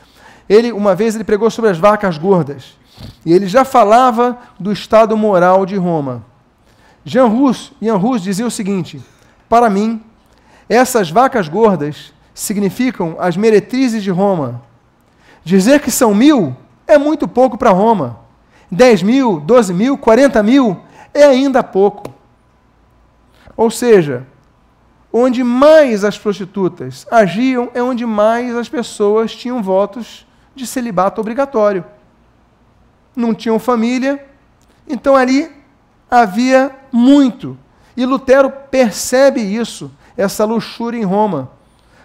ele, 0.48 0.72
uma 0.72 0.96
vez 0.96 1.14
ele 1.14 1.26
pregou 1.26 1.52
sobre 1.52 1.70
as 1.70 1.78
vacas 1.78 2.18
gordas. 2.18 2.78
E 3.26 3.34
ele 3.34 3.48
já 3.48 3.66
falava 3.66 4.38
do 4.58 4.72
estado 4.72 5.18
moral 5.18 5.66
de 5.66 5.76
Roma. 5.76 6.24
Jean 7.04 7.26
Rus, 7.26 7.74
Ian 7.82 7.98
Rus 7.98 8.22
dizia 8.22 8.48
o 8.48 8.52
seguinte: 8.52 9.02
Para 9.50 9.70
mim, 9.70 10.02
essas 10.70 11.12
vacas 11.12 11.50
gordas 11.50 12.14
significam 12.34 13.18
as 13.20 13.36
meretrizes 13.36 14.02
de 14.02 14.10
Roma. 14.10 14.62
Dizer 15.44 15.82
que 15.82 15.92
são 15.92 16.16
mil 16.16 16.56
é 16.88 16.98
muito 16.98 17.28
pouco 17.28 17.58
para 17.58 17.72
Roma. 17.72 18.20
Dez 18.72 19.04
mil, 19.04 19.42
doze 19.42 19.74
mil, 19.74 19.98
quarenta 19.98 20.42
mil 20.42 20.80
é 21.14 21.26
ainda 21.26 21.62
pouco. 21.62 22.10
Ou 23.58 23.70
seja, 23.70 24.26
onde 25.18 25.44
mais 25.44 26.04
as 26.04 26.18
prostitutas 26.18 27.08
agiam 27.10 27.72
é 27.74 27.82
onde 27.82 28.06
mais 28.06 28.56
as 28.56 28.70
pessoas 28.70 29.36
tinham 29.36 29.64
votos 29.64 30.26
de 30.56 30.68
celibato 30.68 31.20
obrigatório. 31.20 31.84
Não 33.16 33.34
tinham 33.34 33.58
família, 33.58 34.24
então 34.88 35.16
ali 35.16 35.52
havia 36.10 36.72
muito. 36.92 37.58
E 37.96 38.06
Lutero 38.06 38.50
percebe 38.50 39.42
isso, 39.42 39.92
essa 40.16 40.46
luxúria 40.46 41.00
em 41.00 41.04
Roma. 41.04 41.50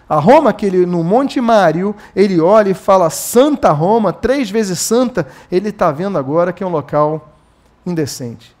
A 0.09 0.15
Roma, 0.15 0.51
que 0.51 0.65
ele, 0.65 0.85
no 0.85 1.03
Monte 1.03 1.39
Mário, 1.39 1.95
ele 2.15 2.39
olha 2.39 2.71
e 2.71 2.73
fala 2.73 3.09
Santa 3.09 3.71
Roma, 3.71 4.11
três 4.11 4.49
vezes 4.49 4.79
santa, 4.79 5.27
ele 5.51 5.69
está 5.69 5.91
vendo 5.91 6.17
agora 6.17 6.51
que 6.51 6.63
é 6.63 6.67
um 6.67 6.71
local 6.71 7.33
indecente. 7.85 8.55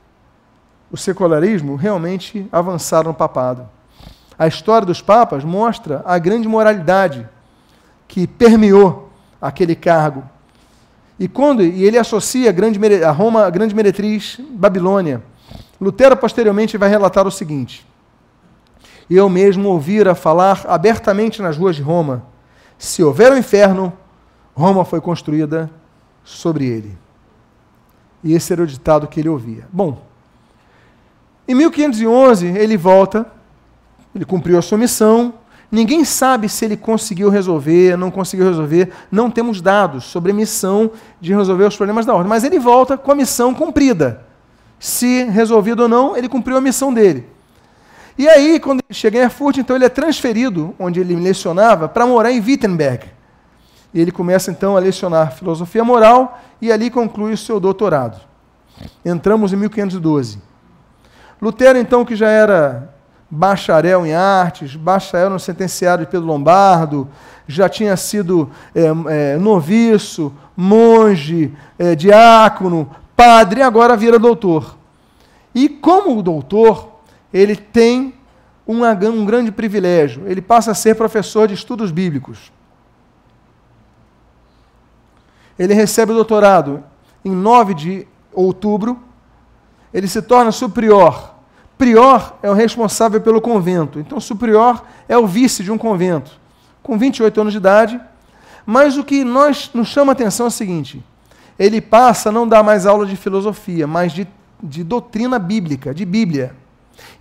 O 0.91 0.97
secularismo 0.97 1.75
realmente 1.75 2.47
avançaram 2.51 3.09
no 3.09 3.13
papado. 3.15 3.67
A 4.37 4.47
história 4.47 4.85
dos 4.85 5.01
papas 5.01 5.43
mostra 5.43 6.01
a 6.05 6.17
grande 6.17 6.47
moralidade 6.47 7.27
que 8.07 8.27
permeou 8.27 9.09
aquele 9.41 9.75
cargo. 9.75 10.23
E 11.19 11.27
quando 11.27 11.61
e 11.61 11.83
ele 11.83 11.97
associa 11.97 12.49
a, 12.49 12.53
grande, 12.53 12.79
a 13.03 13.11
Roma 13.11 13.45
a 13.45 13.49
grande 13.49 13.75
meretriz 13.75 14.39
Babilônia. 14.51 15.21
Lutero 15.79 16.15
posteriormente 16.17 16.77
vai 16.77 16.89
relatar 16.89 17.27
o 17.27 17.31
seguinte: 17.31 17.85
Eu 19.09 19.29
mesmo 19.29 19.69
ouvira 19.69 20.15
falar 20.15 20.65
abertamente 20.67 21.41
nas 21.41 21.57
ruas 21.57 21.75
de 21.75 21.81
Roma: 21.81 22.23
se 22.77 23.03
houver 23.03 23.31
o 23.31 23.35
um 23.35 23.37
inferno, 23.37 23.93
Roma 24.55 24.83
foi 24.83 25.01
construída 25.01 25.69
sobre 26.23 26.65
ele. 26.65 26.97
E 28.23 28.33
esse 28.33 28.53
era 28.53 28.63
o 28.63 28.67
ditado 28.67 29.07
que 29.07 29.19
ele 29.19 29.29
ouvia. 29.29 29.67
Bom, 29.71 30.01
em 31.47 31.53
1511 31.53 32.47
ele 32.47 32.77
volta 32.77 33.25
ele 34.15 34.25
cumpriu 34.25 34.57
a 34.57 34.61
sua 34.61 34.77
missão. 34.77 35.33
Ninguém 35.71 36.05
sabe 36.05 36.47
se 36.47 36.63
ele 36.65 36.77
conseguiu 36.77 37.29
resolver, 37.29 37.97
não 37.97 38.11
conseguiu 38.11 38.45
resolver. 38.45 38.91
Não 39.11 39.31
temos 39.31 39.61
dados 39.61 40.03
sobre 40.03 40.31
a 40.31 40.35
missão 40.35 40.91
de 41.19 41.33
resolver 41.33 41.65
os 41.65 41.75
problemas 41.75 42.05
da 42.05 42.13
ordem. 42.13 42.29
Mas 42.29 42.43
ele 42.43 42.59
volta 42.59 42.97
com 42.97 43.11
a 43.11 43.15
missão 43.15 43.53
cumprida. 43.53 44.23
Se 44.79 45.23
resolvido 45.23 45.83
ou 45.83 45.87
não, 45.87 46.15
ele 46.15 46.29
cumpriu 46.29 46.57
a 46.57 46.61
missão 46.61 46.93
dele. 46.93 47.27
E 48.17 48.29
aí, 48.29 48.59
quando 48.59 48.81
ele 48.87 48.93
chega 48.93 49.17
em 49.17 49.21
Erfurt, 49.21 49.57
então 49.57 49.75
ele 49.75 49.85
é 49.85 49.89
transferido, 49.89 50.75
onde 50.77 50.99
ele 50.99 51.15
lecionava, 51.15 51.89
para 51.89 52.05
morar 52.05 52.31
em 52.31 52.39
Wittenberg. 52.39 53.07
E 53.93 53.99
ele 53.99 54.11
começa 54.11 54.51
então 54.51 54.77
a 54.77 54.79
lecionar 54.79 55.33
filosofia 55.33 55.83
moral 55.83 56.39
e 56.61 56.71
ali 56.71 56.89
conclui 56.91 57.33
o 57.33 57.37
seu 57.37 57.59
doutorado. 57.59 58.19
Entramos 59.03 59.53
em 59.53 59.55
1512. 59.55 60.39
Lutero, 61.41 61.77
então, 61.77 62.05
que 62.05 62.15
já 62.15 62.29
era 62.29 62.93
bacharel 63.33 64.05
em 64.05 64.13
artes, 64.13 64.75
bacharel 64.75 65.31
no 65.31 65.39
sentenciário 65.39 66.05
Pedro 66.05 66.27
Lombardo, 66.27 67.09
já 67.47 67.67
tinha 67.67 67.97
sido 67.97 68.49
é, 68.75 68.83
é, 69.33 69.37
noviço, 69.37 70.31
monge, 70.55 71.51
é, 71.79 71.95
diácono, 71.95 72.89
padre, 73.15 73.59
e 73.59 73.63
agora 73.63 73.97
vira 73.97 74.19
doutor. 74.19 74.77
E 75.53 75.67
como 75.67 76.21
doutor, 76.21 76.99
ele 77.33 77.55
tem 77.55 78.13
um, 78.67 78.85
um 78.85 79.25
grande 79.25 79.51
privilégio, 79.51 80.23
ele 80.27 80.41
passa 80.41 80.71
a 80.71 80.75
ser 80.75 80.95
professor 80.95 81.47
de 81.47 81.55
estudos 81.55 81.89
bíblicos. 81.89 82.51
Ele 85.57 85.73
recebe 85.73 86.11
o 86.11 86.15
doutorado 86.15 86.83
em 87.25 87.31
9 87.31 87.73
de 87.73 88.07
outubro, 88.31 88.99
ele 89.91 90.07
se 90.07 90.21
torna 90.21 90.51
superior 90.51 91.32
prior 91.77 92.37
é 92.41 92.49
o 92.49 92.53
responsável 92.53 93.19
pelo 93.21 93.41
convento. 93.41 93.99
Então, 93.99 94.19
superior 94.19 94.83
é 95.07 95.17
o 95.17 95.27
vice 95.27 95.63
de 95.63 95.71
um 95.71 95.77
convento, 95.77 96.31
com 96.81 96.97
28 96.97 97.41
anos 97.41 97.53
de 97.53 97.57
idade. 97.57 97.99
Mas 98.65 98.97
o 98.97 99.03
que 99.03 99.23
nós, 99.23 99.69
nos 99.73 99.87
chama 99.89 100.11
a 100.11 100.13
atenção 100.13 100.45
é 100.45 100.49
o 100.49 100.51
seguinte: 100.51 101.03
ele 101.57 101.81
passa 101.81 102.29
a 102.29 102.31
não 102.31 102.47
dar 102.47 102.63
mais 102.63 102.85
aula 102.85 103.05
de 103.05 103.15
filosofia, 103.15 103.85
mas 103.85 104.11
de, 104.11 104.27
de 104.61 104.83
doutrina 104.83 105.37
bíblica, 105.37 105.93
de 105.93 106.05
Bíblia. 106.05 106.55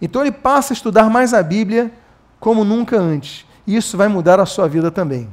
Então, 0.00 0.22
ele 0.22 0.32
passa 0.32 0.72
a 0.72 0.74
estudar 0.74 1.10
mais 1.10 1.34
a 1.34 1.42
Bíblia 1.42 1.92
como 2.38 2.64
nunca 2.64 2.98
antes. 2.98 3.46
E 3.66 3.76
isso 3.76 3.96
vai 3.96 4.08
mudar 4.08 4.40
a 4.40 4.46
sua 4.46 4.68
vida 4.68 4.90
também. 4.90 5.28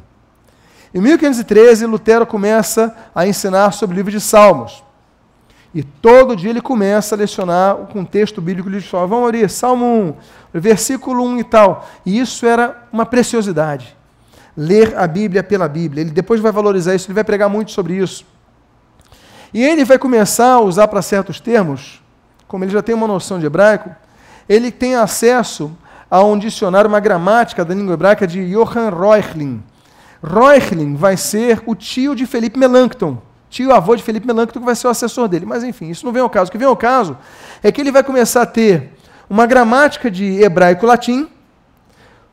Em 0.93 1.01
1513, 1.01 1.85
Lutero 1.85 2.25
começa 2.25 2.95
a 3.13 3.27
ensinar 3.27 3.71
sobre 3.73 3.95
o 3.95 3.97
livro 3.97 4.11
de 4.11 4.19
Salmos. 4.19 4.83
E 5.73 5.83
todo 5.83 6.35
dia 6.35 6.49
ele 6.49 6.61
começa 6.61 7.13
a 7.13 7.17
lecionar 7.17 7.79
o 7.79 7.85
contexto 7.85 8.41
bíblico 8.41 8.69
de 8.71 8.81
fala, 8.81 9.05
vamos 9.05 9.27
abrir, 9.27 9.47
Salmo 9.49 9.85
1, 10.53 10.59
versículo 10.59 11.23
1 11.23 11.39
e 11.39 11.43
tal. 11.43 11.87
E 12.05 12.19
isso 12.19 12.45
era 12.45 12.87
uma 12.91 13.05
preciosidade. 13.05 13.95
Ler 14.57 14.97
a 14.97 15.05
Bíblia 15.05 15.43
pela 15.43 15.67
Bíblia. 15.67 16.01
Ele 16.01 16.09
depois 16.09 16.41
vai 16.41 16.51
valorizar 16.51 16.95
isso, 16.95 17.07
ele 17.07 17.13
vai 17.13 17.23
pregar 17.23 17.49
muito 17.49 17.71
sobre 17.71 17.95
isso. 17.95 18.25
E 19.53 19.63
ele 19.63 19.85
vai 19.85 19.99
começar 19.99 20.53
a 20.53 20.59
usar 20.59 20.87
para 20.87 21.01
certos 21.01 21.39
termos, 21.39 22.01
como 22.47 22.63
ele 22.63 22.71
já 22.71 22.81
tem 22.81 22.95
uma 22.95 23.07
noção 23.07 23.39
de 23.39 23.45
hebraico, 23.45 23.91
ele 24.47 24.71
tem 24.71 24.95
acesso 24.95 25.71
a 26.09 26.23
um 26.23 26.37
dicionário, 26.37 26.87
uma 26.87 26.99
gramática 26.99 27.63
da 27.63 27.75
língua 27.75 27.93
hebraica 27.93 28.25
de 28.25 28.51
Johann 28.51 28.89
Reuchlin. 28.89 29.63
Reuchlin 30.23 30.95
vai 30.95 31.15
ser 31.15 31.61
o 31.67 31.75
tio 31.75 32.15
de 32.15 32.25
Felipe 32.25 32.57
Melanchthon 32.57 33.28
tio 33.49 33.73
avô 33.73 33.95
de 33.95 34.03
Felipe 34.03 34.27
Melanchthon 34.27 34.59
que 34.59 34.65
vai 34.65 34.75
ser 34.75 34.87
o 34.87 34.89
assessor 34.89 35.27
dele. 35.27 35.45
Mas 35.45 35.63
enfim, 35.63 35.89
isso 35.89 36.05
não 36.05 36.13
vem 36.13 36.21
ao 36.21 36.29
caso. 36.29 36.49
O 36.49 36.51
que 36.51 36.57
vem 36.57 36.67
ao 36.67 36.77
caso 36.77 37.17
é 37.63 37.71
que 37.71 37.81
ele 37.81 37.91
vai 37.91 38.03
começar 38.03 38.43
a 38.43 38.45
ter 38.45 38.93
uma 39.29 39.45
gramática 39.45 40.09
de 40.09 40.41
hebraico-latim, 40.41 41.29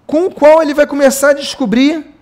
com 0.07 0.27
o 0.27 0.31
qual 0.31 0.62
ele 0.62 0.73
vai 0.73 0.87
começar 0.87 1.31
a 1.31 1.35
descobrir 1.35 2.14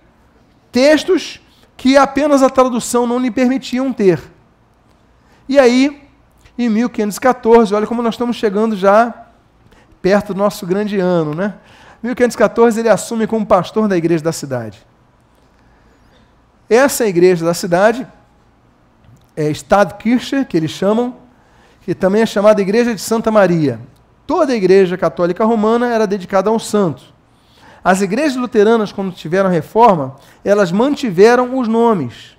textos 0.71 1.39
que 1.77 1.97
apenas 1.97 2.41
a 2.41 2.49
tradução 2.49 3.05
não 3.05 3.19
lhe 3.19 3.29
permitiam 3.29 3.93
ter. 3.93 4.21
E 5.47 5.59
aí, 5.59 6.01
em 6.57 6.69
1514, 6.69 7.73
olha 7.73 7.85
como 7.85 8.01
nós 8.01 8.15
estamos 8.15 8.35
chegando 8.35 8.75
já 8.75 9.13
perto 10.01 10.33
do 10.33 10.37
nosso 10.37 10.65
grande 10.65 10.99
ano, 10.99 11.33
né? 11.33 11.55
1514 12.01 12.79
ele 12.79 12.89
assume 12.89 13.25
como 13.25 13.45
pastor 13.45 13.87
da 13.87 13.97
igreja 13.97 14.23
da 14.23 14.31
cidade. 14.31 14.85
Essa 16.69 17.05
igreja 17.07 17.45
da 17.45 17.53
cidade 17.53 18.07
é 19.35 19.49
Stadtkirche, 19.49 20.45
que 20.45 20.55
eles 20.55 20.71
chamam, 20.71 21.15
que 21.81 21.93
também 21.93 22.21
é 22.21 22.25
chamada 22.25 22.61
Igreja 22.61 22.95
de 22.95 23.01
Santa 23.01 23.29
Maria. 23.31 23.79
Toda 24.25 24.53
a 24.53 24.55
igreja 24.55 24.97
católica 24.97 25.45
romana 25.45 25.93
era 25.93 26.07
dedicada 26.07 26.49
a 26.49 26.53
um 26.53 26.57
santo. 26.57 27.03
As 27.83 28.01
igrejas 28.01 28.35
luteranas, 28.35 28.91
quando 28.91 29.11
tiveram 29.11 29.49
reforma, 29.49 30.15
elas 30.43 30.71
mantiveram 30.71 31.59
os 31.59 31.67
nomes. 31.67 32.35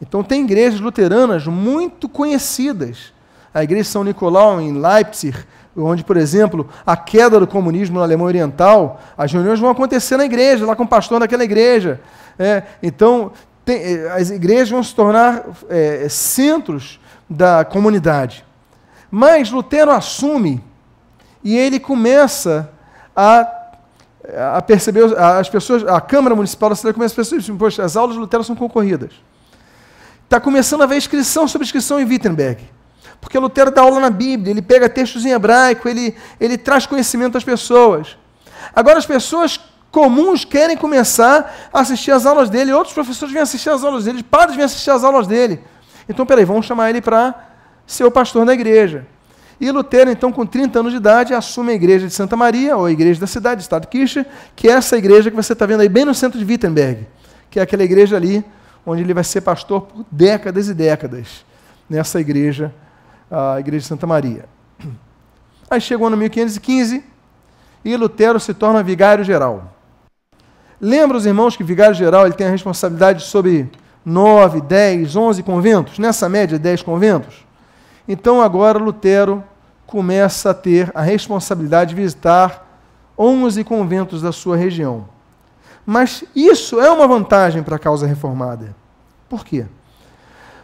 Então, 0.00 0.22
tem 0.22 0.44
igrejas 0.44 0.78
luteranas 0.78 1.46
muito 1.46 2.08
conhecidas. 2.08 3.12
A 3.52 3.64
igreja 3.64 3.90
São 3.90 4.04
Nicolau, 4.04 4.60
em 4.60 4.80
Leipzig, 4.80 5.36
onde, 5.76 6.04
por 6.04 6.16
exemplo, 6.16 6.68
a 6.86 6.96
queda 6.96 7.40
do 7.40 7.46
comunismo 7.46 7.98
na 7.98 8.04
Alemanha 8.04 8.28
Oriental, 8.28 9.00
as 9.18 9.32
reuniões 9.32 9.58
vão 9.58 9.70
acontecer 9.70 10.16
na 10.16 10.24
igreja, 10.24 10.64
lá 10.64 10.76
com 10.76 10.84
o 10.84 10.88
pastor 10.88 11.18
daquela 11.18 11.42
igreja. 11.42 12.00
É, 12.38 12.62
então, 12.82 13.32
tem, 13.66 13.82
eh, 13.82 14.12
as 14.12 14.30
igrejas 14.30 14.70
vão 14.70 14.82
se 14.82 14.94
tornar 14.94 15.44
é, 15.68 16.08
centros 16.08 17.00
da 17.28 17.64
comunidade. 17.64 18.44
Mas 19.10 19.50
Lutero 19.50 19.90
assume 19.90 20.62
e 21.42 21.56
ele 21.58 21.80
começa 21.80 22.70
a, 23.14 23.46
a 24.56 24.62
perceber, 24.62 25.04
as 25.18 25.48
pessoas, 25.48 25.84
a 25.84 26.00
Câmara 26.00 26.34
Municipal 26.36 26.70
da 26.70 26.76
cidade 26.76 26.94
começa 26.94 27.12
a 27.14 27.16
perceber, 27.16 27.58
poxa, 27.58 27.84
as 27.84 27.96
aulas 27.96 28.14
de 28.14 28.20
Lutero 28.20 28.44
são 28.44 28.54
concorridas. 28.54 29.12
Está 30.24 30.40
começando 30.40 30.82
a 30.82 30.84
haver 30.84 30.98
inscrição 30.98 31.48
sobre 31.48 31.64
inscrição 31.64 32.00
em 32.00 32.04
Wittenberg. 32.04 32.62
Porque 33.20 33.36
Lutero 33.38 33.72
dá 33.72 33.82
aula 33.82 33.98
na 33.98 34.10
Bíblia, 34.10 34.52
ele 34.52 34.62
pega 34.62 34.88
textos 34.88 35.24
em 35.24 35.30
hebraico, 35.30 35.88
ele, 35.88 36.16
ele 36.38 36.56
traz 36.56 36.86
conhecimento 36.86 37.36
às 37.36 37.42
pessoas. 37.42 38.16
Agora 38.74 38.98
as 38.98 39.06
pessoas 39.06 39.58
comuns 39.90 40.44
querem 40.44 40.76
começar 40.76 41.68
a 41.72 41.80
assistir 41.80 42.10
às 42.10 42.26
aulas 42.26 42.50
dele, 42.50 42.72
outros 42.72 42.94
professores 42.94 43.32
vêm 43.32 43.42
assistir 43.42 43.70
às 43.70 43.82
aulas 43.82 44.04
dele, 44.04 44.22
padres 44.22 44.56
vêm 44.56 44.64
assistir 44.64 44.90
às 44.90 45.04
aulas 45.04 45.26
dele. 45.26 45.60
Então, 46.08 46.26
peraí, 46.26 46.44
vamos 46.44 46.66
chamar 46.66 46.90
ele 46.90 47.00
para 47.00 47.34
ser 47.86 48.04
o 48.04 48.10
pastor 48.10 48.44
da 48.44 48.52
igreja. 48.52 49.06
E 49.60 49.70
Lutero, 49.70 50.10
então, 50.10 50.30
com 50.30 50.44
30 50.44 50.80
anos 50.80 50.92
de 50.92 50.98
idade, 50.98 51.32
assume 51.32 51.72
a 51.72 51.74
igreja 51.74 52.06
de 52.06 52.12
Santa 52.12 52.36
Maria, 52.36 52.76
ou 52.76 52.84
a 52.84 52.92
igreja 52.92 53.18
da 53.18 53.26
cidade, 53.26 53.62
Estado 53.62 53.86
Kirche, 53.86 54.26
que 54.54 54.68
é 54.68 54.72
essa 54.72 54.98
igreja 54.98 55.30
que 55.30 55.36
você 55.36 55.54
está 55.54 55.64
vendo 55.64 55.80
aí 55.80 55.88
bem 55.88 56.04
no 56.04 56.14
centro 56.14 56.38
de 56.38 56.44
Wittenberg, 56.44 57.06
que 57.50 57.58
é 57.58 57.62
aquela 57.62 57.82
igreja 57.82 58.16
ali 58.16 58.44
onde 58.84 59.02
ele 59.02 59.14
vai 59.14 59.24
ser 59.24 59.40
pastor 59.40 59.82
por 59.82 60.04
décadas 60.10 60.68
e 60.68 60.74
décadas, 60.74 61.44
nessa 61.88 62.20
igreja, 62.20 62.72
a 63.30 63.58
igreja 63.58 63.82
de 63.82 63.88
Santa 63.88 64.06
Maria. 64.06 64.44
Aí 65.68 65.80
chega 65.80 66.02
o 66.02 66.06
ano 66.06 66.16
1515 66.16 67.02
e 67.84 67.96
Lutero 67.96 68.38
se 68.38 68.54
torna 68.54 68.82
vigário 68.82 69.24
geral. 69.24 69.75
Lembra 70.80 71.16
os 71.16 71.26
irmãos 71.26 71.56
que 71.56 71.64
vigário 71.64 71.94
geral 71.94 72.26
ele 72.26 72.34
tem 72.34 72.46
a 72.46 72.50
responsabilidade 72.50 73.22
sobre 73.24 73.70
9, 74.04 74.60
10, 74.60 75.16
11 75.16 75.42
conventos? 75.42 75.98
Nessa 75.98 76.28
média, 76.28 76.58
10 76.58 76.82
conventos? 76.82 77.46
Então 78.06 78.40
agora 78.40 78.78
Lutero 78.78 79.42
começa 79.86 80.50
a 80.50 80.54
ter 80.54 80.90
a 80.94 81.02
responsabilidade 81.02 81.90
de 81.90 81.96
visitar 81.96 82.66
11 83.18 83.64
conventos 83.64 84.20
da 84.20 84.32
sua 84.32 84.56
região. 84.56 85.08
Mas 85.84 86.24
isso 86.34 86.80
é 86.80 86.90
uma 86.90 87.06
vantagem 87.06 87.62
para 87.62 87.76
a 87.76 87.78
causa 87.78 88.06
reformada. 88.06 88.74
Por 89.28 89.44
quê? 89.44 89.66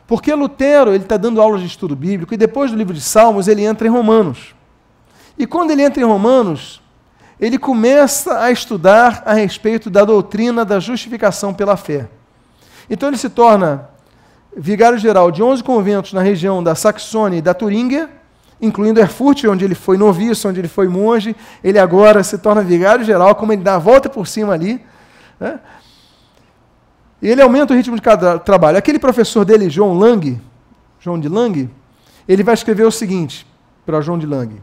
Porque 0.06 0.34
Lutero 0.34 0.92
ele 0.92 1.04
está 1.04 1.16
dando 1.16 1.40
aulas 1.40 1.60
de 1.60 1.68
estudo 1.68 1.96
bíblico 1.96 2.34
e 2.34 2.36
depois 2.36 2.70
do 2.70 2.76
livro 2.76 2.92
de 2.92 3.00
Salmos 3.00 3.48
ele 3.48 3.64
entra 3.64 3.86
em 3.86 3.90
Romanos. 3.90 4.54
E 5.38 5.46
quando 5.46 5.70
ele 5.70 5.82
entra 5.82 6.02
em 6.02 6.06
Romanos, 6.06 6.81
ele 7.42 7.58
começa 7.58 8.38
a 8.38 8.52
estudar 8.52 9.24
a 9.26 9.32
respeito 9.32 9.90
da 9.90 10.04
doutrina 10.04 10.64
da 10.64 10.78
justificação 10.78 11.52
pela 11.52 11.76
fé. 11.76 12.08
Então 12.88 13.08
ele 13.08 13.18
se 13.18 13.28
torna 13.28 13.90
vigário 14.56 14.96
geral 14.96 15.28
de 15.32 15.42
11 15.42 15.64
conventos 15.64 16.12
na 16.12 16.22
região 16.22 16.62
da 16.62 16.76
Saxônia 16.76 17.38
e 17.38 17.42
da 17.42 17.52
Turingia, 17.52 18.08
incluindo 18.60 19.00
Erfurt, 19.00 19.42
onde 19.46 19.64
ele 19.64 19.74
foi 19.74 19.98
noviço, 19.98 20.48
onde 20.48 20.60
ele 20.60 20.68
foi 20.68 20.86
monge. 20.86 21.34
Ele 21.64 21.80
agora 21.80 22.22
se 22.22 22.38
torna 22.38 22.62
vigário 22.62 23.04
geral, 23.04 23.34
como 23.34 23.52
ele 23.52 23.62
dá 23.62 23.74
a 23.74 23.78
volta 23.78 24.08
por 24.08 24.28
cima 24.28 24.52
ali. 24.52 24.80
Né? 25.40 25.58
E 27.20 27.28
ele 27.28 27.42
aumenta 27.42 27.74
o 27.74 27.76
ritmo 27.76 27.96
de 27.96 28.02
cada 28.02 28.38
trabalho. 28.38 28.78
Aquele 28.78 29.00
professor 29.00 29.44
dele, 29.44 29.68
João 29.68 29.98
Lang, 29.98 30.40
João 31.00 31.18
de 31.18 31.28
Lang, 31.28 31.68
ele 32.28 32.44
vai 32.44 32.54
escrever 32.54 32.84
o 32.84 32.92
seguinte 32.92 33.44
para 33.84 34.00
João 34.00 34.16
de 34.16 34.26
Lang: 34.26 34.62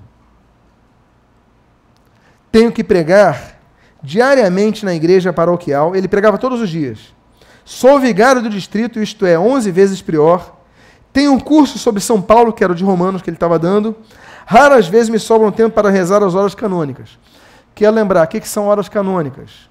Tenho 2.51 2.71
que 2.71 2.83
pregar 2.83 3.59
diariamente 4.01 4.85
na 4.85 4.93
igreja 4.93 5.31
paroquial. 5.31 5.95
Ele 5.95 6.07
pregava 6.07 6.37
todos 6.37 6.61
os 6.61 6.69
dias 6.69 7.19
Sou 7.69 7.99
vigário 7.99 8.41
do 8.41 8.49
distrito, 8.49 8.99
isto 8.99 9.27
é, 9.27 9.37
11 9.37 9.69
vezes 9.69 10.01
prior. 10.01 10.55
Tenho 11.13 11.31
um 11.31 11.39
curso 11.39 11.77
sobre 11.77 12.01
São 12.01 12.19
Paulo, 12.19 12.51
que 12.51 12.63
era 12.63 12.73
o 12.73 12.75
de 12.75 12.83
Romanos 12.83 13.21
que 13.21 13.29
ele 13.29 13.37
estava 13.37 13.59
dando. 13.59 13.95
Raras 14.43 14.87
vezes 14.87 15.07
me 15.07 15.19
sobra 15.19 15.47
um 15.47 15.51
tempo 15.51 15.75
para 15.75 15.91
rezar 15.91 16.23
as 16.23 16.33
horas 16.33 16.55
canônicas. 16.55 17.19
Quero 17.75 17.93
lembrar, 17.93 18.25
o 18.25 18.27
que, 18.27 18.39
que 18.39 18.49
são 18.49 18.65
horas 18.65 18.89
canônicas? 18.89 19.69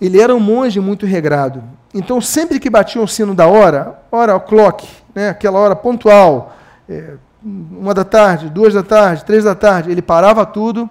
Ele 0.00 0.18
era 0.18 0.34
um 0.34 0.40
monge 0.40 0.80
muito 0.80 1.04
regrado. 1.04 1.62
Então, 1.92 2.18
sempre 2.18 2.58
que 2.58 2.70
batia 2.70 3.02
o 3.02 3.06
sino 3.06 3.34
da 3.34 3.46
hora, 3.46 4.00
hora 4.10 4.40
clock, 4.40 4.88
né, 5.14 5.28
aquela 5.28 5.58
hora 5.58 5.76
pontual, 5.76 6.56
é, 6.88 7.16
uma 7.44 7.92
da 7.92 8.04
tarde, 8.04 8.48
duas 8.48 8.72
da 8.72 8.82
tarde, 8.82 9.22
três 9.22 9.44
da 9.44 9.54
tarde, 9.54 9.90
ele 9.90 10.00
parava 10.00 10.46
tudo 10.46 10.88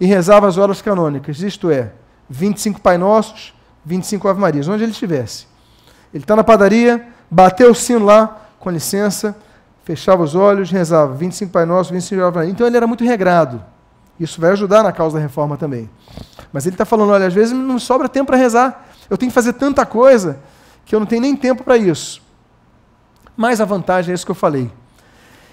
e 0.00 0.06
rezava 0.06 0.48
as 0.48 0.56
horas 0.56 0.80
canônicas, 0.80 1.40
isto 1.42 1.70
é, 1.70 1.92
25 2.28 2.80
Pai 2.80 2.96
Nossos, 2.96 3.52
25 3.84 4.26
Ave 4.28 4.40
Marias, 4.40 4.66
onde 4.66 4.82
ele 4.82 4.92
estivesse. 4.92 5.46
Ele 6.12 6.24
está 6.24 6.34
na 6.34 6.42
padaria, 6.42 7.06
bateu 7.30 7.70
o 7.70 7.74
sino 7.74 8.06
lá, 8.06 8.48
com 8.58 8.70
licença, 8.70 9.36
fechava 9.84 10.22
os 10.22 10.34
olhos, 10.34 10.70
rezava 10.70 11.12
25 11.14 11.52
Pai 11.52 11.66
Nosso, 11.66 11.92
25 11.92 12.22
Ave 12.22 12.36
Marias. 12.36 12.52
Então 12.54 12.66
ele 12.66 12.76
era 12.76 12.86
muito 12.86 13.04
regrado. 13.04 13.62
Isso 14.18 14.40
vai 14.40 14.50
ajudar 14.52 14.82
na 14.82 14.92
causa 14.92 15.16
da 15.16 15.22
reforma 15.22 15.56
também. 15.56 15.88
Mas 16.52 16.66
ele 16.66 16.74
está 16.74 16.84
falando: 16.84 17.10
olha, 17.10 17.26
às 17.26 17.34
vezes 17.34 17.52
não 17.52 17.78
sobra 17.78 18.08
tempo 18.08 18.26
para 18.26 18.36
rezar. 18.36 18.86
Eu 19.08 19.16
tenho 19.16 19.30
que 19.30 19.34
fazer 19.34 19.54
tanta 19.54 19.84
coisa 19.86 20.38
que 20.84 20.94
eu 20.94 21.00
não 21.00 21.06
tenho 21.06 21.22
nem 21.22 21.36
tempo 21.36 21.64
para 21.64 21.76
isso. 21.76 22.22
Mas 23.36 23.60
a 23.60 23.64
vantagem 23.64 24.12
é 24.12 24.14
isso 24.14 24.24
que 24.24 24.30
eu 24.30 24.36
falei. 24.36 24.70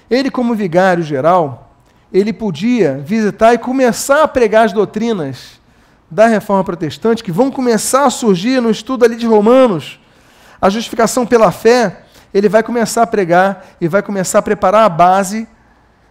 Ele, 0.09 0.29
como 0.29 0.55
vigário 0.55 1.03
geral, 1.03 1.66
ele 2.11 2.31
podia 2.31 2.97
visitar 2.97 3.53
e 3.53 3.57
começar 3.57 4.23
a 4.23 4.27
pregar 4.27 4.65
as 4.65 4.73
doutrinas 4.73 5.59
da 6.09 6.27
reforma 6.27 6.63
protestante, 6.63 7.23
que 7.23 7.31
vão 7.31 7.51
começar 7.51 8.05
a 8.05 8.09
surgir 8.09 8.61
no 8.61 8.69
estudo 8.69 9.03
ali 9.03 9.15
de 9.15 9.25
Romanos, 9.25 9.99
a 10.61 10.69
justificação 10.69 11.25
pela 11.25 11.51
fé, 11.51 12.03
ele 12.33 12.49
vai 12.49 12.63
começar 12.63 13.03
a 13.03 13.07
pregar 13.07 13.65
e 13.79 13.87
vai 13.87 14.01
começar 14.01 14.39
a 14.39 14.41
preparar 14.41 14.85
a 14.85 14.89
base 14.89 15.47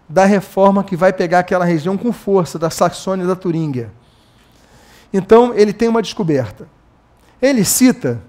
da 0.08 0.24
reforma 0.24 0.84
que 0.84 0.96
vai 0.96 1.12
pegar 1.12 1.40
aquela 1.40 1.64
região 1.64 1.96
com 1.96 2.12
força, 2.12 2.58
da 2.58 2.70
Saxônia 2.70 3.24
e 3.24 3.26
da 3.26 3.34
Turíngia. 3.34 3.90
Então, 5.12 5.52
ele 5.54 5.72
tem 5.72 5.88
uma 5.88 6.02
descoberta. 6.02 6.68
Ele 7.40 7.64
cita 7.64 8.20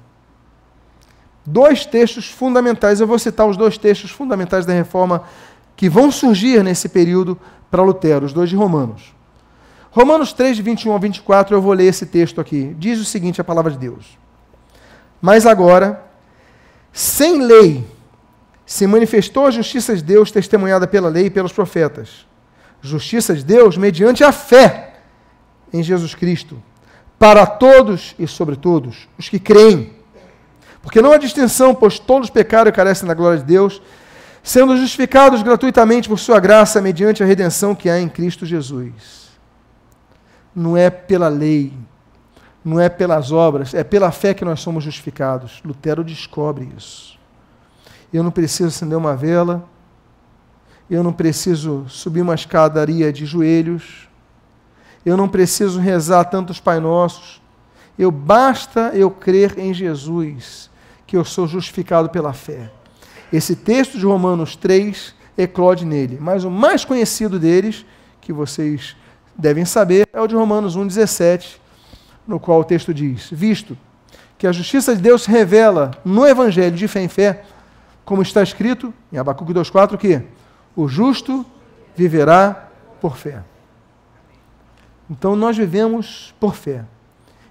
dois 1.46 1.86
textos 1.86 2.30
fundamentais, 2.30 3.00
eu 3.00 3.08
vou 3.08 3.20
citar 3.20 3.48
os 3.48 3.56
dois 3.56 3.78
textos 3.78 4.12
fundamentais 4.12 4.66
da 4.66 4.74
reforma 4.74 5.24
que 5.78 5.88
vão 5.88 6.12
surgir 6.12 6.64
nesse 6.64 6.90
período 6.90 7.40
para 7.70 7.84
Lutero, 7.84 8.26
os 8.26 8.34
dois 8.34 8.50
de 8.50 8.56
Romanos. 8.56 9.16
Romanos 9.92 10.34
3, 10.34 10.58
de 10.58 10.64
21 10.64 10.94
a 10.94 10.98
24, 10.98 11.56
eu 11.56 11.62
vou 11.62 11.74
ler 11.74 11.86
esse 11.86 12.06
texto 12.06 12.42
aqui. 12.42 12.76
Diz 12.78 13.00
o 13.00 13.06
seguinte: 13.06 13.40
a 13.40 13.44
palavra 13.44 13.72
de 13.72 13.78
Deus. 13.78 14.18
Mas 15.22 15.46
agora, 15.46 16.04
sem 16.92 17.42
lei, 17.42 17.86
se 18.66 18.86
manifestou 18.86 19.46
a 19.46 19.52
justiça 19.52 19.96
de 19.96 20.04
Deus 20.04 20.32
testemunhada 20.32 20.88
pela 20.88 21.10
lei 21.10 21.28
e 21.28 21.30
pelos 21.30 21.54
profetas. 21.54 22.26
Justiça 22.82 23.36
de 23.36 23.44
Deus 23.44 23.78
mediante 23.78 24.24
a 24.24 24.32
fé 24.32 24.96
em 25.72 25.82
Jesus 25.84 26.14
Cristo, 26.16 26.62
para 27.18 27.46
todos 27.46 28.16
e 28.18 28.28
sobre 28.28 28.56
todos 28.56 29.08
os 29.18 29.30
que 29.30 29.40
creem. 29.40 29.94
Porque 30.82 31.02
não 31.02 31.12
há 31.12 31.18
distinção, 31.18 31.74
pois 31.74 32.00
todos 32.00 32.30
pecaram 32.30 32.70
e 32.70 32.72
carecem 32.72 33.08
da 33.08 33.14
glória 33.14 33.40
de 33.40 33.46
Deus, 33.46 33.82
sendo 34.48 34.78
justificados 34.78 35.44
gratuitamente 35.44 36.08
por 36.08 36.18
sua 36.18 36.40
graça 36.40 36.82
mediante 36.82 37.22
a 37.22 37.26
redenção 37.26 37.76
que 37.76 37.90
há 37.90 38.00
em 38.00 38.08
Cristo 38.08 38.46
Jesus 38.46 39.28
não 40.56 40.78
é 40.78 40.90
pela 40.90 41.28
lei, 41.28 41.74
não 42.64 42.80
é 42.80 42.88
pelas 42.88 43.34
obras, 43.34 43.74
é 43.74 43.84
pela 43.84 44.10
fé 44.10 44.34
que 44.34 44.46
nós 44.46 44.62
somos 44.62 44.86
justificados. 44.86 45.62
Lutero 45.66 46.02
descobre 46.02 46.72
isso. 46.78 47.20
Eu 48.12 48.24
não 48.24 48.32
preciso 48.32 48.70
acender 48.70 48.98
uma 48.98 49.18
vela, 49.18 49.68
eu 50.90 51.04
não 51.04 51.12
preciso 51.12 51.86
subir 51.90 52.22
uma 52.22 52.34
escadaria 52.34 53.12
de 53.12 53.26
joelhos, 53.26 54.08
Eu 55.06 55.16
não 55.16 55.30
preciso 55.30 55.80
rezar 55.80 56.26
tantos 56.26 56.60
Pai 56.60 56.80
Nossos. 56.82 57.42
Eu 57.98 58.12
basta 58.12 58.92
eu 58.94 59.10
crer 59.10 59.58
em 59.58 59.74
Jesus, 59.74 60.70
que 61.06 61.16
eu 61.16 61.24
sou 61.24 61.48
justificado 61.48 62.10
pela 62.10 62.34
fé. 62.34 62.72
Esse 63.32 63.56
texto 63.56 63.98
de 63.98 64.06
Romanos 64.06 64.56
3 64.56 65.14
eclode 65.38 65.86
nele, 65.86 66.18
mas 66.20 66.44
o 66.44 66.52
mais 66.52 66.86
conhecido 66.86 67.38
deles, 67.38 67.86
que 68.22 68.32
vocês 68.32 68.96
devem 69.38 69.66
saber, 69.66 70.08
é 70.12 70.22
o 70.22 70.28
de 70.28 70.36
Romanos 70.36 70.78
1,17, 70.78 71.58
no 72.28 72.40
qual 72.40 72.62
o 72.62 72.64
texto 72.64 72.94
diz: 72.94 73.30
Visto 73.32 73.78
que 74.38 74.48
a 74.48 74.52
justiça 74.52 74.96
de 74.96 75.02
Deus 75.02 75.24
se 75.24 75.32
revela 75.32 75.92
no 76.06 76.26
Evangelho 76.26 76.76
de 76.76 76.88
fé 76.88 77.02
em 77.02 77.08
fé, 77.08 77.44
como 78.06 78.22
está 78.22 78.42
escrito 78.42 78.94
em 79.12 79.18
Abacuque 79.18 79.54
2,4, 79.54 79.98
que 79.98 80.22
o 80.76 80.88
justo 80.88 81.46
viverá 81.96 82.70
por 83.02 83.18
fé. 83.18 83.44
Então 85.10 85.36
nós 85.36 85.58
vivemos 85.58 86.34
por 86.40 86.56
fé. 86.56 86.86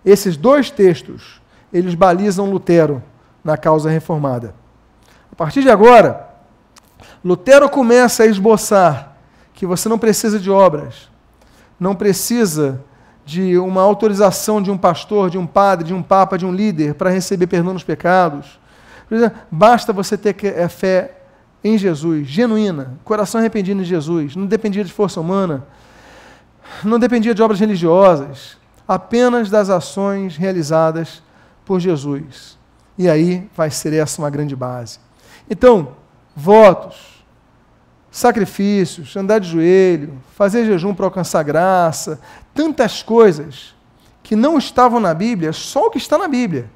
Esses 0.04 0.36
dois 0.36 0.70
textos, 0.70 1.40
eles 1.72 1.94
balizam 1.94 2.50
Lutero 2.50 3.02
na 3.42 3.56
causa 3.56 3.90
reformada. 3.90 4.54
A 5.36 5.44
partir 5.44 5.60
de 5.60 5.68
agora, 5.68 6.30
Lutero 7.22 7.68
começa 7.68 8.22
a 8.22 8.26
esboçar 8.26 9.18
que 9.52 9.66
você 9.66 9.86
não 9.86 9.98
precisa 9.98 10.40
de 10.40 10.50
obras, 10.50 11.10
não 11.78 11.94
precisa 11.94 12.82
de 13.22 13.58
uma 13.58 13.82
autorização 13.82 14.62
de 14.62 14.70
um 14.70 14.78
pastor, 14.78 15.28
de 15.28 15.36
um 15.36 15.46
padre, 15.46 15.88
de 15.88 15.92
um 15.92 16.02
papa, 16.02 16.38
de 16.38 16.46
um 16.46 16.50
líder 16.50 16.94
para 16.94 17.10
receber 17.10 17.46
perdão 17.48 17.74
dos 17.74 17.84
pecados. 17.84 18.58
Basta 19.50 19.92
você 19.92 20.16
ter 20.16 20.34
é, 20.42 20.66
fé 20.70 21.18
em 21.62 21.76
Jesus, 21.76 22.26
genuína, 22.26 22.98
coração 23.04 23.38
arrependido 23.38 23.82
em 23.82 23.84
Jesus, 23.84 24.34
não 24.34 24.46
dependia 24.46 24.82
de 24.82 24.92
força 24.92 25.20
humana, 25.20 25.66
não 26.82 26.98
dependia 26.98 27.34
de 27.34 27.42
obras 27.42 27.60
religiosas, 27.60 28.56
apenas 28.88 29.50
das 29.50 29.68
ações 29.68 30.34
realizadas 30.34 31.22
por 31.62 31.78
Jesus. 31.78 32.56
E 32.96 33.06
aí 33.06 33.46
vai 33.54 33.70
ser 33.70 33.92
essa 33.92 34.22
uma 34.22 34.30
grande 34.30 34.56
base. 34.56 35.04
Então, 35.48 35.96
votos, 36.34 37.24
sacrifícios, 38.10 39.16
andar 39.16 39.38
de 39.38 39.48
joelho, 39.48 40.14
fazer 40.34 40.64
jejum 40.64 40.94
para 40.94 41.06
alcançar 41.06 41.42
graça, 41.42 42.20
tantas 42.54 43.02
coisas 43.02 43.74
que 44.22 44.34
não 44.34 44.58
estavam 44.58 44.98
na 44.98 45.14
Bíblia, 45.14 45.52
só 45.52 45.86
o 45.86 45.90
que 45.90 45.98
está 45.98 46.18
na 46.18 46.26
Bíblia. 46.26 46.70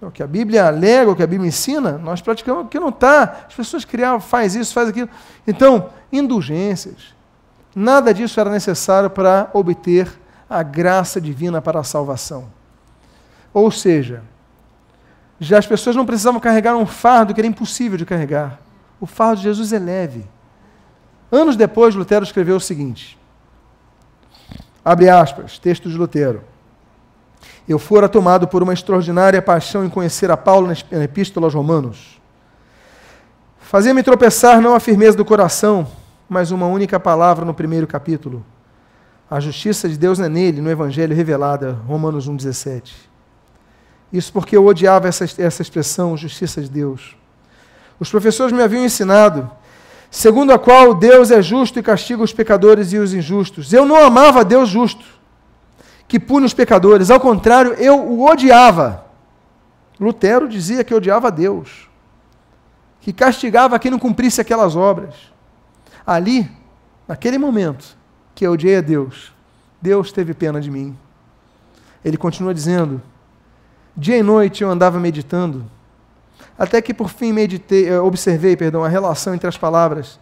O 0.00 0.10
que 0.10 0.22
a 0.22 0.26
Bíblia 0.26 0.66
alega, 0.66 1.10
o 1.10 1.16
que 1.16 1.22
a 1.22 1.26
Bíblia 1.26 1.48
ensina, 1.48 1.98
nós 1.98 2.20
praticamos 2.20 2.64
o 2.64 2.68
que 2.68 2.78
não 2.78 2.88
está. 2.88 3.46
As 3.48 3.54
pessoas 3.54 3.84
criavam, 3.84 4.20
faz 4.20 4.54
isso, 4.54 4.72
faz 4.72 4.88
aquilo. 4.88 5.08
Então, 5.46 5.90
indulgências. 6.12 7.14
Nada 7.74 8.14
disso 8.14 8.40
era 8.40 8.50
necessário 8.50 9.10
para 9.10 9.50
obter 9.52 10.10
a 10.48 10.62
graça 10.62 11.20
divina 11.20 11.60
para 11.60 11.80
a 11.80 11.84
salvação. 11.84 12.48
Ou 13.52 13.70
seja, 13.70 14.22
já 15.40 15.58
as 15.58 15.66
pessoas 15.66 15.94
não 15.94 16.06
precisavam 16.06 16.40
carregar 16.40 16.76
um 16.76 16.86
fardo 16.86 17.32
que 17.32 17.40
era 17.40 17.46
impossível 17.46 17.96
de 17.96 18.04
carregar. 18.04 18.60
O 19.00 19.06
fardo 19.06 19.36
de 19.36 19.42
Jesus 19.44 19.72
é 19.72 19.78
leve. 19.78 20.24
Anos 21.30 21.56
depois, 21.56 21.94
Lutero 21.94 22.24
escreveu 22.24 22.56
o 22.56 22.60
seguinte: 22.60 23.18
abre 24.84 25.08
aspas, 25.08 25.58
texto 25.58 25.88
de 25.88 25.96
Lutero. 25.96 26.42
Eu 27.68 27.78
fora 27.78 28.08
tomado 28.08 28.48
por 28.48 28.62
uma 28.62 28.72
extraordinária 28.72 29.42
paixão 29.42 29.84
em 29.84 29.90
conhecer 29.90 30.30
a 30.30 30.36
Paulo 30.36 30.72
na 30.90 31.04
Epístola 31.04 31.46
aos 31.46 31.54
Romanos. 31.54 32.18
Fazia-me 33.58 34.02
tropeçar 34.02 34.62
não 34.62 34.74
a 34.74 34.80
firmeza 34.80 35.16
do 35.16 35.24
coração, 35.24 35.86
mas 36.26 36.50
uma 36.50 36.66
única 36.66 36.98
palavra 36.98 37.44
no 37.44 37.52
primeiro 37.52 37.86
capítulo. 37.86 38.44
A 39.30 39.38
justiça 39.38 39.86
de 39.86 39.98
Deus 39.98 40.18
é 40.18 40.28
nele, 40.28 40.62
no 40.62 40.70
Evangelho 40.70 41.14
revelada, 41.14 41.72
Romanos 41.86 42.26
1,17. 42.26 43.07
Isso 44.12 44.32
porque 44.32 44.56
eu 44.56 44.64
odiava 44.64 45.06
essa, 45.06 45.24
essa 45.24 45.62
expressão, 45.62 46.16
justiça 46.16 46.62
de 46.62 46.68
Deus. 46.68 47.16
Os 48.00 48.10
professores 48.10 48.52
me 48.52 48.62
haviam 48.62 48.84
ensinado 48.84 49.50
segundo 50.10 50.52
a 50.52 50.58
qual 50.58 50.94
Deus 50.94 51.30
é 51.30 51.42
justo 51.42 51.78
e 51.78 51.82
castiga 51.82 52.22
os 52.22 52.32
pecadores 52.32 52.92
e 52.92 52.98
os 52.98 53.12
injustos. 53.12 53.72
Eu 53.72 53.84
não 53.84 53.96
amava 53.96 54.44
Deus 54.44 54.68
justo, 54.68 55.04
que 56.06 56.18
pune 56.18 56.46
os 56.46 56.54
pecadores, 56.54 57.10
ao 57.10 57.20
contrário, 57.20 57.74
eu 57.74 57.98
o 57.98 58.24
odiava. 58.24 59.04
Lutero 60.00 60.48
dizia 60.48 60.84
que 60.84 60.94
odiava 60.94 61.30
Deus, 61.30 61.88
que 63.00 63.12
castigava 63.12 63.78
quem 63.78 63.90
não 63.90 63.98
cumprisse 63.98 64.40
aquelas 64.40 64.76
obras. 64.76 65.14
Ali, 66.06 66.50
naquele 67.06 67.36
momento 67.36 67.96
que 68.34 68.46
eu 68.46 68.52
odiei 68.52 68.76
a 68.76 68.80
Deus, 68.80 69.32
Deus 69.82 70.10
teve 70.12 70.32
pena 70.32 70.60
de 70.60 70.70
mim. 70.70 70.96
Ele 72.04 72.16
continua 72.16 72.54
dizendo: 72.54 73.02
Dia 73.96 74.18
e 74.18 74.22
noite 74.22 74.62
eu 74.62 74.70
andava 74.70 74.98
meditando 74.98 75.64
até 76.58 76.82
que 76.82 76.92
por 76.92 77.08
fim 77.08 77.32
meditei, 77.32 77.88
eh, 77.88 78.00
observei 78.00 78.56
perdão, 78.56 78.82
a 78.82 78.88
relação 78.88 79.32
entre 79.32 79.46
as 79.46 79.56
palavras. 79.56 80.18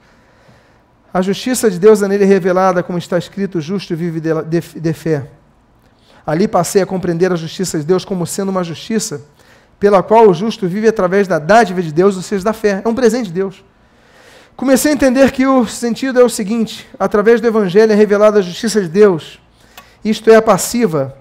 A 1.13 1.23
justiça 1.23 1.71
de 1.71 1.79
Deus 1.79 2.03
é 2.03 2.09
nele 2.09 2.27
revelada, 2.27 2.83
como 2.83 2.99
está 2.99 3.17
escrito, 3.17 3.59
justo 3.59 3.95
e 3.95 3.97
vive 3.97 4.21
de, 4.21 4.29
de, 4.43 4.61
de 4.61 4.93
fé. 4.93 5.27
Ali 6.27 6.47
passei 6.47 6.83
a 6.83 6.87
compreender 6.87 7.33
a 7.33 7.37
justiça 7.37 7.79
de 7.79 7.85
Deus 7.85 8.05
como 8.05 8.27
sendo 8.27 8.51
uma 8.51 8.63
justiça 8.63 9.23
pela 9.81 10.03
qual 10.03 10.29
o 10.29 10.35
justo 10.35 10.69
vive 10.69 10.89
através 10.89 11.27
da 11.27 11.39
dádiva 11.39 11.81
de 11.81 11.93
Deus, 11.93 12.17
ou 12.17 12.23
seja, 12.23 12.45
da 12.45 12.53
fé. 12.53 12.83
É 12.85 12.89
um 12.89 12.95
presente 12.95 13.27
de 13.27 13.33
Deus. 13.33 13.65
Comecei 14.55 14.91
a 14.91 14.95
entender 14.95 15.33
que 15.33 15.47
o 15.47 15.67
sentido 15.67 16.21
é 16.21 16.25
o 16.25 16.29
seguinte: 16.29 16.87
através 16.99 17.41
do 17.41 17.47
Evangelho 17.47 17.93
é 17.93 17.95
revelada 17.95 18.41
a 18.41 18.43
justiça 18.43 18.81
de 18.81 18.89
Deus. 18.89 19.41
Isto 20.05 20.31
é 20.31 20.37
a 20.37 20.43
passiva, 20.43 21.17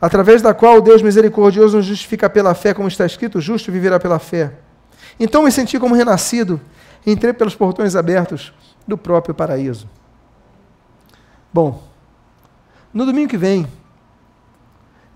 através 0.00 0.42
da 0.42 0.52
qual 0.52 0.78
o 0.78 0.80
Deus 0.80 1.02
misericordioso 1.02 1.76
nos 1.76 1.86
justifica 1.86 2.28
pela 2.28 2.54
fé, 2.54 2.74
como 2.74 2.88
está 2.88 3.06
escrito, 3.06 3.40
justo 3.40 3.72
viverá 3.72 3.98
pela 3.98 4.18
fé. 4.18 4.52
Então 5.18 5.42
me 5.42 5.52
senti 5.52 5.78
como 5.78 5.94
renascido, 5.94 6.60
entrei 7.06 7.32
pelos 7.32 7.54
portões 7.54 7.94
abertos 7.96 8.52
do 8.86 8.98
próprio 8.98 9.34
paraíso. 9.34 9.88
Bom, 11.52 11.82
no 12.92 13.06
domingo 13.06 13.30
que 13.30 13.36
vem, 13.36 13.66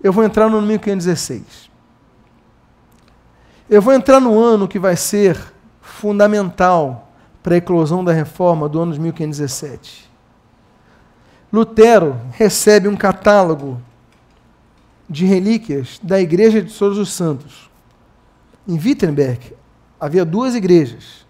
eu 0.01 0.13
vou 0.13 0.23
entrar 0.23 0.49
no 0.49 0.61
1516. 0.61 1.69
Eu 3.69 3.81
vou 3.81 3.93
entrar 3.93 4.19
no 4.19 4.39
ano 4.39 4.67
que 4.67 4.79
vai 4.79 4.95
ser 4.95 5.37
fundamental 5.81 7.11
para 7.43 7.55
a 7.55 7.57
eclosão 7.57 8.03
da 8.03 8.11
reforma 8.11 8.67
do 8.67 8.79
ano 8.79 8.93
de 8.93 8.99
1517. 8.99 10.09
Lutero 11.51 12.19
recebe 12.31 12.87
um 12.87 12.95
catálogo 12.95 13.81
de 15.09 15.25
relíquias 15.25 15.99
da 16.03 16.21
Igreja 16.21 16.61
de 16.61 16.71
Todos 16.71 16.97
os 16.97 17.11
Santos. 17.11 17.69
Em 18.67 18.77
Wittenberg 18.77 19.55
havia 19.99 20.23
duas 20.23 20.53
igrejas. 20.53 21.25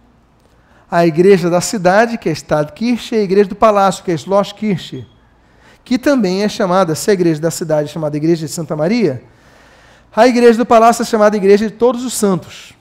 A 0.91 1.05
igreja 1.05 1.49
da 1.49 1.61
cidade, 1.61 2.17
que 2.17 2.27
é 2.27 2.31
Stadtkirche, 2.31 3.15
e 3.15 3.19
a 3.19 3.23
igreja 3.23 3.47
do 3.47 3.55
palácio, 3.55 4.03
que 4.03 4.11
é 4.11 4.17
Schlosskirche, 4.17 5.07
que 5.85 5.97
também 5.97 6.43
é 6.43 6.49
chamada, 6.49 6.93
se 6.95 7.09
a 7.09 7.13
igreja 7.13 7.39
da 7.39 7.49
cidade 7.49 7.89
é 7.89 7.91
chamada 7.91 8.17
Igreja 8.17 8.45
de 8.45 8.51
Santa 8.51 8.75
Maria, 8.75 9.23
a 10.13 10.27
igreja 10.27 10.57
do 10.57 10.65
palácio 10.65 11.03
é 11.03 11.05
chamada 11.05 11.37
Igreja 11.37 11.67
de 11.67 11.73
Todos 11.73 12.03
os 12.03 12.13
Santos. 12.13 12.73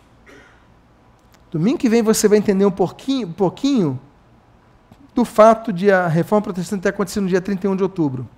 Domingo 1.50 1.78
que 1.78 1.88
vem 1.88 2.02
você 2.02 2.26
vai 2.26 2.38
entender 2.38 2.64
um 2.64 2.70
pouquinho, 2.70 3.28
um 3.28 3.32
pouquinho 3.32 4.00
do 5.14 5.24
fato 5.24 5.72
de 5.72 5.90
a 5.90 6.08
reforma 6.08 6.42
protestante 6.42 6.82
ter 6.82 6.88
acontecido 6.88 7.22
no 7.22 7.28
dia 7.28 7.40
31 7.40 7.76
de 7.76 7.82
outubro 7.82 8.28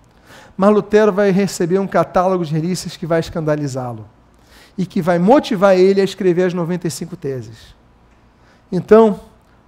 mas 0.61 0.75
Lutero 0.75 1.11
vai 1.11 1.31
receber 1.31 1.79
um 1.79 1.87
catálogo 1.87 2.45
de 2.45 2.53
relícias 2.53 2.95
que 2.95 3.07
vai 3.07 3.19
escandalizá-lo 3.19 4.07
e 4.77 4.85
que 4.85 5.01
vai 5.01 5.19
motivar 5.19 5.75
ele 5.75 6.03
a 6.03 6.05
escrever 6.05 6.43
as 6.43 6.53
95 6.53 7.17
teses. 7.17 7.75
Então, 8.71 9.19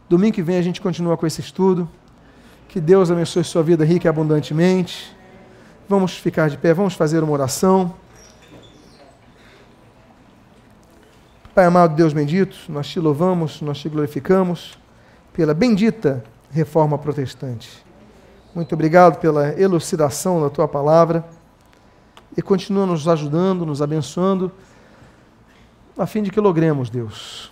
domingo 0.07 0.35
que 0.35 0.43
vem 0.43 0.59
a 0.59 0.63
gente 0.63 0.83
continua 0.83 1.17
com 1.17 1.27
esse 1.27 1.41
estudo. 1.41 1.89
Que 2.69 2.79
Deus 2.79 3.11
abençoe 3.11 3.43
sua 3.43 3.63
vida 3.63 3.87
rica 3.87 4.07
e 4.07 4.11
abundantemente. 4.11 5.17
Vamos 5.89 6.19
ficar 6.19 6.51
de 6.51 6.59
pé, 6.59 6.75
vamos 6.75 6.93
fazer 6.93 7.23
uma 7.23 7.33
oração. 7.33 7.95
Pai 11.55 11.65
amado, 11.65 11.97
Deus 11.97 12.13
bendito, 12.13 12.55
nós 12.69 12.87
te 12.87 13.01
louvamos, 13.01 13.63
nós 13.63 13.79
te 13.79 13.89
glorificamos 13.89 14.79
pela 15.33 15.55
bendita 15.55 16.23
reforma 16.51 16.99
protestante. 16.99 17.83
Muito 18.55 18.75
obrigado 18.75 19.19
pela 19.19 19.59
elucidação 19.59 20.43
da 20.43 20.51
tua 20.51 20.69
palavra 20.69 21.25
e 22.37 22.43
continua 22.43 22.85
nos 22.85 23.09
ajudando, 23.09 23.65
nos 23.65 23.81
abençoando, 23.81 24.53
a 25.97 26.07
fim 26.07 26.23
de 26.23 26.31
que 26.31 26.39
logremos, 26.39 26.91
Deus, 26.91 27.51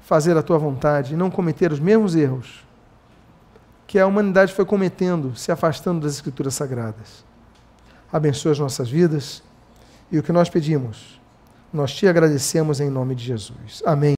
fazer 0.00 0.36
a 0.36 0.42
tua 0.42 0.58
vontade 0.58 1.14
e 1.14 1.16
não 1.16 1.30
cometer 1.30 1.72
os 1.72 1.78
mesmos 1.78 2.16
erros 2.16 2.64
que 3.86 3.98
a 3.98 4.06
humanidade 4.06 4.52
foi 4.52 4.64
cometendo, 4.64 5.34
se 5.34 5.50
afastando 5.50 6.00
das 6.00 6.14
Escrituras 6.14 6.54
Sagradas. 6.54 7.24
Abençoa 8.12 8.52
as 8.52 8.58
nossas 8.58 8.88
vidas 8.88 9.42
e 10.12 10.18
o 10.18 10.22
que 10.22 10.30
nós 10.32 10.48
pedimos, 10.48 11.20
nós 11.72 11.92
te 11.92 12.06
agradecemos 12.06 12.80
em 12.80 12.90
nome 12.90 13.14
de 13.14 13.24
Jesus. 13.24 13.82
Amém. 13.84 14.08